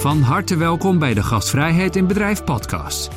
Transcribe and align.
Van 0.00 0.22
harte 0.22 0.56
welkom 0.56 0.98
bij 0.98 1.14
de 1.14 1.22
Gastvrijheid 1.22 1.96
in 1.96 2.06
Bedrijf 2.06 2.44
podcast. 2.44 3.10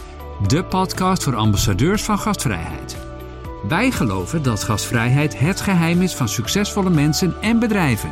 De 0.48 0.64
podcast 0.64 1.24
voor 1.24 1.36
ambassadeurs 1.36 2.04
van 2.04 2.20
gastvrijheid. 2.20 2.98
Wij 3.68 3.92
geloven 3.92 4.44
dat 4.44 4.64
gastvrijheid 4.64 5.40
het 5.40 5.62
geheim 5.62 6.02
is 6.02 6.14
van 6.14 6.28
succesvolle 6.28 6.90
mensen 6.90 7.42
en 7.42 7.60
bedrijven, 7.60 8.12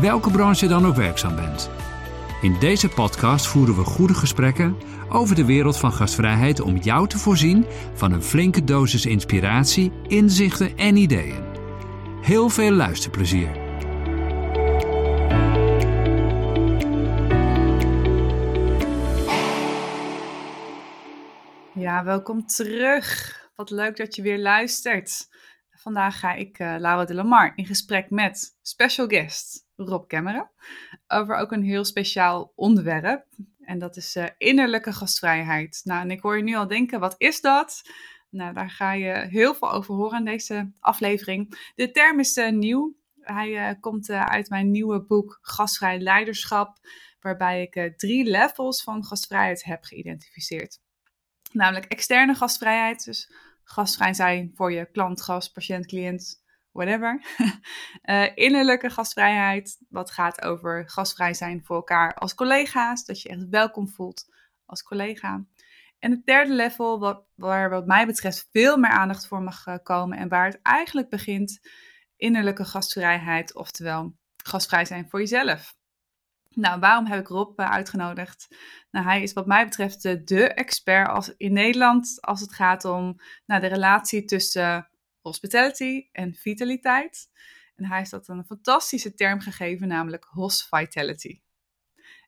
welke 0.00 0.30
branche 0.30 0.66
dan 0.66 0.86
ook 0.86 0.96
werkzaam 0.96 1.34
bent. 1.34 1.70
In 2.42 2.56
deze 2.60 2.88
podcast 2.88 3.46
voeren 3.46 3.76
we 3.76 3.84
goede 3.84 4.14
gesprekken 4.14 4.76
over 5.08 5.34
de 5.34 5.44
wereld 5.44 5.76
van 5.76 5.92
gastvrijheid 5.92 6.60
om 6.60 6.76
jou 6.76 7.08
te 7.08 7.18
voorzien 7.18 7.66
van 7.94 8.12
een 8.12 8.22
flinke 8.22 8.64
dosis 8.64 9.06
inspiratie, 9.06 9.92
inzichten 10.06 10.76
en 10.76 10.96
ideeën. 10.96 11.42
Heel 12.22 12.48
veel 12.48 12.72
luisterplezier. 12.72 13.57
Ja, 21.88 22.04
welkom 22.04 22.46
terug. 22.46 23.36
Wat 23.54 23.70
leuk 23.70 23.96
dat 23.96 24.14
je 24.14 24.22
weer 24.22 24.38
luistert. 24.38 25.28
Vandaag 25.70 26.18
ga 26.18 26.34
ik, 26.34 26.58
uh, 26.58 26.76
Laura 26.78 27.04
de 27.04 27.14
Lamar, 27.14 27.52
in 27.54 27.66
gesprek 27.66 28.10
met 28.10 28.56
special 28.62 29.06
guest 29.06 29.66
Rob 29.76 30.08
Kemmeren 30.08 30.50
over 31.06 31.36
ook 31.36 31.52
een 31.52 31.62
heel 31.62 31.84
speciaal 31.84 32.52
onderwerp. 32.54 33.26
En 33.60 33.78
dat 33.78 33.96
is 33.96 34.16
uh, 34.16 34.24
innerlijke 34.38 34.92
gastvrijheid. 34.92 35.80
Nou, 35.84 36.00
en 36.00 36.10
ik 36.10 36.20
hoor 36.20 36.36
je 36.36 36.42
nu 36.42 36.54
al 36.54 36.66
denken, 36.66 37.00
wat 37.00 37.14
is 37.18 37.40
dat? 37.40 37.82
Nou, 38.30 38.54
daar 38.54 38.70
ga 38.70 38.92
je 38.92 39.26
heel 39.30 39.54
veel 39.54 39.72
over 39.72 39.94
horen 39.94 40.18
in 40.18 40.24
deze 40.24 40.72
aflevering. 40.80 41.70
De 41.74 41.90
term 41.90 42.18
is 42.18 42.36
uh, 42.36 42.50
nieuw. 42.50 42.96
Hij 43.20 43.76
komt 43.80 44.10
uit 44.10 44.48
mijn 44.48 44.70
nieuwe 44.70 45.04
boek 45.04 45.38
Gastvrij 45.40 45.98
Leiderschap, 45.98 46.78
waarbij 47.20 47.62
ik 47.70 47.98
drie 47.98 48.24
levels 48.24 48.82
van 48.82 49.04
gastvrijheid 49.04 49.64
heb 49.64 49.84
geïdentificeerd. 49.84 50.80
Namelijk 51.52 51.86
externe 51.86 52.34
gastvrijheid, 52.34 53.04
dus 53.04 53.32
gastvrij 53.64 54.14
zijn 54.14 54.52
voor 54.54 54.72
je 54.72 54.90
klant, 54.90 55.22
gast, 55.22 55.52
patiënt, 55.52 55.86
cliënt, 55.86 56.42
whatever. 56.72 57.22
uh, 58.02 58.36
innerlijke 58.46 58.90
gastvrijheid, 58.90 59.78
wat 59.88 60.10
gaat 60.10 60.42
over 60.42 60.90
gastvrij 60.90 61.34
zijn 61.34 61.64
voor 61.64 61.76
elkaar 61.76 62.14
als 62.14 62.34
collega's, 62.34 63.04
dat 63.04 63.22
je 63.22 63.28
echt 63.28 63.48
welkom 63.48 63.88
voelt 63.88 64.34
als 64.66 64.82
collega. 64.82 65.44
En 65.98 66.10
het 66.10 66.26
derde 66.26 66.52
level, 66.52 66.98
wat, 66.98 67.24
waar 67.34 67.70
wat 67.70 67.86
mij 67.86 68.06
betreft 68.06 68.48
veel 68.52 68.76
meer 68.76 68.90
aandacht 68.90 69.26
voor 69.26 69.42
mag 69.42 69.66
eh, 69.66 69.74
komen 69.82 70.18
en 70.18 70.28
waar 70.28 70.46
het 70.46 70.58
eigenlijk 70.62 71.08
begint, 71.08 71.60
innerlijke 72.16 72.64
gastvrijheid, 72.64 73.54
oftewel 73.54 74.16
gastvrij 74.36 74.84
zijn 74.84 75.08
voor 75.08 75.20
jezelf. 75.20 75.77
Nou, 76.58 76.80
waarom 76.80 77.06
heb 77.06 77.20
ik 77.20 77.28
Rob 77.28 77.58
eh, 77.58 77.70
uitgenodigd? 77.70 78.48
Nou, 78.90 79.06
hij 79.06 79.22
is 79.22 79.32
wat 79.32 79.46
mij 79.46 79.64
betreft 79.64 80.02
de, 80.02 80.24
de 80.24 80.54
expert 80.54 81.08
als, 81.08 81.34
in 81.36 81.52
Nederland 81.52 82.18
als 82.20 82.40
het 82.40 82.54
gaat 82.54 82.84
om 82.84 83.20
nou, 83.46 83.60
de 83.60 83.66
relatie 83.66 84.24
tussen 84.24 84.88
hospitality 85.20 86.08
en 86.12 86.34
vitaliteit. 86.34 87.28
En 87.76 87.84
hij 87.84 87.98
heeft 87.98 88.10
dat 88.10 88.28
een 88.28 88.44
fantastische 88.44 89.14
term 89.14 89.40
gegeven, 89.40 89.88
namelijk 89.88 90.24
hospitality. 90.24 91.40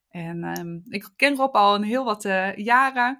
En 0.09 0.59
um, 0.59 0.83
ik 0.89 1.09
ken 1.15 1.35
Rob 1.35 1.55
al 1.55 1.75
een 1.75 1.83
heel 1.83 2.03
wat 2.03 2.25
uh, 2.25 2.55
jaren. 2.55 3.19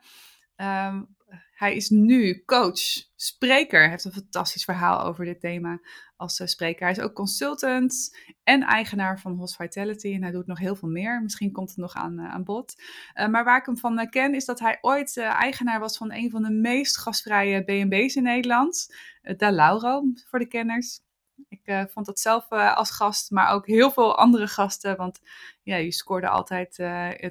Um, 0.55 1.15
hij 1.61 1.75
is 1.75 1.89
nu 1.89 2.43
coach, 2.45 2.79
spreker, 3.15 3.89
heeft 3.89 4.05
een 4.05 4.11
fantastisch 4.11 4.63
verhaal 4.63 5.03
over 5.03 5.25
dit 5.25 5.39
thema 5.39 5.79
als 6.17 6.39
uh, 6.39 6.47
spreker. 6.47 6.81
Hij 6.81 6.91
is 6.91 6.99
ook 6.99 7.13
consultant 7.13 8.17
en 8.43 8.63
eigenaar 8.63 9.19
van 9.19 9.35
Hospitality 9.35 10.13
en 10.13 10.21
hij 10.21 10.31
doet 10.31 10.47
nog 10.47 10.59
heel 10.59 10.75
veel 10.75 10.89
meer. 10.89 11.21
Misschien 11.21 11.51
komt 11.51 11.69
het 11.69 11.77
nog 11.77 11.93
aan, 11.93 12.19
uh, 12.19 12.33
aan 12.33 12.43
bod. 12.43 12.75
Uh, 13.15 13.27
maar 13.27 13.43
waar 13.43 13.59
ik 13.59 13.65
hem 13.65 13.77
van 13.77 14.09
ken 14.09 14.35
is 14.35 14.45
dat 14.45 14.59
hij 14.59 14.77
ooit 14.81 15.17
eigenaar 15.17 15.79
was 15.79 15.97
van 15.97 16.11
een 16.11 16.29
van 16.29 16.41
de 16.41 16.51
meest 16.51 16.97
gastvrije 16.97 17.61
B&B's 17.61 18.15
in 18.15 18.23
Nederland. 18.23 18.95
Da 19.37 19.51
Lauro, 19.51 20.03
voor 20.29 20.39
de 20.39 20.47
kenners. 20.47 20.99
Ik 21.49 21.87
vond 21.89 22.05
dat 22.05 22.19
zelf 22.19 22.49
als 22.49 22.91
gast, 22.91 23.31
maar 23.31 23.51
ook 23.51 23.67
heel 23.67 23.91
veel 23.91 24.17
andere 24.17 24.47
gasten. 24.47 24.97
Want 24.97 25.19
ja, 25.63 25.75
je 25.75 25.91
scoorde 25.91 26.27
altijd 26.27 26.79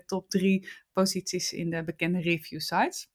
top 0.07 0.31
drie 0.31 0.69
posities 0.93 1.53
in 1.53 1.71
de 1.71 1.85
bekende 1.85 2.21
review 2.21 2.61
sites. 2.61 3.09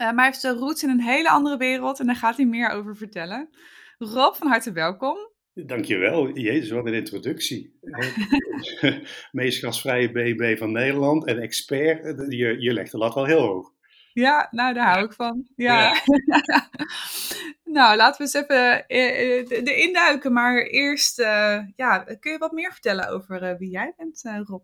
Uh, 0.00 0.06
maar 0.06 0.14
hij 0.14 0.24
heeft 0.24 0.40
zijn 0.40 0.56
roots 0.56 0.82
in 0.82 0.88
een 0.88 1.00
hele 1.00 1.30
andere 1.30 1.56
wereld 1.56 2.00
en 2.00 2.06
daar 2.06 2.16
gaat 2.16 2.36
hij 2.36 2.46
meer 2.46 2.70
over 2.70 2.96
vertellen. 2.96 3.48
Rob, 3.98 4.34
van 4.34 4.46
harte 4.48 4.72
welkom. 4.72 5.16
Dankjewel. 5.54 6.30
Jezus, 6.32 6.70
wat 6.70 6.86
een 6.86 6.94
introductie. 6.94 7.78
Meest 9.32 9.64
gasvrije 9.64 10.10
BB 10.10 10.58
van 10.58 10.72
Nederland 10.72 11.26
en 11.26 11.38
expert. 11.38 12.32
Je, 12.32 12.60
je 12.60 12.72
legt 12.72 12.90
de 12.90 12.98
lat 12.98 13.14
wel 13.14 13.24
heel 13.24 13.40
hoog. 13.40 13.72
Ja, 14.12 14.48
nou 14.50 14.74
daar 14.74 14.92
hou 14.92 15.04
ik 15.04 15.12
van. 15.12 15.48
Ja. 15.56 16.02
nou, 17.64 17.96
laten 17.96 18.16
we 18.16 18.22
eens 18.22 18.34
even 18.34 18.86
eh, 18.86 19.38
eh, 19.38 19.50
erin 19.50 19.92
duiken. 19.92 20.32
Maar 20.32 20.62
eerst, 20.62 21.20
uh, 21.20 21.58
ja, 21.76 21.98
kun 22.20 22.32
je 22.32 22.38
wat 22.38 22.52
meer 22.52 22.72
vertellen 22.72 23.08
over 23.08 23.42
uh, 23.42 23.58
wie 23.58 23.70
jij 23.70 23.94
bent, 23.96 24.22
Rob? 24.44 24.62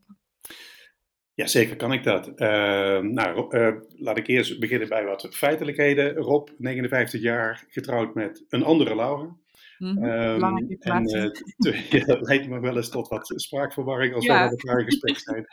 Ja, 1.35 1.47
zeker 1.47 1.77
kan 1.77 1.93
ik 1.93 2.05
dat. 2.05 2.29
Uh, 2.29 2.99
nou, 2.99 3.57
uh, 3.59 3.75
laat 3.97 4.19
ik 4.19 4.27
eerst 4.27 4.61
beginnen 4.61 4.89
bij 4.89 5.05
wat 5.05 5.29
feitelijkheden. 5.31 6.15
Rob, 6.15 6.49
59 6.59 7.21
jaar, 7.21 7.65
getrouwd 7.69 8.15
met 8.15 8.45
een 8.49 8.63
andere 8.63 8.97
Laura. 8.97 9.37
Mm 9.79 9.97
-hmm. 9.97 10.05
um, 10.05 10.77
en 10.79 11.17
uh, 11.17 11.81
ja, 11.91 12.05
dat 12.05 12.21
leidt 12.21 12.49
me 12.49 12.61
wel 12.61 12.77
eens 12.77 12.91
tot 12.91 13.09
wat 13.09 13.33
spraakverwarring 13.37 14.15
als 14.15 14.25
ja. 14.25 14.35
wij 14.35 14.45
op 14.45 14.51
elkaar 14.51 14.79
in 14.79 14.85
gesprek 14.85 15.19
zijn. 15.29 15.47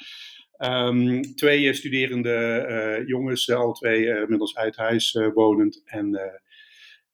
Um, 0.72 1.22
twee 1.22 1.74
studerende 1.74 3.04
jongens, 3.06 3.52
al 3.52 3.74
twee 3.74 4.06
inmiddels 4.06 4.58
uit 4.58 4.76
huis 4.76 5.20
wonend. 5.34 5.82
En 5.86 6.42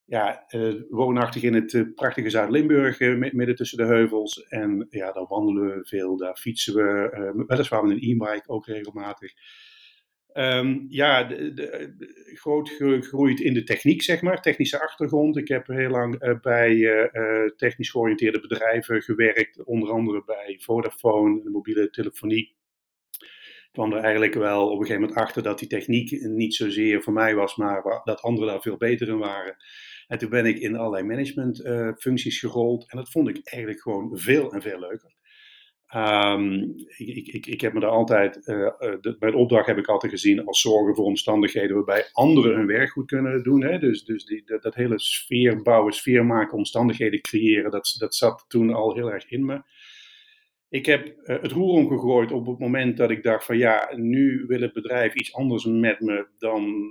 ja, 0.08 0.46
uh, 0.50 0.82
woonachtig 0.90 1.44
in 1.44 1.54
het 1.54 1.74
uh, 1.74 1.94
prachtige 1.96 2.30
Zuid-Limburg, 2.30 3.00
uh, 3.00 3.32
midden 3.32 3.56
tussen 3.56 3.78
de 3.78 3.86
heuvels. 3.86 4.48
En 4.48 4.88
ja, 4.90 5.12
daar 5.12 5.26
wandelen 5.28 5.78
we 5.78 5.86
veel, 5.86 6.18
daar 6.18 6.36
fietsen 6.36 6.74
we, 6.74 7.46
weliswaar 7.48 7.84
met 7.84 7.92
een 7.92 8.10
e-bike 8.10 8.50
ook 8.50 8.66
regelmatig. 8.66 9.34
Um, 10.34 10.86
ja, 10.90 11.24
de, 11.24 11.54
de, 11.54 11.94
groot 12.34 12.70
gegroeid 12.70 13.40
in 13.40 13.54
de 13.54 13.64
techniek, 13.64 14.02
zeg 14.02 14.22
maar, 14.22 14.42
technische 14.42 14.82
achtergrond. 14.82 15.38
Ik 15.38 15.48
heb 15.48 15.68
heel 15.68 15.90
lang 15.90 16.40
bij 16.42 17.10
technisch 17.56 17.90
georiënteerde 17.90 18.40
bedrijven 18.40 19.02
gewerkt, 19.02 19.64
onder 19.64 19.90
andere 19.90 20.24
bij 20.26 20.60
Vodafone, 20.62 21.44
de 21.44 21.50
mobiele 21.50 21.90
telefonie. 21.90 22.56
Ik 23.20 23.70
kwam 23.72 23.94
er 23.94 24.04
eigenlijk 24.04 24.34
wel 24.34 24.66
op 24.66 24.80
een 24.80 24.86
gegeven 24.86 25.02
moment 25.02 25.20
achter 25.20 25.44
dat 25.44 25.60
die 25.60 25.68
techniek 25.68 26.22
niet 26.22 26.56
zozeer 26.56 27.02
voor 27.04 27.14
mij 27.14 27.36
was, 27.36 27.56
maar 27.56 28.02
dat 28.04 28.22
anderen 28.22 28.50
daar 28.50 28.62
veel 28.62 28.78
beter 28.78 29.08
in 29.08 29.18
waren. 29.18 29.56
En 30.08 30.18
toen 30.18 30.30
ben 30.30 30.46
ik 30.46 30.60
in 30.60 30.76
allerlei 30.76 31.04
managementfuncties 31.04 32.44
uh, 32.44 32.52
gerold. 32.52 32.92
En 32.92 32.98
dat 32.98 33.12
vond 33.12 33.28
ik 33.28 33.40
eigenlijk 33.44 33.82
gewoon 33.82 34.18
veel 34.18 34.54
en 34.54 34.62
veel 34.62 34.80
leuker. 34.80 35.16
Um, 35.96 36.76
ik, 36.98 37.28
ik, 37.28 37.46
ik, 37.46 37.62
heb 37.62 37.74
me 37.74 37.80
daar 37.80 37.90
altijd, 37.90 38.36
uh, 38.36 38.70
de, 39.02 39.16
bij 39.20 39.32
de 39.32 39.38
opdracht 39.38 39.68
heb 39.68 39.78
ik 39.78 39.88
altijd 39.88 40.12
gezien 40.12 40.46
als 40.46 40.62
zorgen 40.62 40.96
voor 40.96 41.06
omstandigheden 41.06 41.76
waarbij 41.76 42.10
anderen 42.12 42.56
hun 42.56 42.68
werk 42.68 42.90
goed 42.90 43.06
kunnen 43.06 43.44
doen. 43.44 43.64
Hè? 43.64 43.80
Dus, 43.80 44.04
dus 44.04 44.26
die, 44.26 44.44
dat, 44.46 44.76
hele 44.76 45.00
sfeer 45.00 45.62
bouwen, 45.62 45.94
sfeer 45.94 46.26
maken, 46.26 46.58
omstandigheden 46.58 47.22
creëren, 47.22 47.72
dat, 47.72 47.96
dat 48.00 48.16
zat 48.16 48.46
toen 48.48 48.74
al 48.74 48.96
heel 48.96 49.12
erg 49.12 49.30
in 49.30 49.46
me. 49.46 49.62
Ik 50.70 50.86
heb 50.86 51.14
het 51.24 51.52
roer 51.52 51.74
omgegooid 51.74 52.32
op 52.32 52.46
het 52.46 52.60
moment 52.60 52.98
dat 52.98 53.10
ik 53.10 53.24
dacht 53.24 53.46
van 53.46 53.58
ja, 53.58 53.92
nu 53.96 54.44
wil 54.48 54.62
het 54.62 54.74
bedrijf 54.74 55.14
iets 55.14 55.34
anders 55.34 55.66
met 55.66 56.00
me 56.00 56.28
dan 56.38 56.86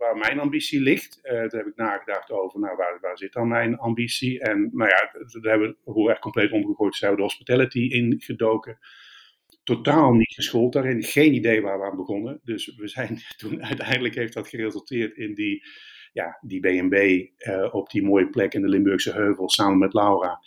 waar 0.00 0.16
mijn 0.16 0.40
ambitie 0.40 0.80
ligt. 0.80 1.18
Uh, 1.22 1.30
daar 1.32 1.50
heb 1.50 1.66
ik 1.66 1.76
nagedacht 1.76 2.30
over, 2.30 2.60
nou, 2.60 2.76
waar, 2.76 2.98
waar 3.00 3.18
zit 3.18 3.32
dan 3.32 3.48
mijn 3.48 3.78
ambitie? 3.78 4.40
En 4.40 4.70
nou 4.72 4.90
ja, 4.90 5.10
daar 5.40 5.50
hebben 5.52 5.76
we 5.84 5.90
hoe 5.90 6.10
erg 6.10 6.18
compleet 6.18 6.52
omgegooid, 6.52 6.94
zijn 6.94 7.10
we 7.10 7.16
de 7.16 7.22
hospitality 7.22 7.78
ingedoken. 7.78 8.78
Totaal 9.64 10.12
niet 10.12 10.34
geschoold 10.34 10.72
daarin, 10.72 11.02
geen 11.02 11.34
idee 11.34 11.62
waar 11.62 11.78
we 11.78 11.84
aan 11.84 11.96
begonnen. 11.96 12.40
Dus 12.44 12.76
we 12.76 12.88
zijn 12.88 13.18
toen, 13.40 13.64
uiteindelijk 13.64 14.14
heeft 14.14 14.32
dat 14.32 14.48
geresulteerd 14.48 15.16
in 15.16 15.34
die, 15.34 15.64
ja, 16.12 16.38
die 16.40 16.60
B&B 16.60 16.94
uh, 16.94 17.74
op 17.74 17.90
die 17.90 18.02
mooie 18.02 18.28
plek 18.28 18.54
in 18.54 18.62
de 18.62 18.68
Limburgse 18.68 19.12
heuvel, 19.12 19.48
samen 19.48 19.78
met 19.78 19.92
Laura. 19.92 20.40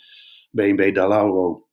B&B 0.50 0.94
Da 0.94 1.08
Lauro. 1.08 1.63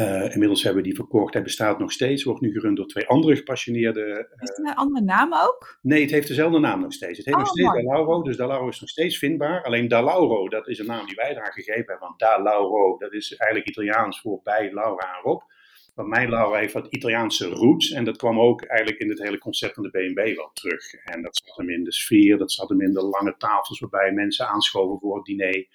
Uh, 0.00 0.32
inmiddels 0.32 0.62
hebben 0.62 0.82
we 0.82 0.88
die 0.88 0.96
verkocht. 0.96 1.34
Hij 1.34 1.42
bestaat 1.42 1.78
nog 1.78 1.92
steeds. 1.92 2.24
Wordt 2.24 2.40
nu 2.40 2.52
gerund 2.52 2.76
door 2.76 2.86
twee 2.86 3.06
andere 3.06 3.36
gepassioneerde. 3.36 4.00
Uh, 4.00 4.16
is 4.16 4.48
het 4.48 4.58
een 4.58 4.74
andere 4.74 5.04
naam 5.04 5.34
ook? 5.34 5.78
Nee, 5.82 6.02
het 6.02 6.10
heeft 6.10 6.28
dezelfde 6.28 6.58
naam 6.58 6.80
nog 6.80 6.92
steeds. 6.92 7.16
Het 7.16 7.26
heet 7.26 7.34
oh, 7.34 7.40
nog 7.40 7.50
steeds 7.50 7.68
mooi. 7.68 7.82
Da 7.82 7.92
Lauro. 7.92 8.22
Dus 8.22 8.36
Da 8.36 8.46
Lauro 8.46 8.68
is 8.68 8.80
nog 8.80 8.88
steeds 8.88 9.18
vindbaar. 9.18 9.64
Alleen 9.64 9.88
Da 9.88 10.02
Lauro, 10.02 10.48
dat 10.48 10.68
is 10.68 10.78
een 10.78 10.86
naam 10.86 11.06
die 11.06 11.14
wij 11.14 11.30
eraan 11.30 11.52
gegeven 11.52 11.74
hebben. 11.74 11.98
Want 11.98 12.18
Da 12.18 12.42
Lauro, 12.42 12.98
dat 12.98 13.12
is 13.12 13.36
eigenlijk 13.36 13.70
Italiaans 13.70 14.20
voor 14.20 14.40
bij 14.42 14.72
Laura 14.72 15.16
en 15.16 15.22
Rob. 15.22 15.42
Want 15.94 16.08
mijn 16.08 16.28
Laura 16.28 16.58
heeft 16.58 16.72
wat 16.72 16.86
Italiaanse 16.86 17.48
roots. 17.48 17.90
En 17.90 18.04
dat 18.04 18.16
kwam 18.16 18.40
ook 18.40 18.62
eigenlijk 18.62 19.00
in 19.00 19.08
het 19.08 19.22
hele 19.22 19.38
concept 19.38 19.74
van 19.74 19.82
de 19.82 19.88
B&B 19.88 20.36
wel 20.36 20.50
terug. 20.52 20.94
En 20.94 21.22
dat 21.22 21.36
zat 21.44 21.56
hem 21.56 21.70
in 21.70 21.84
de 21.84 21.92
sfeer. 21.92 22.38
Dat 22.38 22.52
zat 22.52 22.68
hem 22.68 22.80
in 22.80 22.92
de 22.92 23.02
lange 23.02 23.34
tafels 23.38 23.80
waarbij 23.80 24.12
mensen 24.12 24.48
aanschoven 24.48 24.98
voor 24.98 25.16
het 25.16 25.24
diner. 25.24 25.66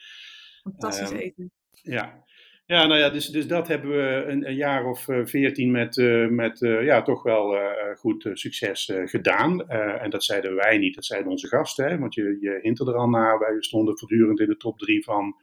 Fantastisch 0.61 1.11
um, 1.11 1.17
eten. 1.17 1.51
Ja. 1.71 2.25
Ja, 2.67 2.85
nou 2.85 2.99
ja, 2.99 3.09
dus, 3.09 3.27
dus 3.27 3.47
dat 3.47 3.67
hebben 3.67 3.89
we 3.89 4.25
een, 4.27 4.47
een 4.47 4.55
jaar 4.55 4.85
of 4.85 5.07
eh, 5.07 5.25
veertien 5.25 5.71
met, 5.71 5.97
uh, 5.97 6.27
met 6.27 6.61
uh, 6.61 6.83
ja, 6.83 7.01
toch 7.01 7.23
wel 7.23 7.57
goed 7.95 8.29
succes 8.33 8.91
gedaan. 9.05 9.69
en 9.69 10.09
dat 10.09 10.23
zeiden 10.23 10.55
wij 10.55 10.77
niet, 10.77 10.95
dat 10.95 11.05
zeiden 11.05 11.31
onze 11.31 11.47
gasten. 11.47 11.89
Hè, 11.89 11.97
want 11.97 12.13
je, 12.13 12.37
je 12.39 12.59
hint 12.61 12.79
er 12.79 12.95
al 12.95 13.09
naar, 13.09 13.39
wij 13.39 13.55
stonden 13.59 13.97
voortdurend 13.97 14.39
in 14.39 14.47
de 14.47 14.57
top 14.57 14.79
drie 14.79 15.03
van 15.03 15.35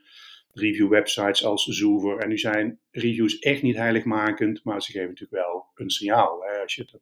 review 0.53 0.89
websites 0.89 1.45
als 1.45 1.65
Zoever. 1.65 2.19
En 2.19 2.29
nu 2.29 2.39
zijn 2.39 2.79
reviews 2.91 3.39
echt 3.39 3.63
niet 3.63 3.77
heiligmakend, 3.77 4.65
maar 4.65 4.83
ze 4.83 4.93
geven 4.93 5.09
natuurlijk 5.09 5.45
wel 5.45 5.67
een 5.75 5.91
signaal. 5.91 6.43
Hè, 6.43 6.63
als 6.63 6.75
je 6.75 7.01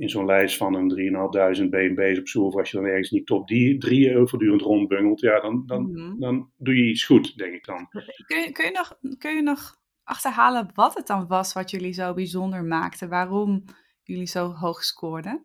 in 0.00 0.08
zo'n 0.08 0.26
lijst 0.26 0.56
van 0.56 0.74
een 0.74 1.62
3.500 1.62 1.68
BNB's 1.68 2.18
op 2.18 2.28
Zoever, 2.28 2.60
als 2.60 2.70
je 2.70 2.76
dan 2.76 2.86
ergens 2.86 3.10
niet 3.10 3.26
top 3.26 3.48
die 3.48 3.78
drie 3.78 4.12
voortdurend 4.14 4.62
rondbungelt, 4.62 5.20
ja, 5.20 5.40
dan, 5.40 5.62
dan, 5.66 5.82
mm 5.82 5.94
-hmm. 5.94 6.20
dan 6.20 6.50
doe 6.56 6.76
je 6.76 6.90
iets 6.90 7.04
goed, 7.04 7.36
denk 7.36 7.54
ik 7.54 7.64
dan. 7.64 7.88
Kun 8.26 8.40
je, 8.40 8.52
kun 8.52 8.64
je, 8.64 8.70
nog, 8.70 8.98
kun 9.18 9.34
je 9.36 9.42
nog 9.42 9.76
achterhalen 10.04 10.70
wat 10.74 10.94
het 10.94 11.06
dan 11.06 11.26
was 11.26 11.52
wat 11.52 11.70
jullie 11.70 11.92
zo 11.92 12.14
bijzonder 12.14 12.64
maakte? 12.64 13.08
Waarom 13.08 13.64
jullie 14.02 14.26
zo 14.26 14.52
hoog 14.52 14.84
scoorden? 14.84 15.44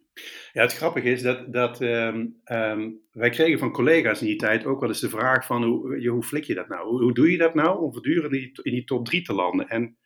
Ja, 0.54 0.62
het 0.62 0.74
grappige 0.74 1.10
is 1.10 1.22
dat, 1.22 1.54
dat 1.54 1.82
um, 1.82 2.42
um, 2.46 3.00
wij 3.12 3.30
kregen 3.30 3.60
van 3.60 3.72
collega's 3.72 4.22
in 4.22 4.28
die 4.28 4.36
tijd 4.36 4.66
ook 4.66 4.80
wel 4.80 4.90
eens 4.90 5.00
de 5.00 5.10
vraag 5.10 5.46
van 5.46 5.64
hoe, 5.64 6.08
hoe 6.08 6.24
flik 6.24 6.44
je 6.44 6.54
dat 6.54 6.68
nou? 6.68 6.88
Hoe, 6.88 7.02
hoe 7.02 7.14
doe 7.14 7.32
je 7.32 7.38
dat 7.38 7.54
nou 7.54 7.80
om 7.80 7.92
voortdurend 7.92 8.34
in 8.34 8.40
die, 8.40 8.64
in 8.64 8.72
die 8.72 8.84
top 8.84 9.06
3 9.06 9.22
te 9.22 9.34
landen? 9.34 9.70
En 9.70 9.98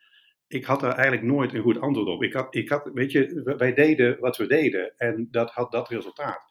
ik 0.49 0.65
had 0.65 0.79
daar 0.79 0.93
eigenlijk 0.93 1.23
nooit 1.23 1.53
een 1.53 1.61
goed 1.61 1.79
antwoord 1.79 2.07
op. 2.07 2.23
Ik 2.23 2.33
had, 2.33 2.55
ik 2.55 2.69
had, 2.69 2.89
weet 2.93 3.11
je, 3.11 3.53
wij 3.57 3.73
deden 3.73 4.19
wat 4.19 4.37
we 4.37 4.47
deden 4.47 4.93
en 4.97 5.27
dat 5.31 5.51
had 5.51 5.71
dat 5.71 5.89
resultaat. 5.89 6.43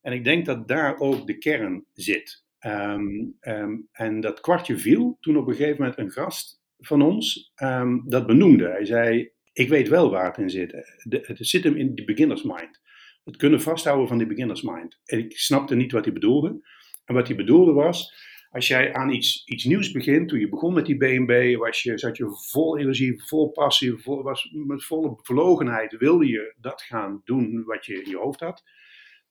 En 0.00 0.12
ik 0.12 0.24
denk 0.24 0.46
dat 0.46 0.68
daar 0.68 0.98
ook 0.98 1.26
de 1.26 1.38
kern 1.38 1.84
zit. 1.92 2.44
Um, 2.60 3.36
um, 3.40 3.88
en 3.92 4.20
dat 4.20 4.40
kwartje 4.40 4.78
viel 4.78 5.16
toen 5.20 5.36
op 5.36 5.46
een 5.46 5.54
gegeven 5.54 5.82
moment 5.82 5.98
een 5.98 6.10
gast 6.10 6.62
van 6.78 7.02
ons 7.02 7.52
um, 7.62 8.02
dat 8.08 8.26
benoemde. 8.26 8.68
Hij 8.68 8.84
zei: 8.84 9.30
Ik 9.52 9.68
weet 9.68 9.88
wel 9.88 10.10
waar 10.10 10.26
het 10.26 10.38
in 10.38 10.50
zit. 10.50 10.72
Het 11.08 11.38
zit 11.40 11.64
hem 11.64 11.76
in 11.76 11.94
die 11.94 12.04
beginners 12.04 12.42
mind. 12.42 12.80
Het 13.24 13.36
kunnen 13.36 13.60
vasthouden 13.60 14.08
van 14.08 14.18
die 14.18 14.26
beginners 14.26 14.62
mind. 14.62 15.00
En 15.04 15.18
ik 15.18 15.38
snapte 15.38 15.74
niet 15.74 15.92
wat 15.92 16.04
hij 16.04 16.14
bedoelde. 16.14 16.60
En 17.04 17.14
wat 17.14 17.26
hij 17.26 17.36
bedoelde 17.36 17.72
was 17.72 18.14
als 18.54 18.66
jij 18.66 18.92
aan 18.92 19.10
iets, 19.10 19.44
iets 19.44 19.64
nieuws 19.64 19.90
begint, 19.90 20.28
toen 20.28 20.38
je 20.38 20.48
begon 20.48 20.74
met 20.74 20.86
die 20.86 20.96
BNB, 20.96 21.56
was 21.56 21.82
je, 21.82 21.98
zat 21.98 22.16
je 22.16 22.26
vol 22.50 22.78
energie, 22.78 23.22
vol 23.24 23.50
passie, 23.50 23.96
vol, 23.96 24.22
was, 24.22 24.50
met 24.52 24.84
volle 24.84 25.18
verlogenheid 25.22 25.96
wilde 25.96 26.26
je 26.26 26.54
dat 26.60 26.82
gaan 26.82 27.20
doen 27.24 27.64
wat 27.64 27.86
je 27.86 28.02
in 28.02 28.10
je 28.10 28.16
hoofd 28.16 28.40
had. 28.40 28.62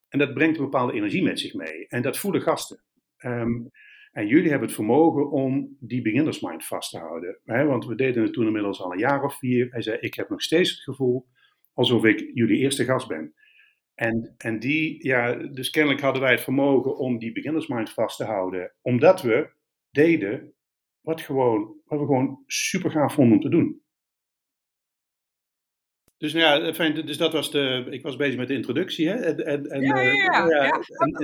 En 0.10 0.20
dat 0.20 0.34
brengt 0.34 0.58
een 0.58 0.64
bepaalde 0.64 0.94
energie 0.94 1.24
met 1.24 1.40
zich 1.40 1.54
mee. 1.54 1.88
En 1.88 2.02
dat 2.02 2.18
voelen 2.18 2.42
gasten. 2.42 2.84
Um, 3.26 3.72
en 4.12 4.28
jullie 4.28 4.50
hebben 4.50 4.68
het 4.68 4.76
vermogen 4.76 5.32
om 5.32 5.78
die 5.80 6.02
beginnersmind 6.02 6.66
vast 6.66 6.92
te 6.92 6.98
houden. 6.98 7.40
Hè? 7.44 7.66
Want 7.66 7.86
we 7.86 7.96
deden 7.96 8.24
het 8.24 8.34
toen 8.34 8.46
inmiddels 8.46 8.82
al 8.82 8.92
een 8.92 9.00
jaar 9.00 9.24
of 9.24 9.38
vier. 9.38 9.68
Hij 9.72 9.82
zei, 9.82 9.98
ik 10.00 10.14
heb 10.14 10.30
nog 10.30 10.42
steeds 10.42 10.70
het 10.70 10.80
gevoel 10.80 11.28
alsof 11.74 12.06
ik 12.06 12.32
jullie 12.34 12.58
eerste 12.58 12.86
gast 12.86 13.08
ben. 13.08 13.34
En, 13.96 14.34
en 14.38 14.60
die, 14.60 15.08
ja, 15.08 15.34
dus 15.34 15.70
kennelijk 15.70 16.02
hadden 16.02 16.22
wij 16.22 16.32
het 16.32 16.42
vermogen 16.42 16.98
om 16.98 17.18
die 17.18 17.32
beginnersmind 17.32 17.90
vast 17.90 18.18
te 18.18 18.24
houden, 18.24 18.74
omdat 18.82 19.22
we 19.22 19.50
deden 19.92 20.54
wat, 21.02 21.22
gewoon, 21.22 21.82
wat 21.86 22.00
we 22.00 22.06
gewoon 22.06 22.44
super 22.46 22.92
gaaf 22.92 23.14
vonden 23.14 23.36
om 23.36 23.42
te 23.42 23.50
doen. 23.50 23.82
Dus, 26.18 26.34
nou 26.34 26.64
ja, 26.64 26.74
fijn, 26.74 27.06
dus 27.06 27.18
dat 27.18 27.34
was 27.34 27.52
de. 27.52 27.88
Ik 27.90 28.04
was 28.04 28.16
bezig 28.16 28.38
met 28.38 28.48
de 28.48 28.54
introductie. 28.54 29.08
Hè? 29.08 29.16
En, 29.16 29.38
en, 29.38 29.66
en, 29.66 29.82
ja, 29.82 30.00
ja, 30.00 30.14
ja. 30.14 30.46
ja. 30.48 30.64
ja. 30.64 30.72
En, 30.72 31.14
en, 31.14 31.24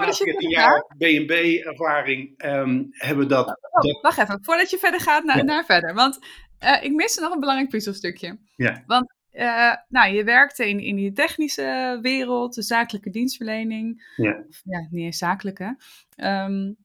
naast 0.00 0.20
een 0.20 0.50
jaar 0.50 0.94
BNB-ervaring 0.96 2.44
um, 2.44 2.88
hebben 2.90 3.24
we 3.24 3.30
dat, 3.30 3.46
oh, 3.46 3.82
dat, 3.82 4.00
Wacht 4.00 4.18
even, 4.18 4.38
voordat 4.42 4.70
je 4.70 4.78
verder 4.78 5.00
gaat 5.00 5.24
naar, 5.24 5.44
naar 5.44 5.64
verder. 5.64 5.94
Want 5.94 6.18
uh, 6.64 6.82
ik 6.82 6.92
miste 6.92 7.20
nog 7.20 7.32
een 7.32 7.40
belangrijk 7.40 7.70
puzzelstukje. 7.70 8.38
Ja. 8.56 8.82
Want 8.86 9.12
uh, 9.32 9.74
nou, 9.88 10.12
je 10.12 10.24
werkte 10.24 10.68
in, 10.68 10.80
in 10.80 10.96
die 10.96 11.12
technische 11.12 11.98
wereld, 12.02 12.54
de 12.54 12.62
zakelijke 12.62 13.10
dienstverlening. 13.10 14.12
Ja. 14.16 14.44
Of, 14.48 14.60
ja, 14.64 14.86
niet 14.90 15.04
eens 15.04 15.18
zakelijke. 15.18 15.76
Um, 16.16 16.76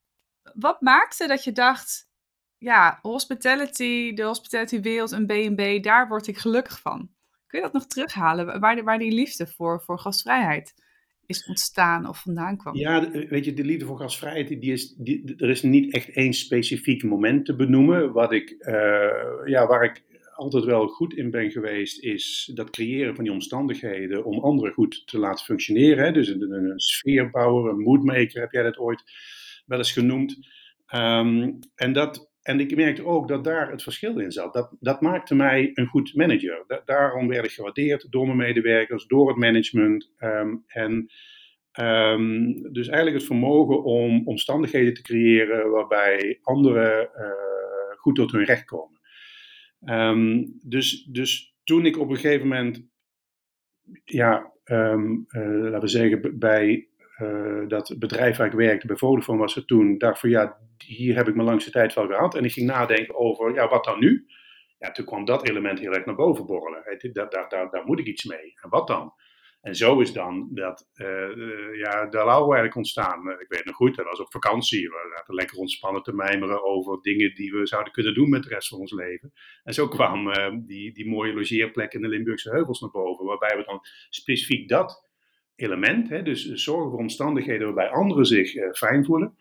wat 0.54 0.82
maakte 0.82 1.28
dat 1.28 1.44
je 1.44 1.52
dacht, 1.52 2.10
ja, 2.58 3.00
hospitality, 3.02 4.14
de 4.14 4.24
hospitality 4.24 4.82
wereld, 4.82 5.12
een 5.12 5.26
B&B, 5.26 5.84
daar 5.84 6.08
word 6.08 6.28
ik 6.28 6.38
gelukkig 6.38 6.82
van. 6.82 7.10
Kun 7.48 7.60
je 7.60 7.66
dat 7.66 7.74
nog 7.74 7.88
terughalen, 7.88 8.60
waar, 8.60 8.84
waar 8.84 9.00
die 9.00 9.14
liefde 9.14 9.48
voor, 9.48 9.82
voor 9.82 10.00
gastvrijheid 10.00 10.74
is 11.26 11.46
ontstaan 11.46 12.08
of 12.08 12.22
vandaan 12.22 12.58
kwam? 12.58 12.76
Ja, 12.76 13.10
weet 13.10 13.46
je, 13.46 13.54
de 13.54 13.64
liefde 13.64 13.86
voor 13.86 14.00
gastvrijheid, 14.00 14.48
die 14.48 14.72
is, 14.72 14.96
die, 14.98 15.36
er 15.38 15.50
is 15.50 15.62
niet 15.62 15.94
echt 15.94 16.10
één 16.10 16.34
specifiek 16.34 17.04
moment 17.04 17.46
te 17.46 17.56
benoemen. 17.56 18.12
Wat 18.12 18.32
ik, 18.32 18.56
uh, 18.60 18.74
ja, 19.46 19.68
waar 19.68 19.84
ik 19.84 20.04
altijd 20.36 20.64
wel 20.64 20.88
goed 20.88 21.14
in 21.14 21.32
ben 21.32 21.52
geweest, 21.52 22.04
is 22.04 22.52
dat 22.54 22.70
creëren 22.70 23.16
van 23.16 23.24
die 23.24 23.34
omstandigheden 23.34 24.26
om 24.26 24.40
anderen 24.40 24.74
goed 24.74 25.08
te 25.08 25.20
laten 25.20 25.46
functioneren. 25.46 26.04
Hè? 26.04 26.12
Dus 26.12 26.28
een, 26.28 26.52
een 26.52 26.80
sfeerbouwer, 26.80 27.72
een 27.72 27.80
moodmaker, 27.80 28.42
heb 28.42 28.52
jij 28.52 28.64
dat 28.64 28.78
ooit 28.78 29.04
wel 29.66 29.78
eens 29.78 29.92
genoemd. 29.92 30.38
Um, 30.96 31.60
en, 31.76 31.94
dat, 31.94 32.32
en 32.42 32.60
ik 32.60 32.76
merkte 32.76 33.06
ook 33.06 33.28
dat 33.28 33.44
daar 33.44 33.72
het 33.72 33.84
verschil 33.84 34.20
in 34.20 34.32
zat. 34.32 34.54
Dat, 34.54 34.76
dat 34.80 35.02
maakte 35.02 35.36
mij 35.36 35.72
een 35.74 35.88
goed 35.88 36.16
manager. 36.16 36.64
Da 36.68 36.82
daarom 36.86 37.28
werd 37.28 37.46
ik 37.46 37.52
gewaardeerd 37.52 38.12
door 38.12 38.26
mijn 38.26 38.38
medewerkers, 38.38 39.06
door 39.06 39.28
het 39.28 39.38
management. 39.38 40.12
Um, 40.20 40.64
en 40.68 41.12
um, 41.80 42.74
dus 42.74 42.88
eigenlijk 42.88 43.18
het 43.18 43.26
vermogen 43.26 43.84
om 43.84 44.28
omstandigheden 44.28 44.94
te 44.94 45.02
creëren 45.02 45.72
waarbij 45.72 46.40
anderen 46.42 47.10
uh, 47.16 47.98
goed 47.98 48.16
tot 48.16 48.32
hun 48.32 48.46
recht 48.46 48.66
komen. 48.66 48.95
Um, 49.86 50.60
dus, 50.64 51.04
dus 51.04 51.56
toen 51.64 51.86
ik 51.86 52.00
op 52.00 52.10
een 52.10 52.16
gegeven 52.16 52.48
moment, 52.48 52.86
ja, 54.04 54.52
um, 54.66 55.26
uh, 55.30 55.62
laten 55.62 55.80
we 55.80 55.88
zeggen, 55.88 56.40
bij 56.40 56.88
uh, 57.22 57.68
dat 57.68 57.96
bedrijf 58.00 58.38
waar 58.38 58.48
ik 58.48 58.54
werkte, 58.54 58.88
bij 58.88 58.96
Vodafone 58.96 59.40
was 59.40 59.56
het 59.56 59.68
toen, 59.68 59.98
dacht 59.98 60.20
van 60.20 60.30
ja, 60.30 60.58
hier 60.86 61.16
heb 61.16 61.28
ik 61.28 61.36
mijn 61.36 61.48
langste 61.48 61.72
tijd 61.72 61.94
wel 61.94 62.08
gehad. 62.08 62.36
En 62.36 62.44
ik 62.44 62.52
ging 62.52 62.68
nadenken 62.68 63.16
over, 63.16 63.54
ja, 63.54 63.70
wat 63.70 63.84
dan 63.84 64.00
nu? 64.00 64.26
Ja, 64.80 64.92
toen 64.92 65.06
kwam 65.06 65.26
dat 65.26 65.48
element 65.48 65.80
heel 65.80 65.94
erg 65.94 66.06
naar 66.06 66.16
boven 66.16 66.46
borrelen. 66.46 66.84
Daar, 67.14 67.30
daar, 67.30 67.70
daar 67.70 67.86
moet 67.86 68.00
ik 68.00 68.06
iets 68.06 68.24
mee. 68.24 68.54
En 68.62 68.70
wat 68.70 68.88
dan? 68.88 69.14
En 69.66 69.76
zo 69.76 70.00
is 70.00 70.14
dan 70.14 70.48
dat, 70.52 70.90
uh, 70.96 71.78
ja, 71.78 72.06
de 72.06 72.18
eigenlijk 72.18 72.76
ontstaan. 72.76 73.28
Uh, 73.28 73.40
ik 73.40 73.46
weet 73.48 73.66
nog 73.66 73.76
goed, 73.76 73.96
dat 73.96 74.06
was 74.06 74.20
op 74.20 74.32
vakantie. 74.32 74.90
We 74.90 75.14
zaten 75.16 75.34
lekker 75.34 75.58
ontspannen 75.58 76.04
te 76.04 76.14
mijmeren 76.14 76.64
over 76.64 77.02
dingen 77.02 77.36
die 77.36 77.52
we 77.52 77.68
zouden 77.68 77.94
kunnen 77.94 78.14
doen 78.14 78.30
met 78.30 78.44
de 78.44 78.50
rest 78.50 78.68
van 78.68 78.80
ons 78.80 78.92
leven. 78.92 79.34
En 79.64 79.74
zo 79.74 79.88
kwam 79.88 80.34
die, 80.66 80.94
die 80.94 81.10
mooie 81.10 81.34
logeerplek 81.34 81.94
in 81.94 82.02
de 82.02 82.08
Limburgse 82.08 82.50
heuvels 82.50 82.80
naar 82.80 82.92
boven. 82.92 83.26
Waarbij 83.26 83.58
we 83.58 83.64
dan 83.64 83.80
specifiek 84.10 84.70
dat 84.70 85.10
element, 85.56 86.10
hè, 86.10 86.22
dus 86.22 86.52
zorgen 86.54 86.90
voor 86.90 87.00
omstandigheden 87.00 87.66
waarbij 87.66 87.90
anderen 87.90 88.26
zich 88.26 88.76
fijn 88.78 89.06
voelen, 89.06 89.36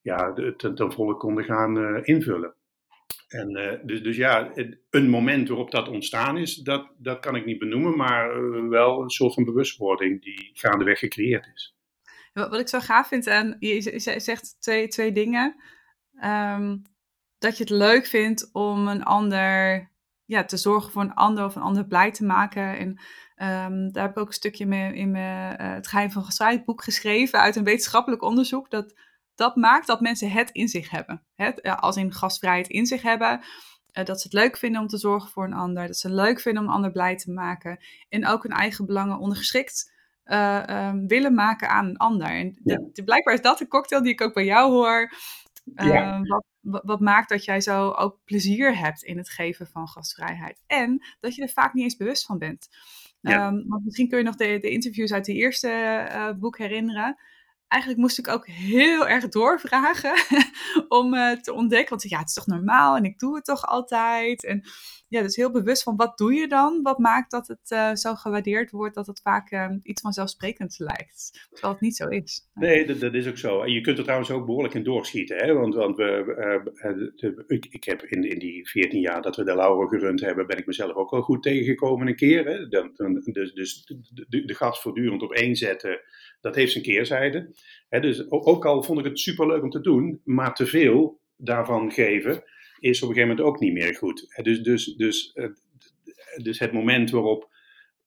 ja, 0.00 0.32
ten, 0.32 0.74
ten 0.74 0.92
volle 0.92 1.16
konden 1.16 1.44
gaan 1.44 2.04
invullen. 2.04 2.54
En 3.30 3.56
uh, 3.58 3.72
dus, 3.82 4.02
dus 4.02 4.16
ja, 4.16 4.50
een 4.90 5.08
moment 5.08 5.48
waarop 5.48 5.70
dat 5.70 5.88
ontstaan 5.88 6.38
is, 6.38 6.54
dat, 6.54 6.90
dat 6.98 7.20
kan 7.20 7.36
ik 7.36 7.44
niet 7.44 7.58
benoemen, 7.58 7.96
maar 7.96 8.40
uh, 8.40 8.68
wel 8.68 9.02
een 9.02 9.10
soort 9.10 9.34
van 9.34 9.44
bewustwording 9.44 10.22
die 10.22 10.50
gaandeweg 10.52 10.98
gecreëerd 10.98 11.50
is. 11.54 11.76
Wat, 12.32 12.50
wat 12.50 12.60
ik 12.60 12.68
zo 12.68 12.80
gaaf 12.80 13.08
vind, 13.08 13.26
en 13.26 13.56
je 13.58 13.98
zegt 14.16 14.56
twee, 14.60 14.88
twee 14.88 15.12
dingen. 15.12 15.56
Um, 16.24 16.82
dat 17.38 17.56
je 17.56 17.62
het 17.62 17.72
leuk 17.72 18.06
vindt 18.06 18.50
om 18.52 18.88
een 18.88 19.02
ander, 19.02 19.88
ja, 20.24 20.44
te 20.44 20.56
zorgen 20.56 20.92
voor 20.92 21.02
een 21.02 21.14
ander 21.14 21.44
of 21.44 21.56
een 21.56 21.62
ander 21.62 21.86
blij 21.86 22.10
te 22.10 22.24
maken. 22.24 22.78
En 22.78 22.88
um, 22.88 23.92
daar 23.92 24.02
heb 24.02 24.10
ik 24.10 24.18
ook 24.18 24.26
een 24.26 24.32
stukje 24.32 24.66
mee, 24.66 24.94
in 24.94 25.10
mijn 25.10 25.60
uh, 25.60 25.72
Het 25.72 25.86
Geheim 25.86 26.10
van 26.10 26.24
Gestrijd 26.24 26.64
boek 26.64 26.82
geschreven 26.82 27.40
uit 27.40 27.56
een 27.56 27.64
wetenschappelijk 27.64 28.22
onderzoek. 28.22 28.70
Dat 28.70 28.94
dat 29.40 29.56
maakt 29.56 29.86
dat 29.86 30.00
mensen 30.00 30.30
het 30.30 30.50
in 30.50 30.68
zich 30.68 30.90
hebben. 30.90 31.22
Het, 31.34 31.62
als 31.62 31.96
in 31.96 32.12
gastvrijheid 32.12 32.68
in 32.68 32.86
zich 32.86 33.02
hebben. 33.02 33.40
Uh, 33.98 34.04
dat 34.04 34.20
ze 34.20 34.26
het 34.26 34.32
leuk 34.32 34.56
vinden 34.56 34.80
om 34.80 34.86
te 34.86 34.98
zorgen 34.98 35.30
voor 35.30 35.44
een 35.44 35.52
ander. 35.52 35.86
Dat 35.86 35.96
ze 35.96 36.06
het 36.06 36.16
leuk 36.16 36.40
vinden 36.40 36.62
om 36.62 36.68
een 36.68 36.74
ander 36.74 36.92
blij 36.92 37.16
te 37.16 37.32
maken. 37.32 37.78
En 38.08 38.26
ook 38.26 38.42
hun 38.42 38.52
eigen 38.52 38.86
belangen 38.86 39.18
ondergeschikt 39.18 39.92
uh, 40.24 40.88
um, 40.88 41.06
willen 41.06 41.34
maken 41.34 41.68
aan 41.68 41.86
een 41.86 41.96
ander. 41.96 42.26
En 42.26 42.60
ja. 42.64 42.76
de, 42.76 42.88
de, 42.92 43.04
blijkbaar 43.04 43.34
is 43.34 43.40
dat 43.40 43.58
de 43.58 43.68
cocktail 43.68 44.02
die 44.02 44.12
ik 44.12 44.20
ook 44.20 44.34
bij 44.34 44.44
jou 44.44 44.70
hoor. 44.70 45.12
Ja. 45.74 46.18
Uh, 46.18 46.20
wat, 46.60 46.82
wat, 46.84 47.00
maakt 47.00 47.28
dat 47.28 47.44
jij 47.44 47.60
zo 47.60 47.90
ook 47.90 48.18
plezier 48.24 48.78
hebt 48.78 49.02
in 49.02 49.16
het 49.16 49.30
geven 49.30 49.66
van 49.66 49.88
gastvrijheid. 49.88 50.62
En 50.66 51.02
dat 51.20 51.34
je 51.34 51.42
er 51.42 51.48
vaak 51.48 51.72
niet 51.72 51.84
eens 51.84 51.96
bewust 51.96 52.26
van 52.26 52.38
bent. 52.38 52.68
Ja. 53.20 53.46
Um, 53.46 53.64
want 53.68 53.84
misschien 53.84 54.08
kun 54.08 54.18
je 54.18 54.24
nog 54.24 54.36
de, 54.36 54.58
de 54.58 54.70
interviews 54.70 55.12
uit 55.12 55.24
die 55.24 55.36
eerste 55.36 56.36
boek 56.40 56.58
herinneren 56.58 57.18
eigenlijk 57.70 58.02
moest 58.02 58.18
ik 58.18 58.28
ook 58.28 58.46
heel 58.46 59.08
erg 59.08 59.28
doorvragen 59.28 60.12
om 60.88 61.14
uh, 61.14 61.32
te 61.32 61.52
ontdekken. 61.52 61.88
Want 61.88 62.08
ja, 62.08 62.18
het 62.18 62.28
is 62.28 62.34
toch 62.34 62.46
normaal 62.46 62.96
en 62.96 63.04
ik 63.04 63.18
doe 63.18 63.34
het 63.34 63.44
toch 63.44 63.66
altijd. 63.66 64.44
En 64.44 64.64
ja, 65.10 65.22
dus 65.22 65.36
heel 65.36 65.50
bewust 65.50 65.82
van 65.82 65.96
wat 65.96 66.18
doe 66.18 66.34
je 66.34 66.48
dan? 66.48 66.82
Wat 66.82 66.98
maakt 66.98 67.30
dat 67.30 67.48
het 67.48 67.70
uh, 67.70 67.94
zo 67.94 68.14
gewaardeerd 68.14 68.70
wordt 68.70 68.94
dat 68.94 69.06
het 69.06 69.20
vaak 69.20 69.50
uh, 69.50 69.70
iets 69.82 70.00
vanzelfsprekends 70.00 70.78
lijkt? 70.78 71.48
Terwijl 71.50 71.72
het 71.72 71.82
niet 71.82 71.96
zo 71.96 72.08
is. 72.08 72.48
Nee, 72.54 72.86
dat, 72.86 73.00
dat, 73.00 73.14
is 73.14 73.28
ook 73.28 73.38
zo. 73.38 73.62
En 73.62 73.72
je 73.72 73.80
kunt 73.80 73.98
er 73.98 74.02
trouwens 74.02 74.30
ook 74.30 74.46
behoorlijk 74.46 74.74
in 74.74 74.82
doorschieten. 74.82 75.36
Hè? 75.36 75.52
Want, 75.52 75.74
want 75.74 75.96
we, 75.96 77.12
de, 77.16 77.44
ik, 77.46 77.66
ik 77.70 77.84
heb 77.84 78.02
in, 78.02 78.30
in 78.30 78.38
die 78.38 78.68
14 78.68 79.00
jaar 79.00 79.22
dat 79.22 79.36
we 79.36 79.44
de 79.44 79.54
Laura 79.54 79.88
gerund 79.88 80.20
hebben, 80.20 80.46
ben 80.46 80.58
ik 80.58 80.66
mezelf 80.66 80.94
ook 80.94 81.10
wel 81.10 81.22
goed 81.22 81.42
tegengekomen 81.42 82.06
een 82.06 82.16
keer. 82.16 82.44
Hè? 82.44 82.68
Dus 82.68 83.52
dus 83.54 83.84
de, 83.84 84.26
de, 84.28 84.44
de 84.44 84.54
gas 84.54 84.80
voortdurend 84.80 85.22
op 85.22 85.32
één 85.32 85.56
zetten, 85.56 86.00
dat 86.40 86.54
heeft 86.54 86.72
zijn 86.72 86.84
keerzijde. 86.84 87.54
Hè? 87.88 88.00
Dus 88.00 88.30
ook, 88.30 88.46
ook 88.46 88.64
al 88.64 88.82
vond 88.82 88.98
ik 88.98 89.04
het 89.04 89.18
superleuk 89.18 89.62
om 89.62 89.70
te 89.70 89.80
doen, 89.80 90.20
maar 90.24 90.54
te 90.54 90.66
veel 90.66 91.20
daarvan 91.36 91.92
geven 91.92 92.42
is 92.80 93.02
op 93.02 93.08
een 93.08 93.14
gegeven 93.14 93.36
moment 93.36 93.40
ook 93.40 93.60
niet 93.60 93.72
meer 93.72 93.94
goed. 93.94 94.42
Dus, 94.42 94.62
dus, 94.62 94.84
dus, 94.84 95.32
eh, 95.32 95.48
dus 96.42 96.58
het 96.58 96.72
moment 96.72 97.10
waarop 97.10 97.48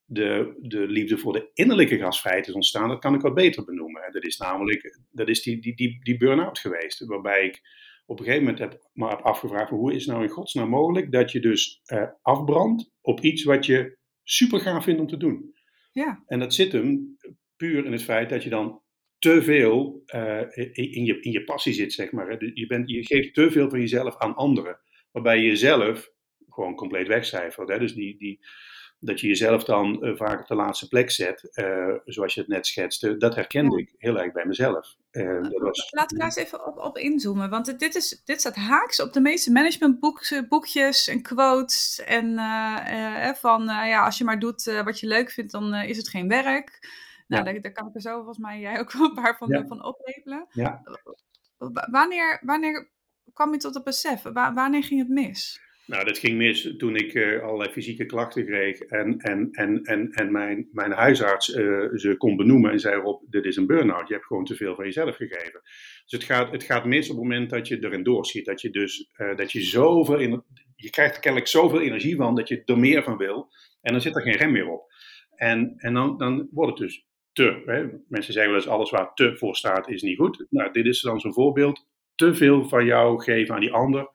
de, 0.05 0.55
de 0.61 0.87
liefde 0.87 1.17
voor 1.17 1.33
de 1.33 1.49
innerlijke 1.53 1.97
gasvrijheid 1.97 2.47
is 2.47 2.53
ontstaan, 2.53 2.89
dat 2.89 2.99
kan 2.99 3.13
ik 3.13 3.21
wat 3.21 3.33
beter 3.33 3.63
benoemen. 3.63 4.11
Dat 4.11 4.23
is 4.23 4.37
namelijk 4.37 4.99
dat 5.11 5.29
is 5.29 5.43
die, 5.43 5.61
die, 5.61 5.75
die, 5.75 5.99
die 6.03 6.17
burn-out 6.17 6.59
geweest, 6.59 7.05
waarbij 7.05 7.45
ik 7.45 7.61
op 8.05 8.19
een 8.19 8.25
gegeven 8.25 8.45
moment 8.45 8.63
heb, 8.63 8.89
maar 8.93 9.09
heb 9.09 9.21
afgevraagd, 9.21 9.69
hoe 9.69 9.93
is 9.93 10.05
het 10.05 10.11
nou 10.11 10.23
in 10.23 10.29
godsnaam 10.29 10.69
mogelijk 10.69 11.11
dat 11.11 11.31
je 11.31 11.39
dus 11.39 11.81
uh, 11.93 12.07
afbrandt 12.21 12.91
op 13.01 13.19
iets 13.19 13.43
wat 13.43 13.65
je 13.65 13.97
super 14.23 14.59
gaaf 14.59 14.83
vindt 14.83 15.01
om 15.01 15.07
te 15.07 15.17
doen. 15.17 15.55
Ja. 15.91 16.23
En 16.25 16.39
dat 16.39 16.53
zit 16.53 16.71
hem 16.71 17.17
puur 17.55 17.85
in 17.85 17.91
het 17.91 18.03
feit 18.03 18.29
dat 18.29 18.43
je 18.43 18.49
dan 18.49 18.81
te 19.23 19.41
veel 19.41 20.03
uh, 20.15 20.41
in, 20.71 21.05
je, 21.05 21.19
in 21.19 21.31
je 21.31 21.43
passie 21.43 21.73
zit, 21.73 21.93
zeg 21.93 22.11
maar. 22.11 22.45
Je, 22.53 22.67
bent, 22.67 22.89
je 22.89 23.05
geeft 23.05 23.33
te 23.33 23.51
veel 23.51 23.69
van 23.69 23.79
jezelf 23.79 24.17
aan 24.17 24.35
anderen, 24.35 24.79
waarbij 25.11 25.37
je 25.37 25.45
jezelf 25.45 26.11
gewoon 26.49 26.75
compleet 26.75 27.07
wegcijfert. 27.07 27.69
Hè? 27.69 27.79
Dus 27.79 27.93
die, 27.93 28.17
die, 28.17 28.45
dat 28.99 29.19
je 29.19 29.27
jezelf 29.27 29.63
dan 29.63 30.05
uh, 30.05 30.15
vaak 30.15 30.41
op 30.41 30.47
de 30.47 30.55
laatste 30.55 30.87
plek 30.87 31.11
zet, 31.11 31.49
uh, 31.53 31.95
zoals 32.05 32.33
je 32.33 32.39
het 32.39 32.49
net 32.49 32.67
schetste, 32.67 33.17
dat 33.17 33.35
herkende 33.35 33.77
ik 33.77 33.95
heel 33.97 34.19
erg 34.19 34.31
bij 34.31 34.45
mezelf. 34.45 34.95
dat 35.11 35.61
was, 35.61 35.91
Laten 35.91 36.17
we 36.17 36.23
daar 36.23 36.31
eens 36.35 36.45
even 36.45 36.67
op, 36.67 36.77
op 36.77 36.97
inzoomen, 36.97 37.49
want 37.49 37.79
dit, 37.79 37.95
is, 37.95 38.21
dit 38.25 38.39
staat 38.39 38.55
haaks 38.55 39.01
op 39.01 39.13
de 39.13 39.21
meeste 39.21 39.51
managementboekjes 39.51 41.07
en 41.07 41.21
quotes. 41.21 42.01
En 42.05 42.35
van, 43.35 43.63
ja, 43.63 44.05
als 44.05 44.17
je 44.17 44.23
maar 44.23 44.39
doet 44.39 44.81
wat 44.83 44.99
je 44.99 45.07
leuk 45.07 45.31
vindt, 45.31 45.51
dan 45.51 45.73
is 45.73 45.97
het 45.97 46.09
geen 46.09 46.27
werk. 46.27 46.79
Nou, 47.33 47.45
daar, 47.45 47.61
daar, 47.61 47.71
kan 47.71 47.87
ik 47.87 47.95
er 47.95 48.01
zo 48.01 48.15
volgens 48.15 48.37
mij 48.37 48.59
jij 48.59 48.79
ook 48.79 48.91
wel 48.91 49.03
een 49.03 49.13
paar 49.13 49.37
van, 49.37 49.49
ja. 49.49 49.65
van 49.65 49.85
oplepelen. 49.85 50.45
Ja. 50.49 50.81
Wanneer, 51.91 52.39
wanneer 52.41 52.91
kwam 53.33 53.51
je 53.51 53.57
tot 53.57 53.73
het 53.73 53.83
besef? 53.83 54.21
wanneer 54.33 54.83
ging 54.83 54.99
het 54.99 55.09
mis? 55.09 55.61
Nou, 55.85 56.05
dat 56.05 56.17
ging 56.17 56.37
mis 56.37 56.73
toen 56.77 56.95
ik 56.95 57.13
uh, 57.13 57.41
allerlei 57.41 57.71
fysieke 57.71 58.05
klachten 58.05 58.45
kreeg 58.45 58.79
en, 58.79 59.17
en, 59.17 59.49
en, 59.51 59.83
en, 59.83 60.11
en 60.11 60.31
mijn, 60.31 60.69
mijn 60.71 60.91
huisarts 60.91 61.49
uh, 61.49 61.89
ze 61.93 62.15
kon 62.17 62.35
benoemen 62.35 62.71
en 62.71 62.79
zei 62.79 63.01
Rob, 63.01 63.23
dit 63.29 63.45
is 63.45 63.55
een 63.55 63.67
burn-out, 63.67 64.07
je 64.07 64.13
hebt 64.13 64.25
gewoon 64.25 64.45
te 64.45 64.55
veel 64.55 64.75
van 64.75 64.85
jezelf 64.85 65.15
gegeven. 65.15 65.61
Dus 66.03 66.11
het 66.11 66.23
gaat, 66.23 66.51
het 66.51 66.63
gaat 66.63 66.85
mis 66.85 67.09
op 67.09 67.15
het 67.15 67.23
moment 67.23 67.49
dat 67.49 67.67
je 67.67 67.83
erin 67.83 68.03
doorschiet, 68.03 68.45
dat 68.45 68.61
je 68.61 68.69
dus, 68.69 69.09
uh, 69.17 69.35
dat 69.35 69.51
je 69.51 69.61
zoveel, 69.61 70.19
in, 70.19 70.43
je 70.75 70.89
krijgt 70.89 71.15
er 71.15 71.21
kennelijk 71.21 71.49
zoveel 71.49 71.81
energie 71.81 72.15
van 72.15 72.35
dat 72.35 72.47
je 72.47 72.61
er 72.65 72.79
meer 72.79 73.03
van 73.03 73.17
wil 73.17 73.49
en 73.81 73.91
dan 73.91 74.01
zit 74.01 74.15
er 74.15 74.21
geen 74.21 74.37
rem 74.37 74.51
meer 74.51 74.69
op. 74.69 74.91
En, 75.35 75.73
en 75.77 75.93
dan, 75.93 76.17
dan 76.17 76.47
wordt 76.51 76.79
het 76.79 76.87
dus 76.87 77.05
te. 77.33 77.63
Hè. 77.65 77.85
Mensen 78.07 78.33
zeggen 78.33 78.51
wel 78.51 78.61
eens 78.61 78.71
alles 78.71 78.89
waar 78.89 79.13
te 79.13 79.37
voor 79.37 79.55
staat 79.55 79.89
is 79.89 80.01
niet 80.01 80.17
goed. 80.17 80.45
Nou, 80.49 80.71
dit 80.71 80.85
is 80.85 81.01
dan 81.01 81.19
zo'n 81.19 81.33
voorbeeld. 81.33 81.85
Te 82.15 82.35
veel 82.35 82.67
van 82.67 82.85
jou 82.85 83.23
geven 83.23 83.55
aan 83.55 83.61
die 83.61 83.73
ander, 83.73 84.09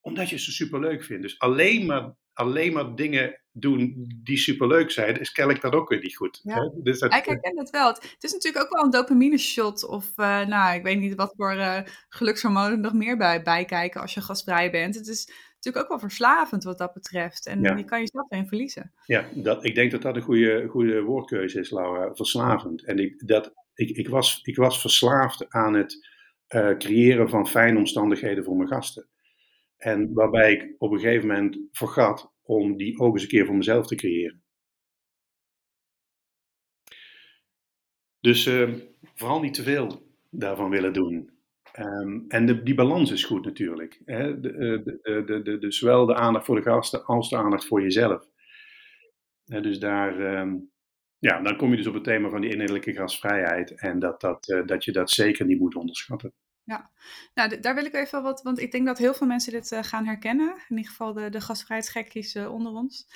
omdat 0.00 0.28
je 0.28 0.38
ze 0.38 0.52
superleuk 0.52 1.04
vindt. 1.04 1.22
Dus 1.22 1.38
alleen 1.38 1.86
maar, 1.86 2.14
alleen 2.32 2.72
maar 2.72 2.94
dingen 2.94 3.40
doen 3.52 4.04
die 4.22 4.36
superleuk 4.36 4.90
zijn, 4.90 5.20
is 5.20 5.32
kennelijk 5.32 5.62
dat 5.64 5.72
ook 5.72 5.88
weer 5.88 6.00
niet 6.00 6.16
goed. 6.16 6.40
Ja. 6.42 6.54
Hè? 6.54 6.82
Dus 6.82 6.98
dat, 6.98 7.14
ik 7.14 7.24
herken 7.24 7.58
het 7.58 7.70
wel. 7.70 7.88
Het 7.88 8.16
is 8.20 8.32
natuurlijk 8.32 8.64
ook 8.64 8.72
wel 8.72 8.84
een 8.84 8.90
dopamine 8.90 9.38
shot 9.38 9.86
of, 9.86 10.12
uh, 10.16 10.46
nou, 10.46 10.74
ik 10.74 10.82
weet 10.82 10.98
niet 10.98 11.14
wat 11.14 11.34
voor 11.36 11.54
uh, 11.54 11.80
gelukshormonen 12.08 12.80
nog 12.80 12.92
meer 12.92 13.16
bij, 13.16 13.42
bij 13.42 13.64
kijken 13.64 14.00
als 14.00 14.14
je 14.14 14.20
gastvrij 14.20 14.70
bent. 14.70 14.94
Het 14.94 15.08
is 15.08 15.32
natuurlijk 15.64 15.84
ook 15.92 16.00
wel 16.00 16.08
verslavend 16.08 16.64
wat 16.64 16.78
dat 16.78 16.92
betreft. 16.92 17.46
En 17.46 17.60
ja. 17.60 17.76
je 17.76 17.84
kan 17.84 17.98
jezelf 17.98 18.30
erin 18.30 18.46
verliezen. 18.46 18.92
Ja, 19.06 19.28
dat, 19.34 19.64
ik 19.64 19.74
denk 19.74 19.90
dat 19.90 20.02
dat 20.02 20.16
een 20.16 20.22
goede, 20.22 20.66
goede 20.68 21.02
woordkeuze 21.02 21.60
is, 21.60 21.70
Laura. 21.70 22.14
Verslavend. 22.14 22.84
En 22.84 22.98
ik, 22.98 23.26
dat, 23.26 23.52
ik, 23.74 23.90
ik, 23.96 24.08
was, 24.08 24.40
ik 24.42 24.56
was 24.56 24.80
verslaafd 24.80 25.50
aan 25.50 25.74
het 25.74 26.08
uh, 26.48 26.76
creëren 26.76 27.28
van 27.28 27.48
fijne 27.48 27.78
omstandigheden 27.78 28.44
voor 28.44 28.56
mijn 28.56 28.68
gasten. 28.68 29.08
En 29.76 30.12
waarbij 30.12 30.52
ik 30.52 30.74
op 30.78 30.92
een 30.92 31.00
gegeven 31.00 31.28
moment 31.28 31.58
vergat 31.70 32.32
om 32.42 32.76
die 32.76 32.98
ook 32.98 33.14
eens 33.14 33.22
een 33.22 33.28
keer 33.28 33.46
voor 33.46 33.56
mezelf 33.56 33.86
te 33.86 33.94
creëren. 33.94 34.42
Dus 38.20 38.46
uh, 38.46 38.74
vooral 39.14 39.40
niet 39.40 39.54
te 39.54 39.62
veel 39.62 40.06
daarvan 40.30 40.70
willen 40.70 40.92
doen. 40.92 41.30
Um, 41.78 42.24
en 42.28 42.46
de, 42.46 42.62
die 42.62 42.74
balans 42.74 43.10
is 43.10 43.24
goed 43.24 43.44
natuurlijk. 43.44 44.00
Hè? 44.04 44.40
De, 44.40 44.82
de, 45.02 45.42
de, 45.42 45.58
de, 45.58 45.72
zowel 45.72 46.06
de 46.06 46.14
aandacht 46.14 46.44
voor 46.44 46.56
de 46.56 46.62
gasten 46.62 47.04
als 47.04 47.28
de 47.28 47.36
aandacht 47.36 47.66
voor 47.66 47.82
jezelf. 47.82 48.28
Dus 49.44 49.78
daar, 49.78 50.40
um, 50.40 50.70
ja, 51.18 51.40
dan 51.40 51.56
kom 51.56 51.70
je 51.70 51.76
dus 51.76 51.86
op 51.86 51.94
het 51.94 52.04
thema 52.04 52.28
van 52.28 52.40
die 52.40 52.50
innerlijke 52.50 52.92
gastvrijheid. 52.92 53.80
En 53.80 53.98
dat, 53.98 54.20
dat, 54.20 54.48
uh, 54.48 54.66
dat 54.66 54.84
je 54.84 54.92
dat 54.92 55.10
zeker 55.10 55.46
niet 55.46 55.60
moet 55.60 55.74
onderschatten. 55.74 56.32
Ja, 56.64 56.90
nou 57.34 57.60
daar 57.60 57.74
wil 57.74 57.84
ik 57.84 57.94
even 57.94 58.22
wat, 58.22 58.42
want 58.42 58.60
ik 58.60 58.72
denk 58.72 58.86
dat 58.86 58.98
heel 58.98 59.14
veel 59.14 59.26
mensen 59.26 59.52
dit 59.52 59.72
uh, 59.72 59.82
gaan 59.82 60.06
herkennen. 60.06 60.54
In 60.68 60.76
ieder 60.76 60.90
geval 60.90 61.12
de, 61.12 61.30
de 61.30 61.40
gastvrijheidsgekkies 61.40 62.36
onder 62.36 62.72
ons. 62.72 63.08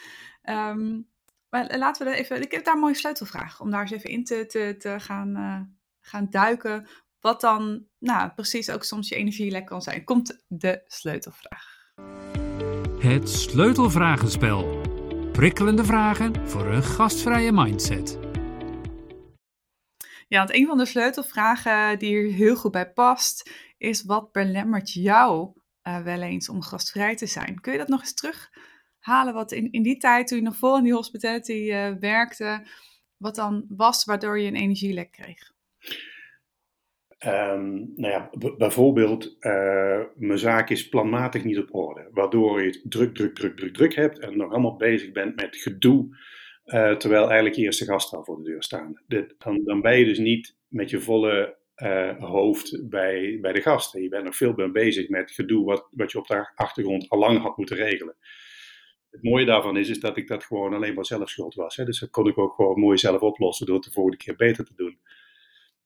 Um, 0.45 1.09
maar 1.49 1.79
laten 1.79 2.07
we 2.07 2.13
er 2.13 2.19
even, 2.19 2.43
ik 2.43 2.53
heb 2.53 2.65
daar 2.65 2.75
een 2.75 2.81
mooie 2.81 2.95
sleutelvraag 2.95 3.61
om 3.61 3.71
daar 3.71 3.81
eens 3.81 3.91
even 3.91 4.11
in 4.11 4.25
te, 4.25 4.47
te, 4.47 4.75
te 4.79 5.01
gaan, 5.01 5.77
gaan 6.01 6.27
duiken 6.31 6.87
wat 7.27 7.41
dan 7.41 7.87
nou, 7.99 8.31
precies 8.31 8.71
ook 8.71 8.85
soms 8.85 9.09
je 9.09 9.15
energielek 9.15 9.67
kan 9.67 9.83
zijn. 9.83 10.05
Komt 10.05 10.45
de 10.49 10.83
sleutelvraag. 10.87 11.65
Het 12.99 13.29
sleutelvragenspel. 13.29 14.81
Prikkelende 15.33 15.85
vragen 15.85 16.49
voor 16.49 16.67
een 16.67 16.83
gastvrije 16.83 17.53
mindset. 17.53 18.19
Ja, 20.29 20.39
want 20.39 20.55
een 20.55 20.67
van 20.67 20.79
de 20.79 20.87
sleutelvragen 20.87 21.99
die 21.99 22.09
hier 22.09 22.33
heel 22.33 22.57
goed 22.57 22.73
bij 22.73 22.93
past, 22.93 23.51
is 23.79 24.05
wat 24.05 24.33
belemmert 24.33 24.93
jou 24.93 25.53
uh, 25.83 26.03
wel 26.03 26.23
eens 26.23 26.49
om 26.49 26.63
gastvrij 26.63 27.17
te 27.17 27.27
zijn? 27.27 27.61
Kun 27.61 27.73
je 27.73 27.79
dat 27.79 27.89
nog 27.89 28.01
eens 28.01 28.15
terughalen? 28.15 29.35
Wat 29.35 29.53
in, 29.53 29.73
in 29.73 29.83
die 29.83 29.97
tijd, 29.97 30.27
toen 30.27 30.39
je 30.39 30.45
nog 30.45 30.57
vol 30.57 30.77
in 30.77 30.85
die 30.85 30.95
hospitality 30.95 31.53
uh, 31.53 31.91
werkte, 32.01 32.67
wat 33.17 33.35
dan 33.35 33.65
was 33.69 34.05
waardoor 34.05 34.39
je 34.39 34.49
een 34.49 34.57
energielek 34.57 35.11
kreeg? 35.11 35.55
Um, 37.25 37.93
nou 37.95 38.13
ja, 38.13 38.31
bijvoorbeeld, 38.57 39.37
uh, 39.41 40.01
mijn 40.15 40.39
zaak 40.39 40.71
is 40.71 40.89
planmatig 40.89 41.45
niet 41.45 41.59
op 41.59 41.75
orde, 41.75 42.09
waardoor 42.13 42.63
je 42.63 42.81
druk, 42.89 43.15
druk, 43.15 43.35
druk, 43.35 43.57
druk, 43.57 43.75
druk 43.75 43.95
hebt 43.95 44.19
en 44.19 44.37
nog 44.37 44.51
allemaal 44.51 44.77
bezig 44.77 45.13
bent 45.13 45.37
met 45.37 45.57
gedoe, 45.57 46.17
uh, 46.67 46.97
terwijl 46.97 47.25
eigenlijk 47.25 47.55
je 47.57 47.63
eerste 47.63 47.85
gasten 47.85 48.19
al 48.19 48.25
voor 48.25 48.37
de 48.37 48.51
deur 48.51 48.63
staan. 48.63 49.03
Dan, 49.39 49.65
dan 49.65 49.81
ben 49.81 49.99
je 49.99 50.05
dus 50.05 50.19
niet 50.19 50.57
met 50.69 50.91
je 50.91 51.01
volle 51.01 51.57
uh, 51.77 52.19
hoofd 52.19 52.89
bij, 52.89 53.39
bij 53.41 53.53
de 53.53 53.61
gasten. 53.61 54.03
Je 54.03 54.09
bent 54.09 54.25
nog 54.25 54.37
veel 54.37 54.53
meer 54.57 54.73
bezig 54.73 55.09
met 55.09 55.31
gedoe 55.31 55.65
wat, 55.65 55.89
wat 55.91 56.13
je 56.13 56.19
op 56.19 56.27
de 56.27 56.51
achtergrond 56.55 57.09
al 57.09 57.19
lang 57.19 57.41
had 57.41 57.57
moeten 57.57 57.77
regelen. 57.77 58.17
Het 59.11 59.23
mooie 59.23 59.45
daarvan 59.45 59.77
is, 59.77 59.89
is 59.89 60.01
dat 60.01 60.17
ik 60.17 60.29
dat 60.29 60.45
gewoon 60.45 60.75
alleen 60.75 60.95
maar 60.95 61.07
zelf 61.07 61.29
schuld 61.29 61.55
was. 61.55 61.77
Hè? 61.77 61.85
Dus 61.85 62.01
dat 62.01 62.11
kon 62.11 62.27
ik 62.27 62.39
ook 62.39 62.55
gewoon 62.55 62.81
mooi 62.81 62.99
zelf 62.99 63.21
oplossen 63.21 63.67
door 63.67 63.75
het 63.75 63.85
de 63.85 63.93
volgende 63.93 64.19
keer 64.19 64.37
beter 64.37 64.65
te 64.65 64.73
doen. 64.77 64.99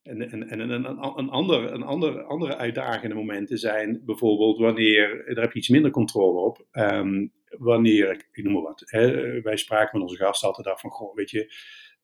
En, 0.02 0.30
en, 0.30 0.48
en 0.48 0.60
een, 0.60 0.84
een, 0.84 1.28
ander, 1.28 1.72
een 1.72 1.82
ander, 1.82 2.22
andere 2.22 2.56
uitdagende 2.56 3.14
momenten 3.14 3.58
zijn 3.58 4.02
bijvoorbeeld 4.04 4.58
wanneer, 4.58 5.24
daar 5.34 5.44
heb 5.44 5.52
je 5.52 5.58
iets 5.58 5.68
minder 5.68 5.90
controle 5.90 6.40
op, 6.40 6.66
um, 6.72 7.32
wanneer, 7.48 8.28
ik 8.32 8.44
noem 8.44 8.52
maar 8.52 8.62
wat, 8.62 8.82
hè, 8.84 9.40
wij 9.40 9.56
spraken 9.56 9.98
met 9.98 10.10
onze 10.10 10.24
gast 10.24 10.44
altijd 10.44 10.66
af 10.66 10.80
van, 10.80 10.90
goh, 10.90 11.14
weet 11.14 11.30
je, 11.30 11.54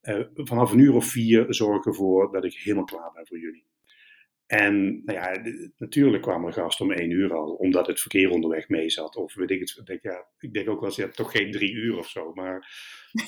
uh, 0.01 0.25
vanaf 0.33 0.71
een 0.71 0.79
uur 0.79 0.93
of 0.93 1.05
vier 1.05 1.45
zorg 1.53 1.77
ik 1.77 1.85
ervoor 1.85 2.31
dat 2.31 2.43
ik 2.43 2.53
helemaal 2.53 2.85
klaar 2.85 3.11
ben 3.13 3.27
voor 3.27 3.39
jullie. 3.39 3.65
En 4.47 5.01
nou 5.05 5.19
ja, 5.19 5.41
natuurlijk 5.77 6.23
kwamen 6.23 6.47
er 6.47 6.53
gasten 6.53 6.85
om 6.85 6.91
één 6.91 7.11
uur 7.11 7.33
al, 7.33 7.53
omdat 7.53 7.87
het 7.87 7.99
verkeer 7.99 8.29
onderweg 8.29 8.69
mee 8.69 8.89
zat. 8.89 9.15
Of 9.15 9.33
weet 9.33 9.49
ik 9.49 9.59
het, 9.59 9.81
denk, 9.85 10.01
ja, 10.01 10.25
ik 10.39 10.53
denk 10.53 10.69
ook 10.69 10.79
wel 10.79 10.89
eens, 10.89 10.97
ja, 10.97 11.07
toch 11.07 11.31
geen 11.31 11.51
drie 11.51 11.71
uur 11.71 11.97
of 11.97 12.09
zo. 12.09 12.33
Maar, 12.33 12.69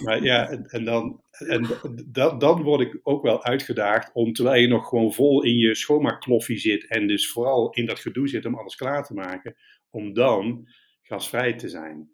maar 0.03 0.23
ja, 0.23 0.47
en, 0.49 0.65
en 0.65 0.85
dan, 0.85 1.23
en 1.31 1.67
dat, 2.05 2.39
dan 2.39 2.61
word 2.61 2.81
ik 2.81 2.99
ook 3.03 3.23
wel 3.23 3.43
uitgedaagd 3.43 4.09
om, 4.13 4.33
terwijl 4.33 4.61
je 4.61 4.67
nog 4.67 4.87
gewoon 4.87 5.13
vol 5.13 5.43
in 5.43 5.57
je 5.57 5.75
schoonmaakkloffie 5.75 6.57
zit 6.57 6.87
en 6.87 7.07
dus 7.07 7.31
vooral 7.31 7.69
in 7.71 7.85
dat 7.85 7.99
gedoe 7.99 8.27
zit 8.27 8.45
om 8.45 8.55
alles 8.55 8.75
klaar 8.75 9.03
te 9.03 9.13
maken, 9.13 9.55
om 9.89 10.13
dan 10.13 10.67
gasvrij 11.01 11.53
te 11.53 11.69
zijn. 11.69 12.09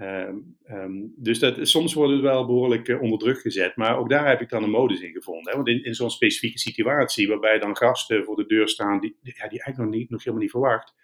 Um, 0.00 0.56
um, 0.70 1.12
dus 1.16 1.38
dat, 1.38 1.68
soms 1.68 1.94
wordt 1.94 2.12
het 2.12 2.20
wel 2.20 2.46
behoorlijk 2.46 2.88
uh, 2.88 3.02
onder 3.02 3.18
druk 3.18 3.40
gezet. 3.40 3.76
Maar 3.76 3.98
ook 3.98 4.10
daar 4.10 4.28
heb 4.28 4.40
ik 4.40 4.48
dan 4.48 4.62
een 4.62 4.70
modus 4.70 5.00
in 5.00 5.12
gevonden. 5.12 5.50
Hè? 5.50 5.56
Want 5.56 5.68
in, 5.68 5.84
in 5.84 5.94
zo'n 5.94 6.10
specifieke 6.10 6.58
situatie, 6.58 7.28
waarbij 7.28 7.58
dan 7.58 7.76
gasten 7.76 8.24
voor 8.24 8.36
de 8.36 8.46
deur 8.46 8.68
staan 8.68 9.00
die, 9.00 9.16
ja, 9.22 9.48
die 9.48 9.62
eigenlijk 9.62 9.78
nog, 9.78 10.00
niet, 10.00 10.10
nog 10.10 10.20
helemaal 10.20 10.42
niet 10.42 10.50
verwacht. 10.50 10.94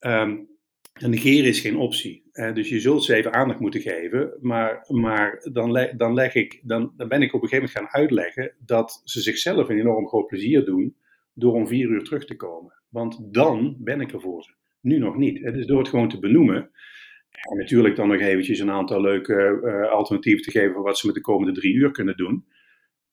Um, 0.00 0.48
En 0.92 1.10
negeren 1.10 1.48
is 1.48 1.60
geen 1.60 1.76
optie. 1.76 2.30
dus 2.32 2.68
je 2.68 2.80
zult 2.80 3.04
ze 3.04 3.14
even 3.14 3.32
aandacht 3.32 3.60
moeten 3.60 3.80
geven. 3.80 4.38
Maar, 4.40 4.84
maar 4.88 5.48
dan, 5.52 5.88
dan, 5.96 6.14
leg 6.14 6.34
ik, 6.34 6.60
dan, 6.62 6.92
dan 6.96 7.08
ben 7.08 7.22
ik 7.22 7.34
op 7.34 7.42
een 7.42 7.48
gegeven 7.48 7.70
moment 7.72 7.92
gaan 7.92 8.00
uitleggen 8.00 8.54
dat 8.58 9.00
ze 9.04 9.20
zichzelf 9.20 9.68
een 9.68 9.78
enorm 9.78 10.08
groot 10.08 10.26
plezier 10.26 10.64
doen 10.64 10.96
door 11.34 11.52
om 11.52 11.66
vier 11.66 11.88
uur 11.88 12.04
terug 12.04 12.24
te 12.24 12.36
komen. 12.36 12.72
Want 12.88 13.34
dan 13.34 13.76
ben 13.78 14.00
ik 14.00 14.12
er 14.12 14.20
voor 14.20 14.42
ze. 14.42 14.52
Nu 14.80 14.98
nog 14.98 15.16
niet. 15.16 15.42
Dus 15.42 15.66
door 15.66 15.78
het 15.78 15.88
gewoon 15.88 16.08
te 16.08 16.18
benoemen. 16.18 16.70
En 17.40 17.56
natuurlijk 17.56 17.96
dan 17.96 18.08
nog 18.08 18.20
eventjes 18.20 18.58
een 18.58 18.70
aantal 18.70 19.00
leuke 19.00 19.60
uh, 19.62 19.90
alternatieven 19.90 20.42
te 20.42 20.50
geven 20.50 20.72
voor 20.72 20.82
wat 20.82 20.98
ze 20.98 21.06
met 21.06 21.14
de 21.14 21.20
komende 21.20 21.60
drie 21.60 21.74
uur 21.74 21.90
kunnen 21.90 22.16
doen. 22.16 22.46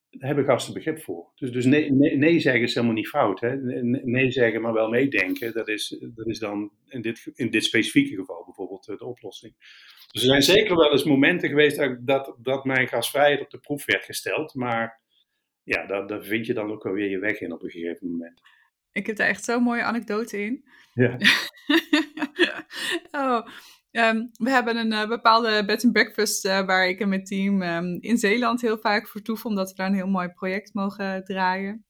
Daar 0.10 0.28
hebben 0.28 0.46
gasten 0.46 0.74
begrip 0.74 1.02
voor. 1.02 1.32
Dus, 1.36 1.52
dus 1.52 1.66
nee, 1.66 1.92
nee, 1.92 2.18
nee 2.18 2.40
zeggen 2.40 2.62
is 2.62 2.74
helemaal 2.74 2.96
niet 2.96 3.08
fout. 3.08 3.40
Hè? 3.40 3.56
Nee 3.82 4.32
zeggen, 4.32 4.62
maar 4.62 4.74
wel 4.74 4.90
meedenken. 4.90 5.54
Dat 5.54 5.68
is, 5.68 6.06
dat 6.16 6.28
is 6.28 6.40
dan 6.40 6.72
in 6.88 7.02
dit, 7.02 7.32
in 7.34 7.50
dit 7.50 7.64
specifieke 7.64 8.16
geval 8.16 8.44
bijvoorbeeld 8.46 8.88
eh, 8.88 8.98
de 8.98 9.06
oplossing. 9.06 9.54
Dus 10.12 10.22
er 10.22 10.30
zijn 10.30 10.42
zeker 10.42 10.76
wel 10.76 10.92
eens 10.92 11.04
momenten 11.04 11.50
geweest 11.50 11.78
dat, 11.78 11.98
dat, 12.00 12.36
dat 12.42 12.66
mijn 12.66 12.88
gastvrijheid 12.88 13.42
op 13.42 13.50
de 13.50 13.60
proef 13.60 13.86
werd 13.86 14.06
gesteld. 14.06 14.54
Maar 14.54 15.02
ja, 15.64 15.86
daar, 15.86 16.08
daar 16.08 16.24
vind 16.24 16.46
je 16.46 16.54
dan 16.54 16.72
ook 16.72 16.84
wel 16.84 16.94
weer 16.94 17.10
je 17.10 17.20
weg 17.20 17.42
in 17.42 17.54
op 17.54 17.64
een 17.64 17.70
gegeven 17.70 18.12
moment. 18.12 18.42
Ik 18.92 19.08
heb 19.08 19.16
daar 19.16 19.28
echt 19.28 19.44
zo'n 19.44 19.64
mooie 19.64 19.84
anekdote 19.84 20.42
in. 20.42 20.64
Ja. 20.94 21.18
oh, 23.22 23.48
ehm, 23.96 24.26
we 24.32 24.50
hebben 24.50 24.78
een 24.78 24.92
uh, 24.92 25.08
bepaalde 25.08 25.66
bed 25.66 25.84
and 25.84 25.94
breakfast 25.94 26.46
uh, 26.46 26.66
waar 26.66 26.88
ik 26.88 27.00
en 27.00 27.10
mijn 27.10 27.24
team 27.24 27.62
um, 27.62 27.98
in 28.00 28.18
Zeeland 28.18 28.62
heel 28.62 28.78
vaak 28.78 29.08
vertoeven, 29.08 29.50
omdat 29.50 29.70
we 29.70 29.76
daar 29.76 29.88
een 29.88 29.94
heel 29.94 30.08
mooi 30.08 30.30
project 30.30 30.74
mogen 30.74 31.24
draaien. 31.24 31.86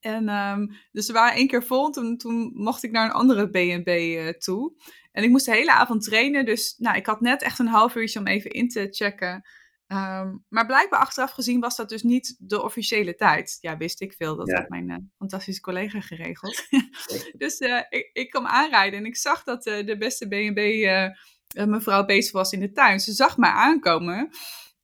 En 0.00 0.28
um, 0.28 0.74
dus 0.92 1.06
we 1.06 1.12
waren 1.12 1.36
één 1.36 1.46
keer 1.46 1.64
vol, 1.64 1.90
toen, 1.90 2.16
toen 2.16 2.50
mocht 2.54 2.82
ik 2.82 2.90
naar 2.90 3.04
een 3.04 3.12
andere 3.12 3.48
B&B 3.48 3.88
uh, 3.88 4.28
toe. 4.28 4.72
En 5.12 5.22
ik 5.22 5.30
moest 5.30 5.46
de 5.46 5.54
hele 5.54 5.72
avond 5.72 6.02
trainen, 6.04 6.44
dus 6.44 6.74
nou, 6.78 6.96
ik 6.96 7.06
had 7.06 7.20
net 7.20 7.42
echt 7.42 7.58
een 7.58 7.66
half 7.66 7.94
uurtje 7.94 8.18
om 8.18 8.26
even 8.26 8.50
in 8.50 8.68
te 8.68 8.86
checken 8.90 9.42
Ehm, 9.92 10.36
maar 10.48 10.66
blijkbaar 10.66 11.00
achteraf 11.00 11.30
gezien 11.30 11.60
was 11.60 11.76
dat 11.76 11.88
dus 11.88 12.02
niet 12.02 12.36
de 12.38 12.62
officiële 12.62 13.14
tijd. 13.14 13.58
Ja, 13.60 13.76
wist 13.76 14.00
ik 14.00 14.12
veel. 14.12 14.36
Dat 14.36 14.52
had 14.52 14.68
mijn 14.68 14.88
uh, 14.88 14.96
fantastische 15.18 15.60
collega 15.60 16.00
geregeld. 16.00 16.66
dus 17.42 17.60
uh, 17.60 17.82
ik, 17.88 18.10
ik 18.12 18.30
kwam 18.30 18.46
aanrijden 18.46 18.98
en 18.98 19.06
ik 19.06 19.16
zag 19.16 19.42
dat 19.42 19.66
uh, 19.66 19.86
de 19.86 19.96
beste 19.98 20.26
B&B 20.26 20.60
mevrouw 21.68 22.04
bezig 22.04 22.32
was 22.32 22.52
in 22.52 22.60
de 22.60 22.72
tuin. 22.72 23.00
Ze 23.00 23.12
zag 23.12 23.36
mij 23.36 23.50
aankomen. 23.50 24.30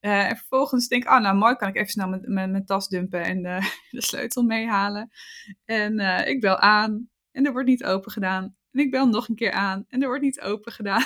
en 0.01 0.37
vervolgens 0.37 0.89
denk 0.89 1.03
ik, 1.03 1.11
oh 1.11 1.21
nou 1.21 1.37
mooi, 1.37 1.57
kan 1.57 1.69
ik 1.69 1.77
even 1.77 1.89
snel 1.89 2.21
mijn, 2.23 2.65
tas 2.65 2.89
dumpen 2.89 3.25
en 3.25 3.43
de 3.91 4.03
sleutel 4.03 4.43
meehalen. 4.43 5.11
En 5.65 5.99
ik 6.29 6.41
bel 6.41 6.59
aan 6.59 7.09
en 7.33 7.47
er 7.47 7.53
wordt 7.53 7.69
niet 7.69 7.85
open 7.85 8.13
gedaan. 8.13 8.57
En 8.71 8.81
ik 8.81 8.91
bel 8.91 9.07
nog 9.07 9.29
een 9.29 9.35
keer 9.35 9.53
aan 9.53 9.85
en 9.89 10.03
er 10.03 10.09
wordt 10.09 10.23
niet 10.23 10.41
open 10.41 10.73
gedaan. 10.73 11.03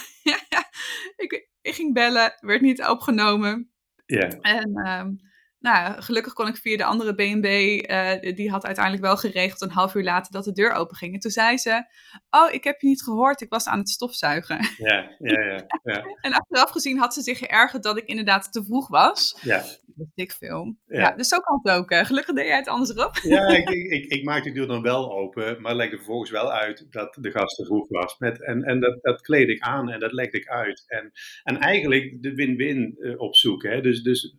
ik, 1.16 1.48
ik 1.60 1.74
ging 1.74 1.94
bellen, 1.94 2.36
werd 2.40 2.60
niet 2.60 2.86
opgenomen. 2.86 3.71
Ja. 4.12 4.28
En 4.42 4.70
um, 4.76 5.20
nou, 5.62 6.02
gelukkig 6.02 6.32
kon 6.32 6.48
ik 6.48 6.56
via 6.56 6.76
de 6.76 6.84
andere 6.84 7.14
BNB, 7.14 7.44
uh, 7.44 8.12
eh, 8.12 8.36
die 8.36 8.50
had 8.50 8.64
uiteindelijk 8.64 9.04
wel 9.04 9.16
geregeld 9.16 9.60
een 9.60 9.70
half 9.70 9.94
uur 9.94 10.02
later 10.02 10.32
dat 10.32 10.44
de 10.44 10.52
deur 10.52 10.72
open 10.72 10.96
ging. 10.96 11.14
En 11.14 11.20
toen 11.20 11.30
zei 11.30 11.56
ze, 11.58 11.84
oh, 12.30 12.52
ik 12.52 12.64
heb 12.64 12.80
je 12.80 12.86
niet 12.86 13.02
gehoord, 13.02 13.40
ik 13.40 13.48
was 13.48 13.66
aan 13.66 13.78
het 13.78 13.88
stofzuigen. 13.88 14.58
Ja, 14.76 15.16
ja, 15.18 15.40
ja. 15.40 15.64
ja. 15.82 16.04
en 16.26 16.32
achteraf 16.32 16.70
gezien 16.70 16.98
had 16.98 17.14
ze 17.14 17.22
zich 17.22 17.38
geërgerd 17.38 17.82
dat 17.82 17.98
ik 17.98 18.04
inderdaad 18.04 18.52
te 18.52 18.64
vroeg 18.64 18.88
was. 18.88 19.38
Ja. 19.42 19.64
Dat 19.86 20.06
ik 20.14 20.32
veel. 20.32 20.76
Ja. 20.86 21.00
ja. 21.00 21.10
dus 21.16 21.28
zo 21.28 21.38
kan 21.38 21.60
het 21.62 21.72
ook. 21.72 21.94
Gelukkig 22.06 22.34
deed 22.34 22.46
jij 22.46 22.56
het 22.56 22.68
andersom. 22.68 23.10
ja, 23.22 23.48
ik, 23.48 23.68
ik, 23.68 24.04
ik, 24.04 24.24
maak 24.24 24.44
de 24.44 24.52
deur 24.52 24.66
dan 24.66 24.82
wel 24.82 25.12
open, 25.12 25.62
maar 25.62 25.74
legde 25.74 25.96
vervolgens 25.96 26.30
wel 26.30 26.52
uit 26.52 26.86
dat 26.90 27.18
de 27.20 27.30
gast 27.30 27.56
te 27.56 27.64
vroeg 27.64 27.88
was. 27.88 28.18
Met, 28.18 28.44
en 28.44 28.62
en 28.62 28.80
dat, 28.80 28.98
dat 29.02 29.20
kleed 29.20 29.48
ik 29.48 29.60
aan 29.60 29.90
en 29.90 30.00
dat 30.00 30.12
legde 30.12 30.38
ik 30.38 30.48
uit. 30.48 30.84
En, 30.86 31.12
en 31.42 31.58
eigenlijk 31.58 32.22
de 32.22 32.34
win-win 32.34 32.96
uh, 32.98 33.20
opzoeken. 33.20 33.70
Hè? 33.70 33.80
Dus, 33.80 34.02
dus 34.02 34.34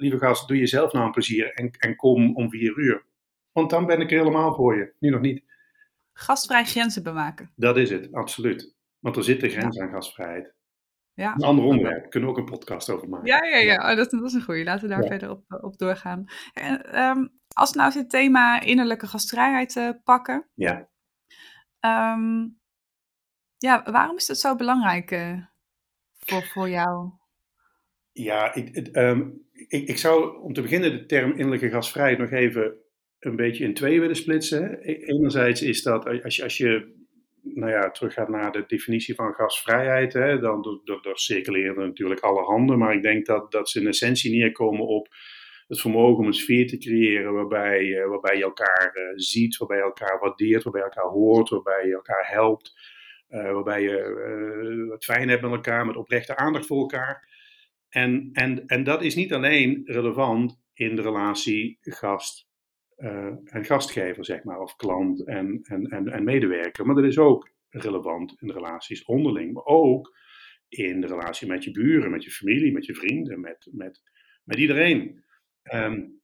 lieve 0.00 0.18
gast, 0.18 0.48
doe 0.48 0.58
jezelf 0.58 0.92
nou 0.92 1.06
een 1.06 1.12
plezier 1.12 1.52
en, 1.54 1.70
en 1.78 1.96
kom 1.96 2.36
om 2.36 2.50
vier 2.50 2.78
uur. 2.78 3.04
Want 3.52 3.70
dan 3.70 3.86
ben 3.86 4.00
ik 4.00 4.10
er 4.10 4.18
helemaal 4.18 4.54
voor 4.54 4.76
je. 4.76 4.92
Nu 4.98 5.10
nog 5.10 5.20
niet. 5.20 5.44
Gastvrij 6.12 6.64
grenzen 6.64 7.02
bewaken. 7.02 7.52
Dat 7.56 7.76
is 7.76 7.90
het, 7.90 8.12
absoluut. 8.12 8.74
Want 8.98 9.16
er 9.16 9.24
zitten 9.24 9.50
grenzen 9.50 9.82
aan 9.82 9.92
gastvrijheid. 9.92 10.54
Ja. 11.14 11.34
Een 11.34 11.42
ander 11.42 11.64
onderwerp, 11.64 12.10
kunnen 12.10 12.28
we 12.28 12.34
ook 12.34 12.40
een 12.40 12.58
podcast 12.58 12.90
over 12.90 13.08
maken. 13.08 13.26
Ja, 13.26 13.44
ja, 13.44 13.56
ja. 13.56 13.90
Oh, 13.90 13.96
dat, 13.96 14.10
dat, 14.10 14.22
is 14.22 14.32
een 14.32 14.42
goeie. 14.42 14.64
Laten 14.64 14.88
we 14.88 14.94
daar 14.94 15.06
verder 15.06 15.30
op, 15.30 15.44
op 15.48 15.78
doorgaan. 15.78 16.24
En, 16.52 17.00
um, 17.00 17.40
als 17.48 17.70
we 17.70 17.78
nou 17.78 17.92
het 17.92 18.10
thema 18.10 18.60
innerlijke 18.60 19.06
gastvrijheid 19.06 19.76
uh, 19.76 19.90
pakken. 20.04 20.48
Ja. 20.54 20.88
Um, 22.14 22.58
ja, 23.58 23.82
waarom 23.82 24.16
is 24.16 24.26
dat 24.26 24.38
zo 24.38 24.56
belangrijk 24.56 25.10
uh, 25.10 25.42
voor, 26.12 26.42
voor 26.42 26.68
jou? 26.68 27.10
Ja, 28.12 28.54
ik, 28.54 28.96
um, 28.96 29.46
ik, 29.52 29.88
ik, 29.88 29.98
zou 29.98 30.42
om 30.42 30.52
te 30.52 30.62
beginnen 30.62 30.92
de 30.92 31.06
term 31.06 31.30
innerlijke 31.30 31.70
gasvrijheid 31.70 32.18
nog 32.18 32.30
even 32.30 32.76
een 33.18 33.36
beetje 33.36 33.64
in 33.64 33.74
twee 33.74 34.00
willen 34.00 34.16
splitsen. 34.16 34.78
E, 34.88 34.94
enerzijds 34.94 35.62
is 35.62 35.82
dat 35.82 36.22
als 36.22 36.36
je, 36.36 36.42
als 36.42 36.56
je 36.56 36.98
nou 37.42 37.70
ja, 37.70 37.90
teruggaat 37.90 38.28
naar 38.28 38.52
de 38.52 38.64
definitie 38.66 39.14
van 39.14 39.32
gasvrijheid, 39.32 40.12
hè, 40.12 40.38
dan 40.38 40.80
circuleren 41.12 41.86
natuurlijk 41.86 42.20
alle 42.20 42.42
handen, 42.42 42.78
maar 42.78 42.94
ik 42.94 43.02
denk 43.02 43.26
dat, 43.26 43.52
dat 43.52 43.68
ze 43.68 43.80
in 43.80 43.86
essentie 43.86 44.38
neerkomen 44.38 44.86
op 44.86 45.08
het 45.70 45.80
vermogen 45.80 46.18
om 46.18 46.26
een 46.26 46.32
sfeer 46.32 46.66
te 46.66 46.78
creëren 46.78 47.32
waarbij, 47.32 47.82
uh, 47.82 48.06
waarbij 48.08 48.36
je 48.36 48.42
elkaar 48.42 48.92
uh, 48.94 49.02
ziet, 49.14 49.56
waarbij 49.56 49.76
je 49.76 49.82
elkaar 49.82 50.18
waardeert, 50.18 50.62
waarbij 50.62 50.82
je 50.82 50.88
elkaar 50.88 51.10
hoort, 51.12 51.48
waarbij 51.48 51.86
je 51.86 51.92
elkaar 51.92 52.28
helpt, 52.30 52.74
uh, 53.30 53.52
waarbij 53.52 53.82
je 53.82 54.88
het 54.92 55.04
fijn 55.04 55.28
hebt 55.28 55.42
met 55.42 55.50
elkaar, 55.50 55.86
met 55.86 55.96
oprechte 55.96 56.36
aandacht 56.36 56.66
voor 56.66 56.80
elkaar. 56.80 57.28
En, 57.90 58.28
en, 58.32 58.66
en 58.66 58.84
dat 58.84 59.02
is 59.02 59.14
niet 59.14 59.32
alleen 59.32 59.82
relevant 59.84 60.62
in 60.74 60.96
de 60.96 61.02
relatie 61.02 61.78
gast 61.80 62.48
uh, 62.96 63.26
en 63.44 63.64
gastgever, 63.64 64.24
zeg 64.24 64.44
maar, 64.44 64.60
of 64.60 64.76
klant 64.76 65.26
en, 65.26 65.60
en, 65.62 65.86
en, 65.86 66.08
en 66.08 66.24
medewerker, 66.24 66.86
maar 66.86 66.94
dat 66.94 67.04
is 67.04 67.18
ook 67.18 67.50
relevant 67.68 68.36
in 68.40 68.46
de 68.46 68.52
relaties 68.52 69.04
onderling, 69.04 69.52
maar 69.52 69.64
ook 69.64 70.18
in 70.68 71.00
de 71.00 71.06
relatie 71.06 71.48
met 71.48 71.64
je 71.64 71.70
buren, 71.70 72.10
met 72.10 72.24
je 72.24 72.30
familie, 72.30 72.72
met 72.72 72.86
je 72.86 72.94
vrienden, 72.94 73.40
met, 73.40 73.68
met, 73.72 74.02
met 74.44 74.58
iedereen. 74.58 75.24
Um, 75.72 76.20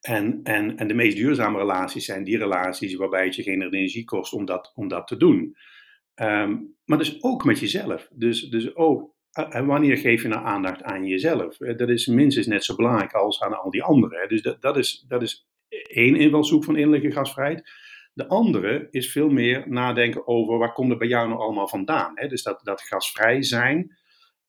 en, 0.00 0.40
en, 0.42 0.76
en 0.76 0.88
de 0.88 0.94
meest 0.94 1.16
duurzame 1.16 1.58
relaties 1.58 2.04
zijn 2.04 2.24
die 2.24 2.38
relaties 2.38 2.94
waarbij 2.94 3.24
het 3.24 3.34
je 3.34 3.42
geen 3.42 3.62
energie 3.62 4.04
kost 4.04 4.32
om 4.32 4.44
dat, 4.44 4.72
om 4.74 4.88
dat 4.88 5.06
te 5.06 5.16
doen. 5.16 5.56
Um, 6.14 6.76
maar 6.84 6.98
dus 6.98 7.22
ook 7.22 7.44
met 7.44 7.58
jezelf. 7.58 8.08
Dus, 8.12 8.48
dus 8.48 8.74
ook 8.74 9.15
wanneer 9.66 9.96
geef 9.96 10.22
je 10.22 10.28
nou 10.28 10.44
aandacht 10.44 10.82
aan 10.82 11.06
jezelf? 11.06 11.56
Dat 11.56 11.88
is 11.88 12.06
minstens 12.06 12.46
net 12.46 12.64
zo 12.64 12.74
belangrijk 12.74 13.12
als 13.12 13.42
aan 13.42 13.60
al 13.60 13.70
die 13.70 13.82
anderen. 13.82 14.28
Dus 14.28 14.42
dat, 14.42 14.62
dat, 14.62 14.76
is, 14.76 15.04
dat 15.08 15.22
is 15.22 15.48
één 15.88 16.16
invalshoek 16.16 16.64
van 16.64 16.76
innerlijke 16.76 17.12
gasvrijheid. 17.12 17.70
De 18.12 18.28
andere 18.28 18.88
is 18.90 19.12
veel 19.12 19.28
meer 19.28 19.64
nadenken 19.68 20.26
over 20.26 20.58
waar 20.58 20.72
komt 20.72 20.88
het 20.88 20.98
bij 20.98 21.08
jou 21.08 21.28
nou 21.28 21.40
allemaal 21.40 21.68
vandaan. 21.68 22.14
Dus 22.14 22.42
dat, 22.42 22.60
dat 22.62 22.82
gasvrij 22.82 23.42
zijn, 23.42 23.96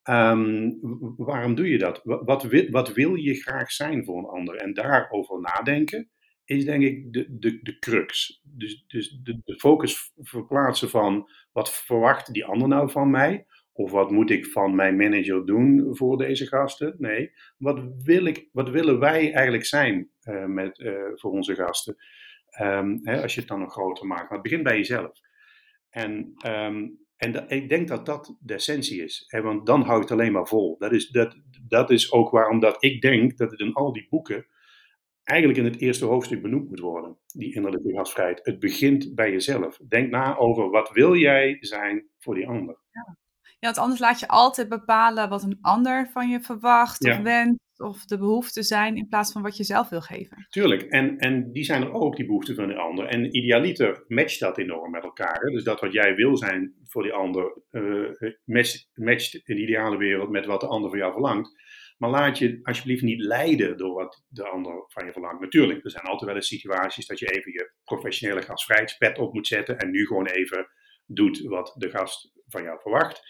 ehm, 0.03 0.71
waarom 1.17 1.55
doe 1.55 1.69
je 1.69 1.77
dat? 1.77 2.01
Wat 2.03 2.43
wil, 2.43 2.69
wat 2.69 2.93
wil 2.93 3.15
je 3.15 3.33
graag 3.33 3.71
zijn 3.71 4.05
voor 4.05 4.17
een 4.17 4.39
ander? 4.39 4.55
En 4.55 4.73
daarover 4.73 5.39
nadenken 5.39 6.09
is 6.45 6.65
denk 6.65 6.83
ik 6.83 7.13
de, 7.13 7.37
de, 7.39 7.59
de 7.61 7.79
crux. 7.79 8.41
Dus, 8.43 8.83
dus 8.87 9.19
de, 9.23 9.41
de 9.43 9.59
focus 9.59 10.11
verplaatsen 10.15 10.89
van 10.89 11.29
wat 11.51 11.73
verwacht 11.73 12.33
die 12.33 12.45
ander 12.45 12.67
nou 12.67 12.91
van 12.91 13.09
mij? 13.09 13.45
Of 13.77 13.91
wat 13.91 14.11
moet 14.11 14.29
ik 14.29 14.45
van 14.45 14.75
mijn 14.75 14.95
manager 14.95 15.45
doen 15.45 15.95
voor 15.95 16.17
deze 16.17 16.47
gasten? 16.47 16.95
Nee, 16.97 17.31
wat, 17.57 17.79
wil 18.03 18.25
ik, 18.25 18.49
wat 18.51 18.69
willen 18.69 18.99
wij 18.99 19.33
eigenlijk 19.33 19.65
zijn 19.65 20.09
uh, 20.23 20.45
met, 20.45 20.79
uh, 20.79 20.93
voor 21.13 21.31
onze 21.31 21.55
gasten? 21.55 21.95
Um, 22.61 22.99
hè, 23.03 23.21
als 23.21 23.33
je 23.33 23.39
het 23.39 23.49
dan 23.49 23.59
nog 23.59 23.71
groter 23.71 24.07
maakt. 24.07 24.21
Maar 24.21 24.31
het 24.31 24.41
begint 24.41 24.63
bij 24.63 24.77
jezelf. 24.77 25.19
En, 25.89 26.33
um, 26.45 26.99
en 27.15 27.49
ik 27.49 27.69
denk 27.69 27.87
dat 27.87 28.05
dat 28.05 28.37
de 28.39 28.53
essentie 28.53 29.03
is. 29.03 29.23
Hè, 29.27 29.41
want 29.41 29.65
dan 29.65 29.81
houdt 29.81 30.09
het 30.09 30.11
alleen 30.11 30.31
maar 30.31 30.47
vol. 30.47 30.77
Dat 30.77 30.91
is, 30.91 31.09
dat, 31.09 31.35
dat 31.67 31.89
is 31.89 32.11
ook 32.11 32.29
waarom 32.29 32.59
dat 32.59 32.83
ik 32.83 33.01
denk 33.01 33.37
dat 33.37 33.51
het 33.51 33.59
in 33.59 33.73
al 33.73 33.93
die 33.93 34.07
boeken 34.09 34.45
eigenlijk 35.23 35.59
in 35.59 35.65
het 35.65 35.81
eerste 35.81 36.05
hoofdstuk 36.05 36.41
benoemd 36.41 36.69
moet 36.69 36.79
worden. 36.79 37.17
Die 37.27 37.55
innerlijke 37.55 37.93
gastvrijheid. 37.93 38.39
Het 38.43 38.59
begint 38.59 39.15
bij 39.15 39.31
jezelf. 39.31 39.77
Denk 39.87 40.09
na 40.09 40.37
over 40.37 40.69
wat 40.69 40.91
wil 40.91 41.15
jij 41.15 41.57
zijn 41.59 42.07
voor 42.17 42.35
die 42.35 42.47
ander. 42.47 42.77
Ja. 42.91 43.17
Ja, 43.59 43.67
want 43.67 43.77
anders 43.77 43.99
laat 43.99 44.19
je 44.19 44.27
altijd 44.27 44.69
bepalen 44.69 45.29
wat 45.29 45.43
een 45.43 45.57
ander 45.61 46.09
van 46.11 46.29
je 46.29 46.41
verwacht 46.41 47.05
of 47.05 47.17
wenst 47.17 47.65
of 47.79 48.05
de 48.05 48.17
behoeften 48.17 48.63
zijn 48.63 48.95
in 48.95 49.07
plaats 49.07 49.31
van 49.31 49.41
wat 49.41 49.57
je 49.57 49.63
zelf 49.63 49.89
wil 49.89 50.01
geven. 50.01 50.45
Tuurlijk, 50.49 50.81
en, 50.81 51.17
en 51.17 51.51
die 51.51 51.63
zijn 51.63 51.81
er 51.81 51.93
ook, 51.93 52.15
die 52.15 52.25
behoeften 52.25 52.55
van 52.55 52.67
de 52.67 52.75
ander. 52.75 53.05
En 53.05 53.35
idealiter 53.35 54.03
matcht 54.07 54.39
dat 54.39 54.57
enorm 54.57 54.91
met 54.91 55.03
elkaar. 55.03 55.39
Hè? 55.41 55.51
Dus 55.51 55.63
dat 55.63 55.79
wat 55.79 55.93
jij 55.93 56.15
wil 56.15 56.37
zijn 56.37 56.73
voor 56.83 57.03
die 57.03 57.13
ander, 57.13 57.61
uh, 57.71 58.31
matcht, 58.43 58.89
matcht 58.93 59.33
in 59.33 59.55
de 59.55 59.61
ideale 59.61 59.97
wereld 59.97 60.29
met 60.29 60.45
wat 60.45 60.61
de 60.61 60.67
ander 60.67 60.89
van 60.89 60.99
jou 60.99 61.11
verlangt. 61.11 61.51
Maar 61.97 62.09
laat 62.09 62.37
je 62.37 62.59
alsjeblieft 62.63 63.03
niet 63.03 63.21
leiden 63.21 63.77
door 63.77 63.93
wat 63.93 64.23
de 64.27 64.47
ander 64.47 64.83
van 64.87 65.05
je 65.05 65.11
verlangt. 65.11 65.41
Natuurlijk, 65.41 65.83
er 65.83 65.91
zijn 65.91 66.05
altijd 66.05 66.25
wel 66.25 66.35
eens 66.35 66.47
situaties 66.47 67.07
dat 67.07 67.19
je 67.19 67.25
even 67.25 67.51
je 67.51 67.71
professionele 67.83 68.41
gastvrijheidspet 68.41 69.17
op 69.17 69.33
moet 69.33 69.47
zetten 69.47 69.77
en 69.77 69.91
nu 69.91 70.05
gewoon 70.05 70.27
even 70.27 70.67
doet 71.05 71.41
wat 71.41 71.75
de 71.77 71.89
gast 71.89 72.31
van 72.47 72.63
jou 72.63 72.79
verwacht. 72.81 73.21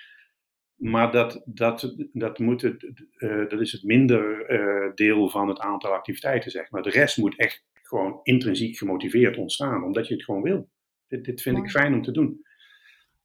Maar 0.78 1.12
dat, 1.12 1.42
dat, 1.46 1.96
dat, 2.14 2.40
moet 2.40 2.62
het, 2.62 2.84
uh, 3.18 3.50
dat 3.50 3.62
is 3.62 3.72
het 3.72 3.84
minder 3.84 4.52
uh, 4.52 4.92
deel 4.96 5.30
van 5.30 5.48
het 5.48 5.60
aantal 5.60 5.92
activiteiten, 5.92 6.52
zeg 6.52 6.72
maar. 6.72 6.82
De 6.82 6.90
rest 6.90 7.18
moet 7.18 7.38
echt 7.38 7.66
gewoon 7.74 8.20
intrinsiek 8.24 8.78
gemotiveerd 8.78 9.38
ontstaan, 9.38 9.84
omdat 9.84 10.08
je 10.08 10.14
het 10.14 10.24
gewoon 10.24 10.42
wil. 10.42 10.70
Dit, 11.08 11.26
dit 11.26 11.42
vind 11.42 11.58
ik 11.58 11.70
fijn 11.70 11.94
om 11.94 12.02
te 12.02 12.12
doen. 12.12 12.46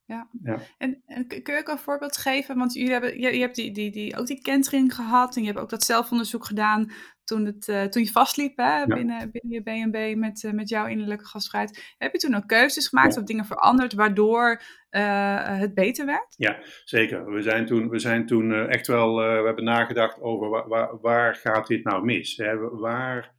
Ja. 0.05 0.29
ja. 0.43 0.59
En, 0.79 1.03
en, 1.07 1.27
kun 1.27 1.55
je 1.55 1.59
ook 1.61 1.69
een 1.69 1.79
voorbeeld 1.79 2.17
geven? 2.17 2.57
Want 2.57 2.75
jullie 2.75 2.93
hebben, 2.93 3.21
je, 3.21 3.35
je 3.35 3.41
hebt 3.41 3.57
die, 3.57 3.73
die, 3.73 3.91
die, 3.91 4.17
ook 4.17 4.27
die 4.27 4.41
kentering 4.41 4.95
gehad 4.95 5.37
en 5.37 5.43
je 5.43 5.49
hebt 5.49 5.61
ook 5.61 5.71
dat 5.71 5.85
zelfonderzoek 5.85 6.45
gedaan 6.45 6.93
toen, 7.25 7.45
het, 7.45 7.69
uh, 7.69 7.83
toen 7.83 8.03
je 8.03 8.11
vastliep 8.11 8.57
hè, 8.57 8.87
binnen, 8.87 9.31
binnen 9.31 9.53
je 9.53 9.63
BNB 9.63 10.17
met, 10.17 10.43
uh, 10.43 10.53
met 10.53 10.69
jouw 10.69 10.87
innerlijke 10.87 11.25
gastvrijheid. 11.25 11.95
Heb 11.99 12.13
je 12.13 12.19
toen 12.19 12.35
ook 12.35 12.47
keuzes 12.47 12.89
gemaakt 12.89 13.17
of 13.17 13.25
dingen 13.25 13.45
veranderd 13.45 13.93
waardoor 13.93 14.63
uh, 14.91 15.59
het 15.59 15.75
beter 15.75 16.07
werd? 16.07 16.35
Ja, 16.37 16.59
zeker. 16.85 17.33
We 17.33 17.43
zijn 17.43 17.67
toen, 17.67 17.89
we 17.89 17.99
zijn 17.99 18.27
toen 18.27 18.69
echt 18.69 18.87
wel, 18.87 19.17
we 19.17 19.45
hebben 19.45 19.65
nagedacht 19.65 20.21
over 20.21 20.49
waar, 20.49 20.69
waar, 20.69 21.01
waar 21.01 21.35
gaat 21.35 21.67
dit 21.67 21.85
nou 21.85 22.05
mis? 22.05 22.37
Hè? 22.37 22.57
Waar 22.59 23.35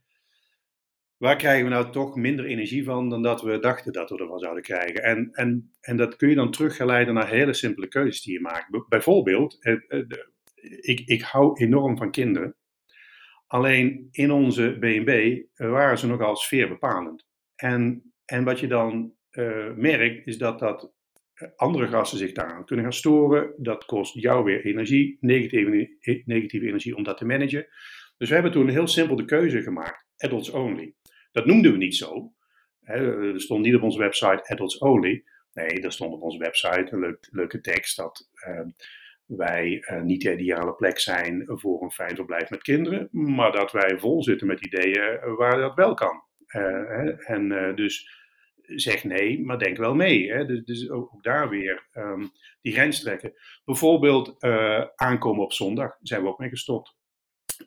waar 1.24 1.36
krijgen 1.36 1.64
we 1.64 1.70
nou 1.70 1.90
toch 1.90 2.16
minder 2.16 2.44
energie 2.44 2.84
van 2.84 3.08
dan 3.08 3.22
dat 3.22 3.42
we 3.42 3.58
dachten 3.58 3.92
dat 3.92 4.10
we 4.10 4.18
ervan 4.18 4.38
zouden 4.38 4.62
krijgen? 4.62 5.02
En, 5.02 5.28
en, 5.32 5.72
en 5.80 5.96
dat 5.96 6.16
kun 6.16 6.28
je 6.28 6.34
dan 6.34 6.50
teruggeleiden 6.50 7.14
naar 7.14 7.28
hele 7.28 7.54
simpele 7.54 7.88
keuzes 7.88 8.22
die 8.22 8.32
je 8.32 8.40
maakt. 8.40 8.88
Bijvoorbeeld, 8.88 9.64
eh, 9.64 9.72
eh, 9.88 10.04
ik, 10.80 11.00
ik 11.00 11.22
hou 11.22 11.64
enorm 11.64 11.96
van 11.96 12.10
kinderen. 12.10 12.56
Alleen 13.46 14.08
in 14.10 14.30
onze 14.30 14.76
BNB 14.80 15.42
waren 15.54 15.98
ze 15.98 16.06
nogal 16.06 16.36
sfeerbepalend. 16.36 17.26
En, 17.54 18.12
en 18.24 18.44
wat 18.44 18.60
je 18.60 18.66
dan 18.66 19.14
uh, 19.30 19.74
merkt, 19.76 20.26
is 20.26 20.38
dat, 20.38 20.58
dat 20.58 20.92
andere 21.56 21.86
gasten 21.86 22.18
zich 22.18 22.32
daaraan 22.32 22.64
kunnen 22.64 22.84
gaan 22.84 22.94
storen. 22.94 23.54
Dat 23.56 23.84
kost 23.84 24.14
jou 24.14 24.44
weer 24.44 24.64
energie, 24.64 25.16
negatieve, 25.20 26.22
negatieve 26.24 26.66
energie 26.66 26.96
om 26.96 27.02
dat 27.02 27.18
te 27.18 27.24
managen. 27.24 27.66
Dus 28.16 28.28
we 28.28 28.34
hebben 28.34 28.52
toen 28.52 28.68
heel 28.68 28.86
simpel 28.86 29.16
de 29.16 29.24
keuze 29.24 29.62
gemaakt, 29.62 30.06
adults 30.16 30.50
only. 30.50 30.94
Dat 31.34 31.46
noemden 31.46 31.72
we 31.72 31.78
niet 31.78 31.96
zo. 31.96 32.32
er 32.80 33.40
stond 33.40 33.64
niet 33.64 33.74
op 33.74 33.82
onze 33.82 33.98
website 33.98 34.42
adults 34.48 34.78
only. 34.78 35.24
Nee, 35.52 35.80
er 35.80 35.92
stond 35.92 36.12
op 36.12 36.22
onze 36.22 36.38
website 36.38 36.86
een 36.90 37.00
leuk, 37.00 37.28
leuke 37.30 37.60
tekst 37.60 37.96
dat 37.96 38.30
ehm, 38.34 38.68
wij 39.26 39.84
niet 40.02 40.22
de 40.22 40.32
ideale 40.32 40.74
plek 40.74 40.98
zijn 40.98 41.42
voor 41.46 41.82
een 41.82 41.90
fijn 41.90 42.16
verblijf 42.16 42.50
met 42.50 42.62
kinderen, 42.62 43.08
maar 43.10 43.52
dat 43.52 43.72
wij 43.72 43.98
vol 43.98 44.22
zitten 44.22 44.46
met 44.46 44.66
ideeën 44.66 45.34
waar 45.36 45.56
dat 45.56 45.74
wel 45.74 45.94
kan. 45.94 46.22
Uh, 46.56 47.30
en 47.30 47.50
uh, 47.50 47.74
dus 47.74 48.22
zeg 48.66 49.04
nee, 49.04 49.44
maar 49.44 49.58
denk 49.58 49.76
wel 49.76 49.94
mee. 49.94 50.32
Hè? 50.32 50.46
Dus, 50.46 50.64
dus 50.64 50.90
ook, 50.90 51.22
daar 51.22 51.48
weer 51.48 51.88
um, 51.92 52.30
die 52.60 52.72
grens 52.72 53.00
trekken. 53.00 53.32
Bijvoorbeeld 53.64 54.44
aankomen 54.94 55.44
op 55.44 55.52
zondag 55.52 55.96
zijn 56.02 56.22
we 56.22 56.28
ook 56.28 56.38
mee 56.38 56.48
gestopt. 56.48 56.96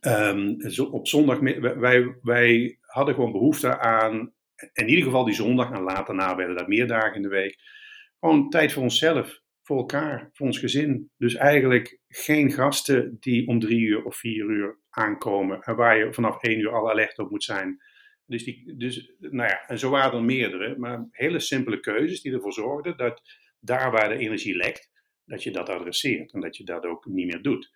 Um, 0.02 0.58
op 0.92 1.08
zondag, 1.08 1.40
wij, 1.80 2.16
wij 2.22 2.78
hadden 2.82 3.16
gewoon 3.16 3.32
behoefte 3.32 3.80
aan, 3.80 4.34
in 4.74 4.90
ieder 4.90 5.04
geval 5.04 5.26
die 5.26 5.34
zondag 5.34 5.72
en 5.72 5.82
later 5.82 6.16
na 6.16 6.36
werden 6.36 6.56
dat 6.56 6.68
meer 6.68 6.88
dagen 6.88 7.16
in 7.16 7.22
de 7.22 7.28
week, 7.28 7.58
gewoon 8.20 8.50
tijd 8.50 8.74
voor 8.74 8.84
onszelf, 8.84 9.42
voor 9.64 9.78
elkaar, 9.78 10.30
voor 10.34 10.46
ons 10.46 10.60
gezin. 10.60 11.12
Dus 11.18 11.36
eigenlijk 11.36 12.00
geen 12.08 12.52
gasten 12.52 13.18
die 13.20 13.48
om 13.48 13.60
drie 13.60 13.80
uur 13.80 14.04
of 14.04 14.16
vier 14.16 14.46
uur 14.46 14.80
aankomen 14.90 15.62
en 15.62 15.76
waar 15.76 15.98
je 15.98 16.14
vanaf 16.14 16.44
één 16.44 16.60
uur 16.60 16.72
al 16.72 16.90
alert 16.90 17.20
op 17.20 17.30
moet 17.30 17.44
zijn. 17.44 17.82
Dus, 18.26 18.44
die, 18.44 18.76
dus 18.78 19.12
nou 19.20 19.50
ja, 19.50 19.66
en 19.68 19.80
zo 19.80 19.90
waren 19.90 20.20
er 20.20 20.26
meerdere, 20.26 20.78
maar 20.78 21.08
hele 21.12 21.40
simpele 21.40 21.80
keuzes 21.80 22.22
die 22.22 22.34
ervoor 22.34 22.54
zorgden 22.54 22.98
dat 22.98 23.22
daar 23.60 23.92
waar 23.92 24.10
de 24.10 24.18
energie 24.18 24.56
lekt, 24.56 24.92
dat 25.26 25.44
je 25.44 25.52
dat 25.52 25.70
adresseert 25.70 26.34
en 26.34 26.42
dat 26.42 26.58
je 26.58 26.64
dat 26.64 26.86
ook 26.86 27.06
niet 27.06 27.26
meer 27.26 27.42
doet. 27.42 27.76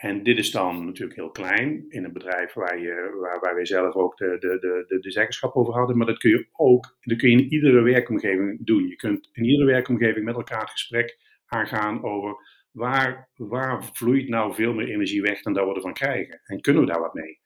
En 0.00 0.22
dit 0.22 0.38
is 0.38 0.50
dan 0.50 0.84
natuurlijk 0.84 1.18
heel 1.18 1.30
klein 1.30 1.84
in 1.88 2.04
een 2.04 2.12
bedrijf 2.12 2.52
waar, 2.52 2.80
je, 2.80 3.16
waar, 3.40 3.54
wij 3.54 3.66
zelf 3.66 3.94
ook 3.94 4.16
de, 4.16 4.36
de, 4.38 4.84
de, 4.88 4.98
de, 5.00 5.10
zeggenschap 5.10 5.54
over 5.54 5.74
hadden. 5.74 5.96
Maar 5.96 6.06
dat 6.06 6.18
kun 6.18 6.30
je 6.30 6.48
ook 6.52 6.98
dat 7.00 7.18
kun 7.18 7.30
je 7.30 7.42
in 7.42 7.52
iedere 7.52 7.82
werkomgeving 7.82 8.66
doen. 8.66 8.86
Je 8.86 8.96
kunt 8.96 9.28
in 9.32 9.44
iedere 9.44 9.64
werkomgeving 9.64 10.24
met 10.24 10.34
elkaar 10.34 10.60
het 10.60 10.70
gesprek 10.70 11.18
aangaan 11.46 12.04
over 12.04 12.34
waar, 12.70 13.30
waar 13.34 13.88
vloeit 13.92 14.28
nou 14.28 14.54
veel 14.54 14.74
meer 14.74 14.88
energie 14.88 15.22
weg 15.22 15.42
dan 15.42 15.52
dat 15.52 15.68
we 15.68 15.74
ervan 15.74 15.92
krijgen. 15.92 16.40
En 16.44 16.60
kunnen 16.60 16.82
we 16.82 16.88
daar 16.88 17.00
wat 17.00 17.14
mee? 17.14 17.40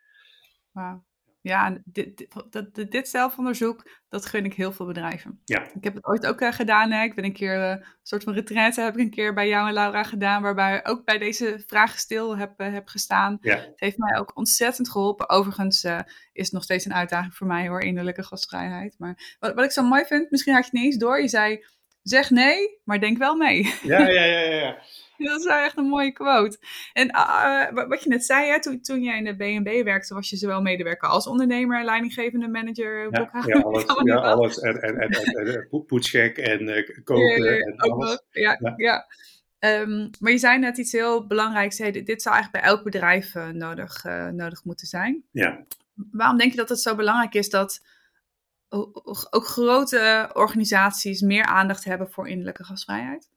Ja, 1.45 1.79
dit, 1.85 2.27
dit, 2.51 2.91
dit, 2.91 3.09
zelfonderzoek, 3.09 3.91
dat 4.09 4.27
gun 4.27 4.45
ik 4.45 4.55
heel 4.55 4.73
veel 4.73 4.87
bedrijven. 4.87 5.41
Ja. 5.45 5.63
Ik 5.75 5.85
heb 5.85 5.95
het 5.95 6.07
ooit 6.07 6.27
ook 6.27 6.41
uh, 6.41 6.53
gedaan. 6.53 6.91
Hè. 6.91 7.03
Ik 7.03 7.15
ben 7.15 7.25
een 7.25 7.33
keer 7.33 7.57
uh, 7.57 7.69
een 7.69 7.85
soort 8.03 8.25
van 8.25 8.33
retraite 8.33 8.81
heb 8.81 8.95
ik 8.95 9.01
een 9.01 9.11
keer 9.11 9.35
bij 9.35 9.49
jou 9.49 9.69
en 9.69 9.75
Laura 9.75 10.03
gedaan, 10.03 10.43
waarbij 10.43 10.77
ik 10.77 10.89
ook 10.89 11.05
bij 11.05 11.19
deze 11.19 11.63
vragen 11.67 11.99
stil 11.99 12.37
heb, 12.37 12.61
uh, 12.61 12.73
heb 12.73 12.89
gestaan. 12.89 13.39
Ja. 13.41 13.57
Het 13.57 13.81
heeft 13.81 13.99
mij 13.99 14.19
ook 14.19 14.37
ontzettend 14.37 14.91
geholpen. 14.91 15.29
Overigens 15.29 15.85
is 16.33 16.45
het 16.45 16.53
nog 16.53 16.63
steeds 16.63 16.85
een 16.85 16.95
uitdaging 16.95 17.35
voor 17.35 17.47
mij 17.47 17.69
hoor, 17.69 17.81
innerlijke 17.81 18.23
gastvrijheid. 18.23 18.95
Maar 18.99 19.37
wat, 19.39 19.55
wat 19.55 19.65
ik 19.65 19.73
zo 19.73 19.83
mooi 19.83 20.05
vind, 20.05 20.31
misschien 20.31 20.55
had 20.55 20.65
je 20.65 20.71
het 20.71 20.81
niet 20.81 20.93
eens 20.93 21.03
door. 21.03 21.21
Je 21.21 21.29
zei, 21.29 21.65
zeg 22.03 22.31
nee, 22.31 22.81
maar 22.85 23.01
denk 23.01 23.19
wel 23.19 23.37
mee. 23.37 23.75
Ja, 23.83 24.09
ja, 24.09 24.25
ja, 24.25 24.41
ja. 24.41 24.83
Dat 25.29 25.39
is 25.39 25.47
wel 25.47 25.57
echt 25.59 25.77
een 25.77 25.85
mooie 25.85 26.13
quote. 26.13 26.59
En 26.93 27.09
uh, 27.09 27.87
wat 27.89 28.03
je 28.03 28.09
net 28.09 28.25
zei, 28.25 28.51
hè, 28.51 28.61
toen, 28.61 28.81
toen 28.81 29.03
jij 29.03 29.19
in 29.19 29.25
de 29.25 29.37
BNB 29.37 29.85
werkte, 29.85 30.15
was 30.15 30.31
je 30.31 30.37
zowel 30.37 30.63
medewerker 30.63 31.09
als 31.09 31.27
ondernemer, 31.27 31.85
leidinggevende 31.85 32.49
manager, 32.49 33.09
ja, 33.11 33.31
ja, 33.47 33.61
alles. 33.61 33.85
ja, 34.05 34.15
alles. 34.15 34.61
En, 34.61 34.83
en, 34.83 34.99
en, 34.99 35.11
en, 35.11 35.27
en 36.35 36.69
uh, 36.69 37.05
koken 37.05 37.61
en 37.61 37.77
alles. 37.77 38.23
Ja, 38.31 38.59
ja. 38.61 38.75
ja. 38.77 39.07
Um, 39.81 40.11
maar 40.21 40.33
je 40.33 40.39
zei 40.39 40.59
net 40.59 40.79
iets 40.79 40.93
heel 40.93 41.27
belangrijks. 41.27 41.79
Hey, 41.79 41.93
dit, 41.93 42.23
zou 42.23 42.35
eigenlijk 42.35 42.65
bij 42.65 42.73
elk 42.73 42.85
bedrijf 42.85 43.35
uh, 43.35 43.49
nodig, 43.49 44.05
nodig 44.33 44.65
moeten 44.65 44.87
zijn. 44.87 45.25
Ja. 45.31 45.65
Waarom 46.11 46.39
denk 46.39 46.51
je 46.51 46.57
dat 46.57 46.69
het 46.69 46.81
zo 46.81 46.95
belangrijk 46.95 47.35
is 47.35 47.51
dat 47.51 47.83
ook 49.31 49.47
grote 49.47 50.31
organisaties 50.33 51.21
meer 51.21 51.45
aandacht 51.45 51.85
hebben 51.85 52.11
voor 52.11 52.29
innerlijke 52.29 52.65
gastvrijheid? 52.65 53.31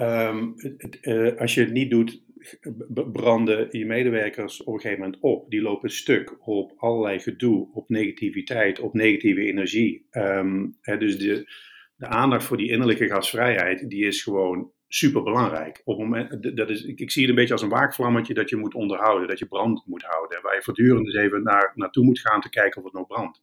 Um, 0.00 0.54
uh, 1.02 1.36
als 1.36 1.54
je 1.54 1.60
het 1.60 1.72
niet 1.72 1.90
doet, 1.90 2.22
branden 3.12 3.78
je 3.78 3.86
medewerkers 3.86 4.62
op 4.62 4.74
een 4.74 4.80
gegeven 4.80 5.02
moment 5.02 5.22
op. 5.22 5.50
Die 5.50 5.62
lopen 5.62 5.90
stuk 5.90 6.48
op 6.48 6.72
allerlei 6.76 7.18
gedoe, 7.20 7.68
op 7.72 7.88
negativiteit, 7.88 8.80
op 8.80 8.94
negatieve 8.94 9.40
energie. 9.40 10.06
Um, 10.12 10.76
dus 10.82 11.18
de, 11.18 11.52
de 11.96 12.06
aandacht 12.06 12.44
voor 12.44 12.56
die 12.56 12.70
innerlijke 12.70 13.08
gasvrijheid, 13.08 13.90
die 13.90 14.06
is 14.06 14.22
gewoon 14.22 14.72
super 14.88 15.22
belangrijk. 15.22 15.80
Op 15.84 15.98
moment, 15.98 16.56
dat 16.56 16.70
is, 16.70 16.82
ik, 16.82 17.00
ik, 17.00 17.10
zie 17.10 17.22
het 17.22 17.30
een 17.30 17.36
beetje 17.36 17.52
als 17.52 17.62
een 17.62 17.68
waakvlammetje 17.68 18.34
dat 18.34 18.50
je 18.50 18.56
moet 18.56 18.74
onderhouden, 18.74 19.28
dat 19.28 19.38
je 19.38 19.46
brand 19.46 19.82
moet 19.86 20.02
houden. 20.02 20.42
Waar 20.42 20.54
je 20.54 20.62
voortdurend 20.62 21.06
eens 21.06 21.16
even 21.16 21.42
naar, 21.42 21.72
naartoe 21.74 22.04
moet 22.04 22.20
gaan 22.20 22.40
te 22.40 22.50
kijken 22.50 22.78
of 22.78 22.84
het 22.84 22.92
nog 22.92 23.06
brandt. 23.06 23.40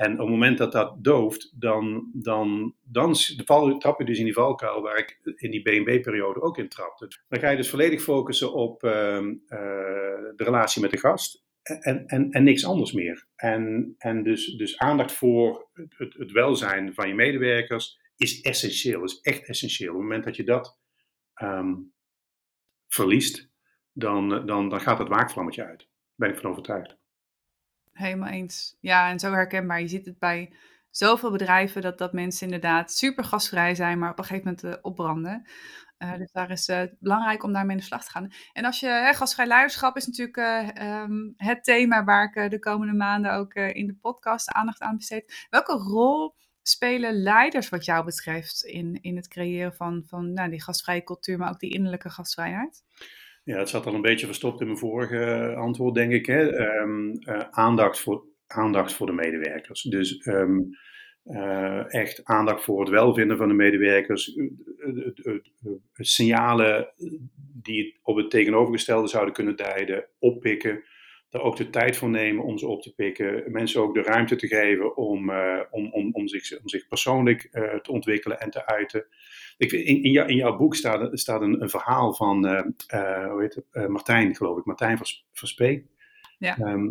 En 0.00 0.12
op 0.12 0.18
het 0.18 0.28
moment 0.28 0.58
dat 0.58 0.72
dat 0.72 1.04
dooft, 1.04 1.52
dan, 1.60 2.10
dan, 2.12 2.74
dan 2.82 3.14
trap 3.78 3.98
je 3.98 4.04
dus 4.04 4.18
in 4.18 4.24
die 4.24 4.32
valkuil 4.32 4.82
waar 4.82 4.98
ik 4.98 5.20
in 5.36 5.50
die 5.50 5.62
BNB-periode 5.62 6.40
ook 6.40 6.58
in 6.58 6.68
trapte. 6.68 7.08
Dan 7.28 7.40
ga 7.40 7.50
je 7.50 7.56
dus 7.56 7.70
volledig 7.70 8.02
focussen 8.02 8.52
op 8.52 8.82
uh, 8.82 8.92
uh, 8.92 9.30
de 9.48 10.44
relatie 10.44 10.82
met 10.82 10.90
de 10.90 10.98
gast 10.98 11.44
en, 11.62 12.06
en, 12.06 12.30
en 12.30 12.42
niks 12.42 12.64
anders 12.64 12.92
meer. 12.92 13.26
En, 13.36 13.94
en 13.98 14.22
dus, 14.22 14.46
dus 14.46 14.78
aandacht 14.78 15.12
voor 15.12 15.68
het, 15.72 16.14
het 16.18 16.32
welzijn 16.32 16.94
van 16.94 17.08
je 17.08 17.14
medewerkers 17.14 18.00
is 18.16 18.40
essentieel, 18.40 19.02
is 19.04 19.20
echt 19.20 19.46
essentieel. 19.48 19.90
Op 19.90 19.96
het 19.96 20.04
moment 20.04 20.24
dat 20.24 20.36
je 20.36 20.44
dat 20.44 20.78
um, 21.42 21.92
verliest, 22.88 23.50
dan, 23.92 24.46
dan, 24.46 24.68
dan 24.68 24.80
gaat 24.80 24.98
het 24.98 25.08
waakvlammetje 25.08 25.64
uit. 25.64 25.78
Daar 25.78 26.28
ben 26.28 26.30
ik 26.30 26.38
van 26.38 26.50
overtuigd. 26.50 26.99
Helemaal 28.00 28.28
eens. 28.28 28.76
Ja, 28.80 29.10
en 29.10 29.18
zo 29.18 29.32
herkenbaar. 29.32 29.80
Je 29.80 29.88
ziet 29.88 30.06
het 30.06 30.18
bij 30.18 30.52
zoveel 30.90 31.30
bedrijven 31.30 31.82
dat, 31.82 31.98
dat 31.98 32.12
mensen 32.12 32.46
inderdaad 32.46 32.92
super 32.92 33.24
gasvrij 33.24 33.74
zijn, 33.74 33.98
maar 33.98 34.10
op 34.10 34.18
een 34.18 34.24
gegeven 34.24 34.56
moment 34.56 34.64
uh, 34.64 34.82
opbranden. 34.82 35.48
Uh, 35.98 36.16
dus 36.16 36.32
daar 36.32 36.50
is 36.50 36.66
het 36.66 36.90
uh, 36.90 36.96
belangrijk 36.98 37.42
om 37.42 37.52
daarmee 37.52 37.76
in 37.76 37.80
de 37.80 37.86
slag 37.86 38.04
te 38.04 38.10
gaan. 38.10 38.32
En 38.52 38.64
als 38.64 38.80
je, 38.80 38.86
hè, 38.86 39.14
gasvrij 39.14 39.46
leiderschap 39.46 39.96
is 39.96 40.06
natuurlijk 40.06 40.36
um, 40.82 41.34
het 41.36 41.64
thema 41.64 42.04
waar 42.04 42.32
ik 42.34 42.50
de 42.50 42.58
komende 42.58 42.94
maanden 42.94 43.32
ook 43.32 43.54
in 43.54 43.86
de 43.86 43.96
podcast 44.00 44.48
aandacht 44.48 44.80
aan 44.80 44.96
besteed. 44.96 45.46
Welke 45.50 45.72
rol 45.72 46.34
spelen 46.62 47.22
leiders 47.22 47.68
wat 47.68 47.84
jou 47.84 48.04
betreft 48.04 48.62
in, 48.62 48.98
in 49.02 49.16
het 49.16 49.28
creëren 49.28 49.74
van, 49.74 50.02
van 50.06 50.32
nou, 50.32 50.50
die 50.50 50.62
gastvrije 50.62 51.04
cultuur, 51.04 51.38
maar 51.38 51.50
ook 51.50 51.60
die 51.60 51.72
innerlijke 51.72 52.10
gastvrijheid? 52.10 52.82
Ja, 53.50 53.58
het 53.58 53.68
zat 53.68 53.86
al 53.86 53.94
een 53.94 54.00
beetje 54.00 54.26
verstopt 54.26 54.60
in 54.60 54.66
mijn 54.66 54.78
vorige 54.78 55.54
antwoord, 55.56 55.94
denk 55.94 56.12
ik. 56.12 56.26
Hè? 56.26 56.58
Um, 56.80 57.18
uh, 57.20 57.40
aandacht, 57.50 58.00
voor, 58.00 58.24
aandacht 58.46 58.92
voor 58.92 59.06
de 59.06 59.12
medewerkers. 59.12 59.82
Dus 59.82 60.26
um, 60.26 60.68
uh, 61.24 61.94
echt 61.94 62.24
aandacht 62.24 62.64
voor 62.64 62.80
het 62.80 62.88
welvinden 62.88 63.36
van 63.36 63.48
de 63.48 63.54
medewerkers. 63.54 64.36
Uh, 64.36 65.38
signalen 65.92 66.92
die 67.62 67.98
op 68.02 68.16
het 68.16 68.30
tegenovergestelde 68.30 69.08
zouden 69.08 69.34
kunnen 69.34 69.56
duiden, 69.56 70.06
oppikken. 70.18 70.82
Er 71.30 71.40
ook 71.40 71.56
de 71.56 71.70
tijd 71.70 71.96
voor 71.96 72.08
nemen 72.08 72.44
om 72.44 72.58
ze 72.58 72.66
op 72.66 72.82
te 72.82 72.94
pikken. 72.94 73.52
Mensen 73.52 73.82
ook 73.82 73.94
de 73.94 74.02
ruimte 74.02 74.36
te 74.36 74.46
geven 74.46 74.96
om, 74.96 75.32
om, 75.70 75.92
om, 75.92 76.10
om, 76.12 76.28
zich, 76.28 76.60
om 76.60 76.68
zich 76.68 76.88
persoonlijk 76.88 77.48
te 77.82 77.92
ontwikkelen 77.92 78.40
en 78.40 78.50
te 78.50 78.66
uiten. 78.66 79.06
Ik, 79.56 79.72
in, 79.72 80.02
in, 80.02 80.10
jou, 80.10 80.28
in 80.28 80.36
jouw 80.36 80.56
boek 80.56 80.74
staat, 80.74 81.18
staat 81.18 81.40
een, 81.40 81.62
een 81.62 81.70
verhaal 81.70 82.14
van 82.14 82.46
hoe 83.30 83.38
heet 83.40 83.54
het? 83.54 83.88
Martijn, 83.88 84.36
geloof 84.36 84.58
ik, 84.58 84.64
Martijn 84.64 84.98
Verspee. 85.32 85.86
Ja. 86.38 86.56
Ehm, 86.58 86.88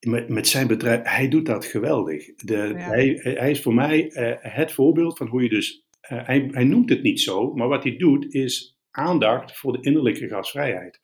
met, 0.00 0.28
met 0.28 0.48
zijn 0.48 0.66
bedrijf, 0.66 1.00
hij 1.02 1.28
doet 1.28 1.46
dat 1.46 1.64
geweldig. 1.64 2.34
De, 2.34 2.72
hij, 2.76 3.20
hij 3.22 3.50
is 3.50 3.62
voor 3.62 3.74
mij 3.74 4.10
het 4.40 4.72
voorbeeld 4.72 5.16
van 5.16 5.26
hoe 5.26 5.42
je 5.42 5.48
dus 5.48 5.86
hij, 6.00 6.48
hij, 6.50 6.64
noemt 6.64 6.90
het 6.90 7.02
niet 7.02 7.20
zo, 7.20 7.54
maar 7.54 7.68
wat 7.68 7.82
hij 7.82 7.96
doet 7.96 8.34
is 8.34 8.78
aandacht 8.90 9.58
voor 9.58 9.72
de 9.72 9.80
innerlijke 9.80 10.28
gasvrijheid. 10.28 11.00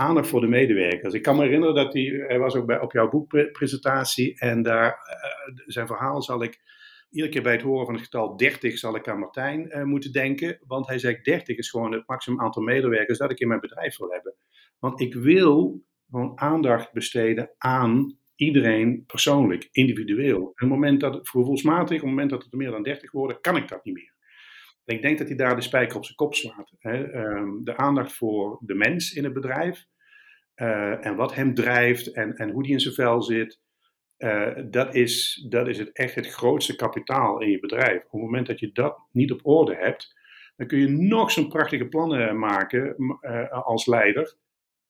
Aandacht 0.00 0.28
voor 0.28 0.40
de 0.40 0.46
medewerkers. 0.46 1.14
Ik 1.14 1.22
kan 1.22 1.36
me 1.36 1.42
herinneren 1.42 1.74
dat 1.74 1.92
hij, 1.92 2.24
hij 2.26 2.38
was 2.38 2.54
ook 2.54 2.66
bij, 2.66 2.80
op 2.80 2.92
jouw 2.92 3.08
boekpresentatie 3.08 4.38
en 4.38 4.62
daar, 4.62 4.86
uh, 4.86 5.56
zijn 5.66 5.86
verhaal 5.86 6.22
zal 6.22 6.42
ik, 6.42 6.60
iedere 7.10 7.32
keer 7.32 7.42
bij 7.42 7.52
het 7.52 7.62
horen 7.62 7.84
van 7.84 7.94
het 7.94 8.02
getal 8.02 8.36
30 8.36 8.78
zal 8.78 8.96
ik 8.96 9.08
aan 9.08 9.18
Martijn 9.18 9.66
uh, 9.68 9.82
moeten 9.82 10.12
denken, 10.12 10.58
want 10.66 10.86
hij 10.86 10.98
zegt 10.98 11.24
30 11.24 11.56
is 11.56 11.70
gewoon 11.70 11.92
het 11.92 12.06
maximum 12.06 12.40
aantal 12.40 12.62
medewerkers 12.62 13.18
dat 13.18 13.30
ik 13.30 13.40
in 13.40 13.48
mijn 13.48 13.60
bedrijf 13.60 13.98
wil 13.98 14.10
hebben. 14.10 14.34
Want 14.78 15.00
ik 15.00 15.14
wil 15.14 15.82
gewoon 16.10 16.40
aandacht 16.40 16.92
besteden 16.92 17.50
aan 17.58 18.18
iedereen 18.34 19.04
persoonlijk, 19.06 19.68
individueel. 19.70 20.36
En 20.36 20.44
op 20.44 20.58
het 20.58 20.68
moment 20.68 21.00
dat 21.00 21.14
het 21.14 21.28
gevoelsmatig, 21.28 21.96
op 21.96 22.00
het 22.00 22.10
moment 22.10 22.30
dat 22.30 22.42
het 22.42 22.52
er 22.52 22.58
meer 22.58 22.70
dan 22.70 22.82
30 22.82 23.12
worden, 23.12 23.40
kan 23.40 23.56
ik 23.56 23.68
dat 23.68 23.84
niet 23.84 23.94
meer 23.94 24.09
ik 24.90 25.02
denk 25.02 25.18
dat 25.18 25.28
hij 25.28 25.36
daar 25.36 25.56
de 25.56 25.62
spijker 25.62 25.96
op 25.96 26.04
zijn 26.04 26.16
kop 26.16 26.34
slaat. 26.34 26.72
Hè. 26.78 27.10
Ehm, 27.10 27.64
de 27.64 27.76
aandacht 27.76 28.12
voor 28.12 28.58
de 28.60 28.74
mens 28.74 29.12
in 29.12 29.24
het 29.24 29.32
bedrijf 29.32 29.86
uh, 30.56 31.06
en 31.06 31.16
wat 31.16 31.34
hem 31.34 31.54
drijft 31.54 32.12
en, 32.12 32.36
en 32.36 32.50
hoe 32.50 32.62
die 32.62 32.72
in 32.72 32.80
zijn 32.80 32.94
vel 32.94 33.22
zit. 33.22 33.60
Uh, 34.18 34.56
dat, 34.70 34.94
is, 34.94 35.46
dat 35.48 35.68
is 35.68 35.78
het 35.78 35.92
echt 35.92 36.14
het 36.14 36.26
grootste 36.26 36.76
kapitaal 36.76 37.40
in 37.40 37.50
je 37.50 37.58
bedrijf. 37.58 38.04
Op 38.04 38.10
het 38.10 38.20
moment 38.20 38.46
dat 38.46 38.60
je 38.60 38.72
dat 38.72 38.98
niet 39.12 39.32
op 39.32 39.46
orde 39.46 39.74
hebt, 39.74 40.14
dan 40.56 40.66
kun 40.66 40.78
je 40.78 40.88
nog 40.88 41.30
zo'n 41.30 41.48
prachtige 41.48 41.86
plannen 41.86 42.38
maken 42.38 42.94
uh, 43.20 43.50
als 43.50 43.86
leider. 43.86 44.36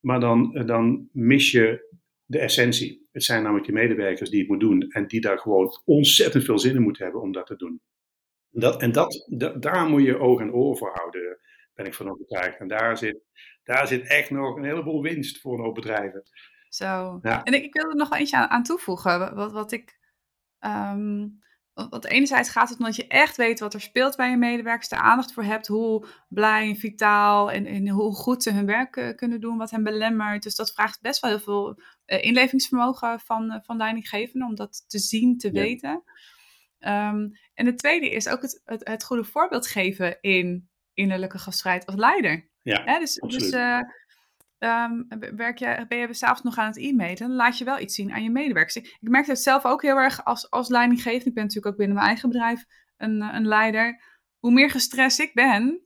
Maar 0.00 0.20
dan, 0.20 0.62
dan 0.66 1.08
mis 1.12 1.50
je 1.50 1.94
de 2.24 2.38
essentie. 2.38 3.08
Het 3.12 3.24
zijn 3.24 3.42
namelijk 3.42 3.66
die 3.66 3.74
medewerkers 3.74 4.30
die 4.30 4.38
het 4.38 4.48
moeten 4.48 4.68
doen 4.68 4.90
en 4.90 5.06
die 5.06 5.20
daar 5.20 5.38
gewoon 5.38 5.80
ontzettend 5.84 6.44
veel 6.44 6.58
zin 6.58 6.74
in 6.74 6.82
moeten 6.82 7.02
hebben 7.02 7.22
om 7.22 7.32
dat 7.32 7.46
te 7.46 7.56
doen. 7.56 7.80
Dat, 8.50 8.80
en 8.80 8.92
dat, 8.92 9.26
daar 9.60 9.88
moet 9.88 10.02
je 10.02 10.18
oog 10.18 10.40
en 10.40 10.52
oor 10.52 10.76
voor 10.76 10.90
houden, 10.94 11.38
ben 11.74 11.86
ik 11.86 11.94
van 11.94 12.10
overtuigd. 12.10 12.58
En 12.58 12.68
daar 12.68 12.96
zit, 12.96 13.20
daar 13.64 13.86
zit 13.86 14.06
echt 14.06 14.30
nog 14.30 14.56
een 14.56 14.64
heleboel 14.64 15.02
winst 15.02 15.40
voor 15.40 15.64
een 15.64 15.72
bedrijven. 15.72 16.22
Zo. 16.68 17.18
Ja. 17.22 17.42
En 17.42 17.54
ik, 17.54 17.64
ik 17.64 17.74
wil 17.74 17.90
er 17.90 17.96
nog 17.96 18.08
wel 18.08 18.18
eentje 18.18 18.48
aan, 18.48 18.62
toevoegen. 18.62 19.34
Wat, 19.34 19.52
wat 19.52 19.72
ik. 19.72 19.98
Um, 20.60 21.38
want 21.88 22.06
enerzijds 22.06 22.50
gaat 22.50 22.68
het 22.68 22.78
omdat 22.78 22.96
je 22.96 23.06
echt 23.06 23.36
weet 23.36 23.60
wat 23.60 23.74
er 23.74 23.80
speelt 23.80 24.16
bij 24.16 24.30
je 24.30 24.36
medewerkers, 24.36 24.90
er 24.90 24.98
aandacht 24.98 25.32
voor 25.32 25.42
hebt, 25.42 25.66
hoe 25.66 26.06
blij 26.28 26.68
en 26.68 26.76
vitaal 26.76 27.50
en, 27.50 27.66
en 27.66 27.88
hoe 27.88 28.14
goed 28.14 28.42
ze 28.42 28.52
hun 28.52 28.66
werk 28.66 28.96
uh, 28.96 29.14
kunnen 29.14 29.40
doen, 29.40 29.58
wat 29.58 29.70
hen 29.70 29.82
belemmert. 29.82 30.42
Dus 30.42 30.54
dat 30.54 30.72
vraagt 30.72 31.00
best 31.00 31.20
wel 31.20 31.30
heel 31.30 31.40
veel 31.40 31.80
uh, 32.06 32.24
inlevingsvermogen 32.24 33.20
van, 33.20 33.52
uh, 33.52 33.56
van 33.62 33.76
leidinggevenden 33.76 34.48
om 34.48 34.54
dat 34.54 34.84
te 34.88 34.98
zien, 34.98 35.38
te 35.38 35.46
ja. 35.52 35.60
weten. 35.60 36.02
Um, 36.80 37.30
en 37.54 37.66
het 37.66 37.78
tweede 37.78 38.10
is 38.10 38.28
ook 38.28 38.42
het, 38.42 38.60
het, 38.64 38.88
het, 38.88 39.04
goede 39.04 39.24
voorbeeld 39.24 39.66
geven 39.66 40.20
in 40.20 40.70
innerlijke 40.94 41.38
gastvrijheid 41.38 41.86
als 41.86 41.96
leider. 41.96 42.50
Ja, 42.62 42.98
dus, 42.98 43.14
dus 43.14 43.52
uh, 43.52 43.80
um, 44.58 45.06
werk 45.36 45.58
je, 45.58 45.84
ben 45.88 45.98
je 45.98 46.14
s'avonds 46.14 46.42
nog 46.42 46.58
aan 46.58 46.66
het 46.66 46.78
e-mailen, 46.78 47.16
dan 47.16 47.32
laat 47.32 47.58
je 47.58 47.64
wel 47.64 47.80
iets 47.80 47.94
zien 47.94 48.12
aan 48.12 48.22
je 48.22 48.30
medewerkers. 48.30 48.76
Ik, 48.76 48.96
ik 49.00 49.08
merk 49.08 49.26
het 49.26 49.40
zelf 49.40 49.64
ook 49.64 49.82
heel 49.82 49.96
erg 49.96 50.24
als, 50.24 50.50
als 50.50 50.68
leidinggevende. 50.68 51.28
Ik 51.28 51.34
ben 51.34 51.42
natuurlijk 51.42 51.72
ook 51.72 51.78
binnen 51.78 51.96
mijn 51.96 52.08
eigen 52.08 52.28
bedrijf 52.28 52.64
een, 52.96 53.20
een 53.20 53.46
leider. 53.46 54.02
Hoe 54.38 54.52
meer 54.52 54.70
gestrest 54.70 55.20
ik 55.20 55.34
ben, 55.34 55.80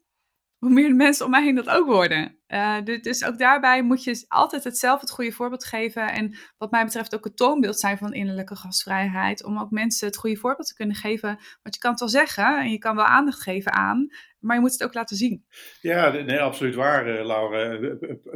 hoe 0.59 0.71
meer 0.71 0.89
de 0.89 0.95
mensen 0.95 1.25
om 1.25 1.31
mij 1.31 1.43
heen 1.43 1.55
dat 1.55 1.69
ook 1.69 1.87
worden. 1.87 2.39
Uh, 2.55 2.77
dus 3.03 3.25
ook 3.25 3.39
daarbij 3.39 3.83
moet 3.83 4.05
je 4.05 4.25
altijd 4.29 4.65
hetzelfde 4.65 5.01
het 5.01 5.15
goede 5.15 5.33
voorbeeld 5.33 5.65
geven. 5.65 6.13
En 6.13 6.37
wat 6.59 6.71
mij 6.71 6.85
betreft 6.85 7.15
ook 7.15 7.25
het 7.25 7.37
toonbeeld 7.37 7.81
zijn 7.81 7.99
van 7.99 8.13
innerlijke 8.13 8.57
gastvrijheid. 8.57 9.45
Om 9.45 9.59
ook 9.59 9.71
mensen 9.71 10.07
het 10.07 10.17
goede 10.17 10.37
voorbeeld 10.37 10.69
te 10.69 10.75
kunnen 10.75 10.97
geven. 10.97 11.29
Want 11.63 11.75
je 11.75 11.79
kan 11.79 11.91
het 11.91 12.01
wel 12.01 12.09
zeggen 12.09 12.59
en 12.61 12.71
je 12.71 12.79
kan 12.79 12.97
wel 12.97 13.05
aandacht 13.05 13.43
geven 13.43 13.73
aan. 13.73 14.09
Maar 14.39 14.57
je 14.57 14.63
moet 14.63 14.73
het 14.73 14.85
ook 14.85 14.95
laten 14.95 15.17
zien. 15.17 15.45
Ja, 15.81 16.11
nee, 16.11 16.41
absoluut 16.41 16.75
waar, 16.75 17.09
uh, 17.09 17.27
Laura. 17.27 17.79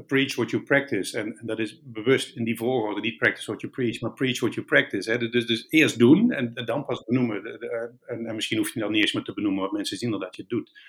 Preach 0.07 0.35
what 0.35 0.51
you 0.51 0.63
practice. 0.63 1.19
En, 1.19 1.41
dat 1.43 1.59
is 1.59 1.81
bewust 1.85 2.37
in 2.37 2.45
die 2.45 2.57
volgorde. 2.57 3.01
Niet 3.01 3.17
practice 3.17 3.47
what 3.47 3.61
you 3.61 3.73
preach, 3.73 4.01
maar 4.01 4.13
preach 4.13 4.41
what 4.41 4.55
you 4.55 4.67
practice. 4.67 5.11
Hè. 5.11 5.29
Dus, 5.29 5.47
dus 5.47 5.67
eerst 5.69 5.99
doen 5.99 6.33
en, 6.33 6.55
dan 6.55 6.85
pas 6.85 7.05
benoemen. 7.05 7.61
En, 8.07 8.27
en, 8.27 8.35
misschien 8.35 8.59
hoef 8.59 8.75
je 8.75 8.81
dan 8.81 8.93
niet 8.93 9.01
eens 9.01 9.13
meer 9.13 9.25
te 9.25 9.35
benoemen, 9.35 9.63
wat 9.63 9.73
mensen 9.73 9.97
zien 9.97 10.11
dat 10.11 10.37
je 10.37 10.43
het 10.43 10.51
doet. 10.51 10.81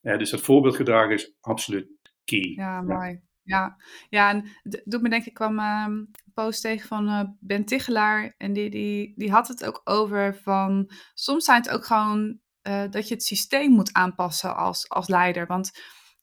Dus 0.00 0.30
dat 0.30 0.40
voorbeeldgedrag 0.40 1.10
is 1.10 1.34
absoluut 1.40 1.88
key. 2.26 2.52
Ja, 2.56 2.82
mooi. 2.82 3.24
Ja, 3.46 3.76
ja 4.08 4.30
en 4.30 4.44
doet 4.84 5.02
me 5.02 5.08
denken, 5.08 5.28
ik 5.28 5.34
kwam 5.34 5.58
ehm, 5.58 5.90
een 5.90 6.14
post 6.34 6.60
tegen 6.60 6.88
van 6.88 7.08
uh, 7.08 7.20
Ben 7.40 7.64
Tichelaar 7.64 8.34
en 8.38 8.52
die, 8.52 8.70
die, 8.70 9.12
die 9.16 9.30
had 9.30 9.48
het 9.48 9.64
ook 9.64 9.80
over 9.84 10.36
van, 10.42 10.90
soms 11.14 11.44
zijn 11.44 11.62
het 11.62 11.70
ook 11.70 11.84
gewoon 11.84 12.38
uh, 12.62 12.84
dat 12.90 13.08
je 13.08 13.14
het 13.14 13.22
systeem 13.22 13.70
moet 13.70 13.92
aanpassen 13.92 14.56
als, 14.56 14.88
als 14.88 15.08
leider. 15.08 15.46
Want 15.46 15.70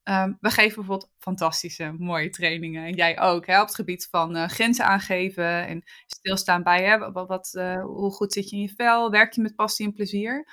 um, 0.04 0.38
we 0.40 0.50
geven 0.50 0.76
bijvoorbeeld 0.76 1.12
fantastische, 1.18 1.96
mooie 1.98 2.30
trainingen. 2.30 2.86
En 2.86 2.94
jij 2.94 3.20
ook, 3.20 3.46
hè, 3.46 3.62
op 3.62 3.68
het 3.68 3.76
gebied 3.76 4.08
van 4.12 4.38
uh, 4.38 4.48
grenzen 4.48 4.86
aangeven 4.86 5.68
en 5.68 5.84
stilstaan 6.06 6.64
bij 6.64 6.84
hè, 6.84 7.12
wat, 7.12 7.28
wat, 7.28 7.52
hoe 7.84 8.12
goed 8.12 8.34
zit 8.34 8.50
je 8.50 8.56
in 8.56 8.62
je 8.62 8.74
vel, 8.76 9.12
werk 9.12 9.34
je 9.34 9.42
met 9.42 9.56
passie 9.56 9.86
en 9.86 9.94
plezier. 9.94 10.48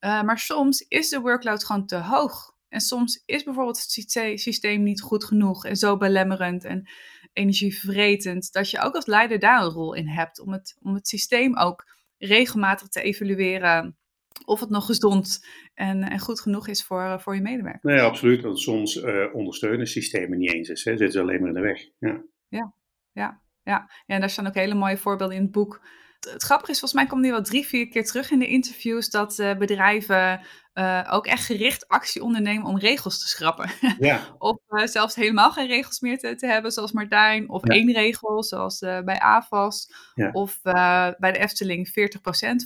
maar 0.00 0.38
soms 0.38 0.80
is 0.80 1.08
de 1.08 1.20
workload 1.20 1.64
gewoon 1.64 1.86
te 1.86 1.96
hoog. 1.96 2.55
En 2.76 2.82
soms 2.82 3.22
is 3.26 3.42
bijvoorbeeld 3.44 3.80
het 3.80 4.40
systeem 4.40 4.82
niet 4.82 5.00
goed 5.00 5.24
genoeg 5.24 5.64
en 5.64 5.76
zo 5.76 5.96
belemmerend 5.96 6.64
en 6.64 6.88
energievretend, 7.32 8.52
dat 8.52 8.70
je 8.70 8.80
ook 8.80 8.94
als 8.94 9.06
leider 9.06 9.38
daar 9.38 9.62
een 9.62 9.70
rol 9.70 9.94
in 9.94 10.08
hebt 10.08 10.40
om 10.40 10.52
het, 10.52 10.76
om 10.82 10.94
het 10.94 11.08
systeem 11.08 11.56
ook 11.56 11.86
regelmatig 12.18 12.88
te 12.88 13.02
evalueren 13.02 13.96
of 14.44 14.60
het 14.60 14.68
nog 14.68 14.86
gezond 14.86 15.46
en, 15.74 16.02
en 16.02 16.18
goed 16.18 16.40
genoeg 16.40 16.68
is 16.68 16.84
voor, 16.84 17.20
voor 17.20 17.34
je 17.34 17.40
medewerkers. 17.40 17.82
Nee, 17.82 18.00
absoluut. 18.00 18.42
Want 18.42 18.60
soms 18.60 18.96
uh, 18.96 19.34
ondersteunen 19.34 19.86
systemen 19.86 20.38
niet 20.38 20.52
eens. 20.52 20.68
Hè. 20.68 20.74
Zitten 20.74 21.12
ze 21.12 21.20
alleen 21.20 21.40
maar 21.40 21.48
in 21.48 21.54
de 21.54 21.60
weg. 21.60 21.88
Ja. 21.98 22.22
Ja, 22.48 22.74
ja, 23.12 23.40
ja. 23.62 23.90
ja, 24.06 24.14
en 24.14 24.20
daar 24.20 24.30
staan 24.30 24.46
ook 24.46 24.54
hele 24.54 24.74
mooie 24.74 24.98
voorbeelden 24.98 25.36
in 25.36 25.42
het 25.42 25.52
boek. 25.52 25.80
Het, 26.20 26.42
grappige 26.42 26.70
is, 26.70 26.78
volgens 26.78 27.00
mij 27.00 27.10
komt 27.10 27.22
die 27.22 27.32
wel 27.32 27.42
drie, 27.42 27.66
vier 27.66 27.88
keer 27.88 28.04
terug 28.04 28.30
in 28.30 28.38
de 28.38 28.48
interviews, 28.48 29.10
dat 29.10 29.38
uh, 29.38 29.56
bedrijven 29.56 30.40
uh, 30.78 31.08
ook 31.10 31.26
echt 31.26 31.44
gericht 31.44 31.88
actie 31.88 32.22
ondernemen 32.22 32.66
om 32.66 32.78
regels 32.78 33.20
te 33.20 33.28
schrappen. 33.28 33.70
Ja. 33.98 34.20
of 34.38 34.58
uh, 34.68 34.86
zelfs 34.86 35.14
helemaal 35.14 35.52
geen 35.52 35.66
regels 35.66 36.00
meer 36.00 36.18
te, 36.18 36.34
te 36.34 36.46
hebben, 36.46 36.72
zoals 36.72 36.92
Martijn. 36.92 37.48
Of 37.48 37.66
ja. 37.66 37.74
één 37.74 37.92
regel, 37.92 38.42
zoals 38.42 38.82
uh, 38.82 39.00
bij 39.00 39.18
AFAS. 39.18 39.92
Ja. 40.14 40.30
Of 40.32 40.62
bij 40.62 41.14
de 41.18 41.38
Efteling 41.38 41.88
40% 41.88 41.92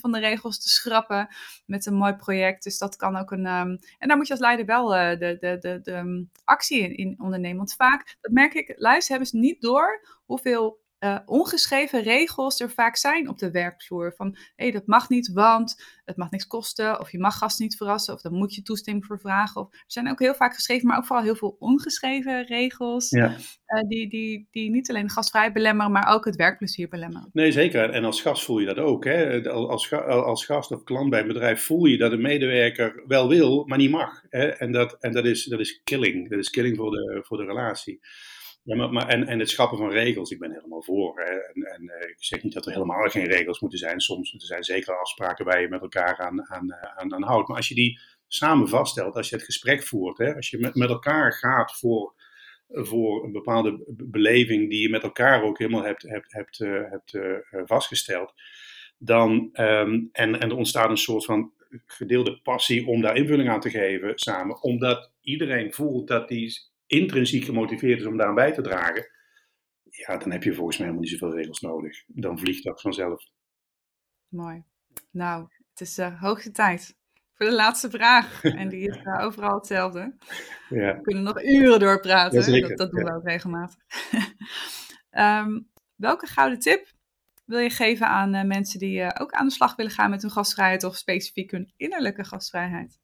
van 0.01 0.13
de 0.13 0.19
regels 0.19 0.63
te 0.63 0.69
schrappen 0.69 1.29
met 1.67 1.87
een 1.87 1.95
mooi 1.95 2.15
project. 2.15 2.63
Dus 2.63 2.79
dat 2.79 2.97
kan 2.97 3.17
ook 3.17 3.31
een... 3.31 3.47
Um, 3.47 3.79
en 3.99 4.09
daar 4.09 4.17
moet 4.17 4.27
je 4.27 4.33
als 4.33 4.43
leider 4.43 4.67
wel 4.67 4.89
de, 4.89 5.37
de, 5.41 5.57
de, 5.61 5.81
de 5.83 5.93
um, 5.93 6.31
actie 6.45 6.81
in, 6.81 6.97
in, 6.97 7.15
ondernemen. 7.19 7.57
Want 7.57 7.75
vaak, 7.75 8.17
dat 8.21 8.33
merk 8.33 8.55
ik, 8.55 8.75
luisteren 8.77 9.21
hebben 9.21 9.41
ze 9.41 9.47
niet 9.47 9.61
door 9.61 10.07
hoeveel 10.25 10.81
uh, 11.05 11.19
ongeschreven 11.27 12.03
regels 12.03 12.61
er 12.61 12.71
vaak 12.71 12.97
zijn 12.97 13.29
op 13.29 13.39
de 13.39 13.51
werkvloer. 13.51 14.13
Van 14.17 14.37
hé, 14.37 14.65
hey, 14.65 14.71
dat 14.71 14.87
mag 14.87 15.09
niet, 15.09 15.33
want 15.33 15.83
het 16.05 16.17
mag 16.17 16.31
niks 16.31 16.47
kosten. 16.47 17.01
Of 17.01 17.13
je 17.13 17.19
mag 17.19 17.39
gasten 17.39 17.65
niet 17.65 17.77
verrassen. 17.77 18.15
Of 18.15 18.21
daar 18.21 18.33
moet 18.33 18.55
je 18.55 18.63
toestemming 18.63 19.07
voor 19.07 19.19
vragen. 19.19 19.61
Of, 19.61 19.73
er 19.73 19.85
zijn 19.87 20.11
ook 20.11 20.19
heel 20.19 20.35
vaak 20.35 20.55
geschreven, 20.55 20.87
maar 20.87 20.97
ook 20.97 21.07
vooral 21.07 21.25
heel 21.25 21.37
veel 21.37 21.57
ongeschreven 21.59 22.45
regels. 22.45 23.11
Ja. 23.11 23.37
Uh, 23.67 23.89
die, 23.89 24.09
die, 24.09 24.49
die 24.51 24.71
niet 24.71 24.91
alleen 24.91 25.11
gastvrij 25.11 25.53
belemmeren, 25.53 25.93
maar 25.93 26.15
ook 26.15 26.25
het 26.25 26.37
werkplezier 26.37 26.89
belemmeren. 26.89 27.31
Nee, 27.33 27.53
zeker. 27.53 27.91
En 27.91 28.05
als 28.05 28.23
gast 28.23 28.45
voel 28.45 28.59
je 28.59 28.67
dat 28.67 28.79
ook. 28.79 29.05
Hè? 29.05 29.51
Als, 29.51 29.93
als 29.93 30.45
gast 30.45 30.71
of 30.71 30.83
klant 30.83 31.11
bij 31.11 31.21
een 31.21 31.27
bedrijf 31.27 31.63
voel 31.63 31.85
je 31.85 31.99
dat 31.99 32.13
een 32.13 32.23
medewerker 32.23 33.03
wel 33.07 33.29
wil, 33.29 33.65
maar 33.67 33.79
niet 33.79 33.91
mag. 33.91 34.23
Hè? 34.29 34.47
En, 34.47 34.73
dat, 34.73 34.97
en 35.01 35.13
dat, 35.13 35.25
is, 35.25 35.45
dat 35.45 35.61
is 35.61 35.81
killing. 35.85 36.31
Dat 36.31 36.39
is 36.39 36.51
killing 36.51 36.77
voor 36.77 36.91
de, 36.91 37.21
voor 37.23 37.37
de 37.37 37.45
relatie. 37.45 38.01
Ja, 38.71 38.77
maar, 38.77 38.93
maar, 38.93 39.09
en, 39.09 39.27
en 39.27 39.39
het 39.39 39.51
schappen 39.51 39.79
van 39.79 39.91
regels, 39.91 40.31
ik 40.31 40.39
ben 40.39 40.53
helemaal 40.53 40.83
voor. 40.83 41.21
Hè. 41.21 41.33
En, 41.33 41.63
en 41.63 41.83
uh, 41.83 42.09
ik 42.09 42.17
zeg 42.19 42.43
niet 42.43 42.53
dat 42.53 42.67
er 42.67 42.73
helemaal 42.73 43.09
geen 43.09 43.27
regels 43.27 43.61
moeten 43.61 43.79
zijn. 43.79 44.01
Soms 44.01 44.33
er 44.33 44.41
zijn 44.41 44.65
zeker 44.65 44.99
afspraken 44.99 45.45
waar 45.45 45.61
je 45.61 45.69
met 45.69 45.81
elkaar 45.81 46.19
aan, 46.19 46.47
aan, 46.51 46.71
eh, 46.71 46.97
aan, 46.97 47.15
aan 47.15 47.23
houdt. 47.23 47.49
Maar 47.49 47.57
als 47.57 47.69
je 47.69 47.75
die 47.75 48.01
samen 48.27 48.69
vaststelt, 48.69 49.15
als 49.15 49.29
je 49.29 49.37
het 49.37 49.45
gesprek 49.45 49.83
voert, 49.83 50.19
hè, 50.19 50.35
als 50.35 50.51
je 50.51 50.59
met, 50.59 50.75
met 50.75 50.89
elkaar 50.89 51.33
gaat 51.33 51.79
voor, 51.79 52.15
voor 52.69 53.25
een 53.25 53.33
bepaalde 53.33 53.85
beleving 53.89 54.71
die 54.71 54.83
je 54.83 54.91
met 54.91 55.03
elkaar 55.03 55.43
ook 55.43 55.59
helemaal 55.59 55.85
hebt, 55.85 56.03
hebt, 56.03 56.33
hebt, 56.33 56.61
uh, 56.61 56.91
hebt 56.91 57.17
vastgesteld, 57.69 58.35
dan, 58.99 59.33
um, 59.53 60.09
en, 60.13 60.41
en 60.41 60.51
er 60.51 60.57
ontstaat 60.57 60.91
een 60.91 60.97
soort 60.97 61.25
van 61.25 61.53
gedeelde 61.87 62.41
passie 62.41 62.87
om 62.87 63.01
daar 63.01 63.17
invulling 63.17 63.49
aan 63.49 63.61
te 63.61 63.71
geven 63.71 64.13
samen, 64.19 64.63
omdat 64.63 65.11
iedereen 65.21 65.73
voelt 65.73 66.09
dat 66.09 66.29
die 66.29 66.70
intrinsiek 66.91 67.45
gemotiveerd 67.45 68.01
is 68.01 68.07
om 68.07 68.17
daaraan 68.17 68.35
bij 68.35 68.53
te 68.53 68.63
dragen, 68.63 69.11
ja, 69.83 70.17
dan 70.17 70.31
heb 70.31 70.43
je 70.43 70.55
volgens 70.55 70.79
mij 70.79 70.87
helemaal 70.87 71.09
niet 71.09 71.19
zoveel 71.19 71.37
regels 71.37 71.61
nodig. 71.61 72.03
Dan 72.07 72.39
vliegt 72.39 72.65
dat 72.65 72.81
vanzelf. 72.81 73.25
Mooi. 74.29 74.65
Nou, 75.11 75.49
het 75.71 75.81
is 75.81 75.99
uh, 75.99 76.21
hoogste 76.21 76.51
tijd 76.51 76.97
voor 77.35 77.47
de 77.47 77.53
laatste 77.53 77.91
vraag. 77.91 78.43
En 78.61 78.69
die 78.69 78.89
is 78.89 78.97
uh, 78.97 79.25
overal 79.25 79.55
hetzelfde. 79.55 80.17
Ja. 80.69 80.97
We 80.97 81.01
kunnen 81.03 81.23
nog 81.23 81.43
uren 81.43 81.81
doorpraten. 81.81 82.61
dat, 82.61 82.79
dat, 82.79 82.91
doen 82.91 83.05
we 83.05 83.15
ook 83.15 83.29
regelmatig. 83.29 83.79
um, 85.11 85.69
welke 86.07 86.27
gouden 86.27 86.59
tip 86.59 86.93
wil 87.45 87.59
je 87.59 87.71
geven 87.71 88.07
aan 88.07 88.35
uh, 88.35 88.43
mensen 88.43 88.79
die 88.79 89.21
ook 89.21 89.33
aan 89.33 89.47
de 89.47 89.53
slag 89.53 89.77
willen 89.77 89.93
gaan 89.93 90.11
met 90.11 90.23
hun 90.23 90.31
gastvrijheid 90.31 90.85
of 90.85 90.97
specifiek 90.97 91.51
hun 91.51 91.73
innerlijke 91.77 92.25
gastvrijheid? 92.25 92.99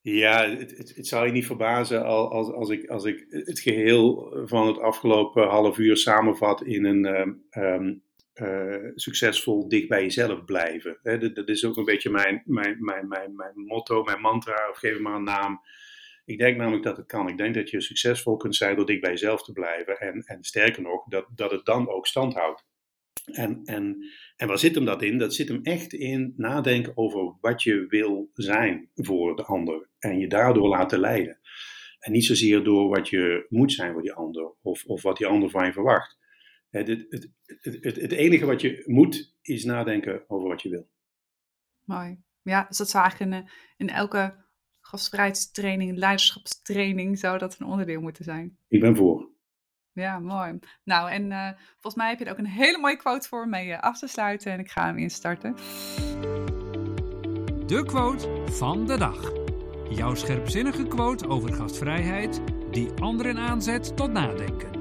Ja, 0.00 0.48
het, 0.50 0.94
het, 0.94 1.06
zou 1.06 1.26
je 1.26 1.32
niet 1.32 1.46
verbazen 1.46 2.04
als, 2.04 2.52
als, 2.52 2.68
ik, 2.68 2.88
als 2.88 3.04
ik 3.04 3.26
het 3.28 3.60
geheel 3.60 4.32
van 4.46 4.66
het 4.66 4.78
afgelopen 4.78 5.48
half 5.48 5.78
uur 5.78 5.96
samenvat 5.96 6.62
in 6.62 6.84
een 6.84 7.04
um, 7.50 8.02
uh, 8.42 8.90
succesvol 8.94 9.68
dicht 9.68 9.88
bij 9.88 10.02
jezelf 10.02 10.44
blijven. 10.44 10.98
dat, 11.34 11.48
is 11.48 11.64
ook 11.64 11.76
een 11.76 11.84
beetje 11.84 12.10
mijn, 12.10 12.42
mijn, 12.44 12.76
mijn, 12.84 13.08
mijn, 13.08 13.36
mijn 13.36 13.52
motto, 13.54 14.02
mijn 14.02 14.20
mantra, 14.20 14.68
of 14.70 14.78
geef 14.78 14.98
maar 14.98 15.14
een 15.14 15.24
naam. 15.24 15.60
Ik 16.24 16.38
denk 16.38 16.56
namelijk 16.56 16.84
dat 16.84 16.96
het 16.96 17.06
kan. 17.06 17.28
Ik 17.28 17.36
denk 17.36 17.54
dat 17.54 17.70
je 17.70 17.80
succesvol 17.80 18.36
kunt 18.36 18.56
zijn 18.56 18.76
door 18.76 18.86
dicht 18.86 19.00
bij 19.00 19.10
jezelf 19.10 19.42
te 19.42 19.52
blijven. 19.52 19.98
En, 19.98 20.22
en 20.22 20.44
sterker 20.44 20.82
nog, 20.82 21.04
dat, 21.08 21.26
dat 21.34 21.50
het 21.50 21.64
dan 21.64 21.88
ook 21.88 22.06
stand 22.06 22.34
houdt. 22.34 22.66
En, 23.24 23.60
en, 23.64 24.04
en 24.38 24.48
waar 24.48 24.58
zit 24.58 24.74
hem 24.74 24.84
dat 24.84 25.02
in? 25.02 25.18
Dat 25.18 25.34
zit 25.34 25.48
hem 25.48 25.62
echt 25.62 25.92
in 25.92 26.34
nadenken 26.36 26.96
over 26.96 27.36
wat 27.40 27.62
je 27.62 27.86
wil 27.88 28.30
zijn 28.34 28.90
voor 28.94 29.36
de 29.36 29.44
ander. 29.44 29.88
En 29.98 30.18
je 30.18 30.28
daardoor 30.28 30.68
laten 30.68 30.98
leiden. 30.98 31.38
En 31.98 32.12
niet 32.12 32.24
zozeer 32.24 32.64
door 32.64 32.88
wat 32.88 33.08
je 33.08 33.46
moet 33.48 33.72
zijn 33.72 33.92
voor 33.92 34.02
die 34.02 34.12
ander. 34.12 34.52
Of, 34.62 34.84
of 34.84 35.02
wat 35.02 35.16
die 35.16 35.26
ander 35.26 35.50
van 35.50 35.66
je 35.66 35.72
verwacht. 35.72 36.18
Het, 36.70 36.88
het, 36.88 37.30
het, 37.60 37.96
het, 37.96 38.12
enige 38.12 38.46
wat 38.46 38.60
je 38.60 38.82
moet, 38.86 39.36
is 39.42 39.64
nadenken 39.64 40.24
over 40.30 40.48
wat 40.48 40.62
je 40.62 40.68
wil. 40.68 40.88
Mooi. 41.84 42.18
Ja, 42.42 42.64
dus 42.68 42.76
dat 42.76 42.90
zou 42.90 43.02
eigenlijk 43.04 43.32
in, 43.32 43.50
in 43.76 43.94
elke 43.94 44.44
gastvrijheidstraining, 44.80 45.96
leiderschapstraining, 45.96 47.18
zou 47.18 47.38
dat 47.38 47.56
een 47.58 47.66
onderdeel 47.66 48.00
moeten 48.00 48.24
zijn. 48.24 48.58
Ik 48.68 48.80
ben 48.80 48.96
voor. 48.96 49.30
Ja, 49.98 50.18
mooi. 50.18 50.58
Nou, 50.84 51.10
en 51.10 51.30
uh, 51.30 51.50
volgens 51.72 51.94
mij 51.94 52.08
heb 52.08 52.18
je 52.18 52.24
er 52.24 52.30
ook 52.32 52.38
een 52.38 52.46
hele 52.46 52.78
mooie 52.78 52.96
quote 52.96 53.28
voor 53.28 53.48
mee 53.48 53.68
uh, 53.68 53.80
af 53.80 53.98
te 53.98 54.06
sluiten. 54.06 54.52
En 54.52 54.58
ik 54.58 54.70
ga 54.70 54.84
hem 54.84 54.98
instarten. 54.98 55.54
De 57.66 57.82
quote 57.86 58.44
van 58.50 58.86
de 58.86 58.98
dag. 58.98 59.32
Jouw 59.90 60.14
scherpzinnige 60.14 60.86
quote 60.86 61.28
over 61.28 61.52
gastvrijheid 61.52 62.40
die 62.70 62.90
anderen 62.90 63.38
aanzet 63.38 63.96
tot 63.96 64.12
nadenken. 64.12 64.72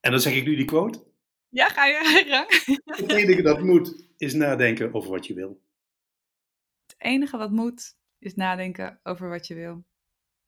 En 0.00 0.10
dan 0.10 0.20
zeg 0.20 0.34
ik 0.34 0.44
nu 0.44 0.56
die 0.56 0.64
quote. 0.64 1.08
Ja, 1.48 1.68
ga 1.68 1.86
je. 1.86 2.44
Het 2.84 3.10
enige 3.10 3.42
dat 3.42 3.62
moet 3.62 4.08
is 4.16 4.34
nadenken 4.34 4.94
over 4.94 5.10
wat 5.10 5.26
je 5.26 5.34
wil. 5.34 5.62
Het 6.86 6.94
enige 6.98 7.36
wat 7.36 7.50
moet 7.50 7.96
is 8.18 8.34
nadenken 8.34 9.00
over 9.02 9.28
wat 9.28 9.46
je 9.46 9.54
wil. 9.54 9.84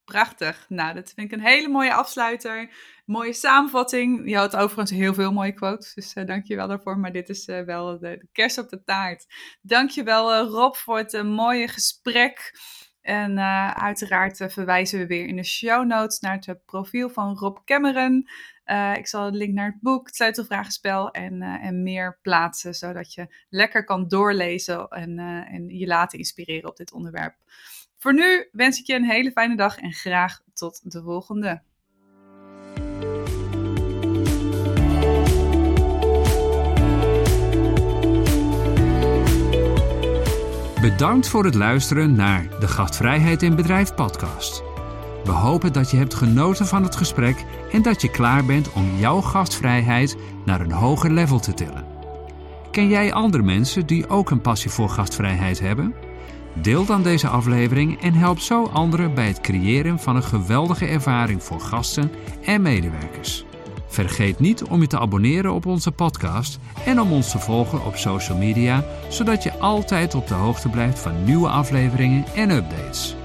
Prachtig. 0.05 0.65
Nou, 0.69 0.93
dat 0.93 1.11
vind 1.15 1.31
ik 1.31 1.37
een 1.37 1.45
hele 1.45 1.67
mooie 1.67 1.93
afsluiter. 1.93 2.69
Mooie 3.05 3.33
samenvatting. 3.33 4.29
Je 4.29 4.35
had 4.35 4.55
overigens 4.55 4.91
heel 4.91 5.13
veel 5.13 5.31
mooie 5.31 5.53
quotes, 5.53 5.93
dus 5.93 6.15
uh, 6.15 6.25
dank 6.25 6.45
je 6.45 6.55
wel 6.55 6.67
daarvoor. 6.67 6.97
Maar 6.97 7.11
dit 7.11 7.29
is 7.29 7.47
uh, 7.47 7.61
wel 7.61 7.99
de, 7.99 7.99
de, 7.99 8.27
kerst 8.31 8.57
op 8.57 8.69
de 8.69 8.83
taart. 8.83 9.25
Dank 9.61 9.89
je 9.89 10.03
wel, 10.03 10.33
uh, 10.33 10.49
Rob, 10.49 10.75
voor 10.75 10.97
het 10.97 11.23
mooie 11.23 11.67
gesprek. 11.67 12.59
En 13.01 13.39
uiteraard 13.75 14.45
verwijzen 14.47 14.99
we 14.99 15.05
weer 15.05 15.25
in 15.25 15.35
de 15.35 15.43
show 15.43 15.85
notes 15.85 16.19
naar 16.19 16.39
het 16.45 16.65
profiel 16.65 17.09
van 17.09 17.37
Rob 17.37 17.57
Cameron. 17.65 18.27
ik 18.97 19.07
zal 19.07 19.31
de 19.31 19.37
link 19.37 19.53
naar 19.53 19.71
het 19.71 19.81
boek, 19.81 20.05
het 20.05 20.15
sleutelvragenspel 20.15 21.11
en, 21.11 21.41
en 21.41 21.83
meer 21.83 22.19
plaatsen, 22.21 22.73
zodat 22.73 23.13
je 23.13 23.27
lekker 23.49 23.83
kan 23.83 24.07
doorlezen 24.07 24.87
en, 24.87 25.19
en 25.49 25.67
je 25.67 25.87
laten 25.87 26.17
inspireren 26.17 26.69
op 26.69 26.77
dit 26.77 26.93
onderwerp. 26.93 27.35
Voor 28.03 28.13
nu 28.13 28.47
wens 28.51 28.79
ik 28.79 28.85
je 28.85 28.95
een 28.95 29.09
hele 29.09 29.31
fijne 29.31 29.55
dag 29.55 29.77
en 29.77 29.91
graag 29.93 30.39
tot 30.53 30.91
de 30.91 31.01
volgende. 31.01 31.61
Bedankt 40.81 41.27
voor 41.27 41.45
het 41.45 41.55
luisteren 41.55 42.15
naar 42.15 42.59
de 42.59 42.67
Gastvrijheid 42.67 43.41
in 43.41 43.55
Bedrijf 43.55 43.95
podcast. 43.95 44.63
We 45.23 45.31
hopen 45.31 45.73
dat 45.73 45.91
je 45.91 45.97
hebt 45.97 46.13
genoten 46.13 46.65
van 46.65 46.83
het 46.83 46.95
gesprek 46.95 47.45
en 47.71 47.81
dat 47.81 48.01
je 48.01 48.11
klaar 48.11 48.45
bent 48.45 48.73
om 48.73 48.95
jouw 48.95 49.21
gastvrijheid 49.21 50.15
naar 50.45 50.61
een 50.61 50.71
hoger 50.71 51.11
level 51.11 51.39
te 51.39 51.53
tillen. 51.53 51.85
Ken 52.71 52.87
jij 52.87 53.13
andere 53.13 53.43
mensen 53.43 53.85
die 53.85 54.07
ook 54.07 54.29
een 54.29 54.41
passie 54.41 54.71
voor 54.71 54.89
gastvrijheid 54.89 55.59
hebben? 55.59 56.11
Deel 56.53 56.85
dan 56.85 57.03
deze 57.03 57.27
aflevering 57.27 58.01
en 58.01 58.13
help 58.13 58.39
zo 58.39 58.65
anderen 58.65 59.13
bij 59.13 59.27
het 59.27 59.41
creëren 59.41 59.99
van 59.99 60.15
een 60.15 60.23
geweldige 60.23 60.85
ervaring 60.85 61.43
voor 61.43 61.59
gasten 61.59 62.11
en 62.45 62.61
medewerkers. 62.61 63.45
Vergeet 63.87 64.39
niet 64.39 64.63
om 64.63 64.81
je 64.81 64.87
te 64.87 64.99
abonneren 64.99 65.53
op 65.53 65.65
onze 65.65 65.91
podcast 65.91 66.59
en 66.85 67.01
om 67.01 67.11
ons 67.11 67.31
te 67.31 67.39
volgen 67.39 67.85
op 67.85 67.95
social 67.95 68.37
media, 68.37 68.83
zodat 69.09 69.43
je 69.43 69.59
altijd 69.59 70.15
op 70.15 70.27
de 70.27 70.33
hoogte 70.33 70.69
blijft 70.69 70.99
van 70.99 71.23
nieuwe 71.23 71.47
afleveringen 71.47 72.25
en 72.35 72.49
updates. 72.49 73.15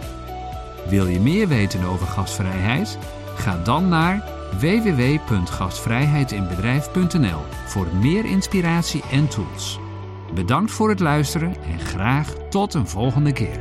Wil 0.88 1.06
je 1.06 1.20
meer 1.20 1.48
weten 1.48 1.84
over 1.84 2.06
gastvrijheid? 2.06 2.98
Ga 3.34 3.60
dan 3.64 3.88
naar 3.88 4.24
www.gastvrijheidinbedrijf.nl 4.60 7.40
voor 7.66 7.86
meer 8.00 8.24
inspiratie 8.24 9.02
en 9.10 9.28
tools. 9.28 9.78
Bedankt 10.34 10.70
voor 10.70 10.88
het 10.88 11.00
luisteren 11.00 11.54
en 11.72 11.78
graag 11.78 12.34
tot 12.50 12.74
een 12.74 12.88
volgende 12.88 13.32
keer. 13.32 13.60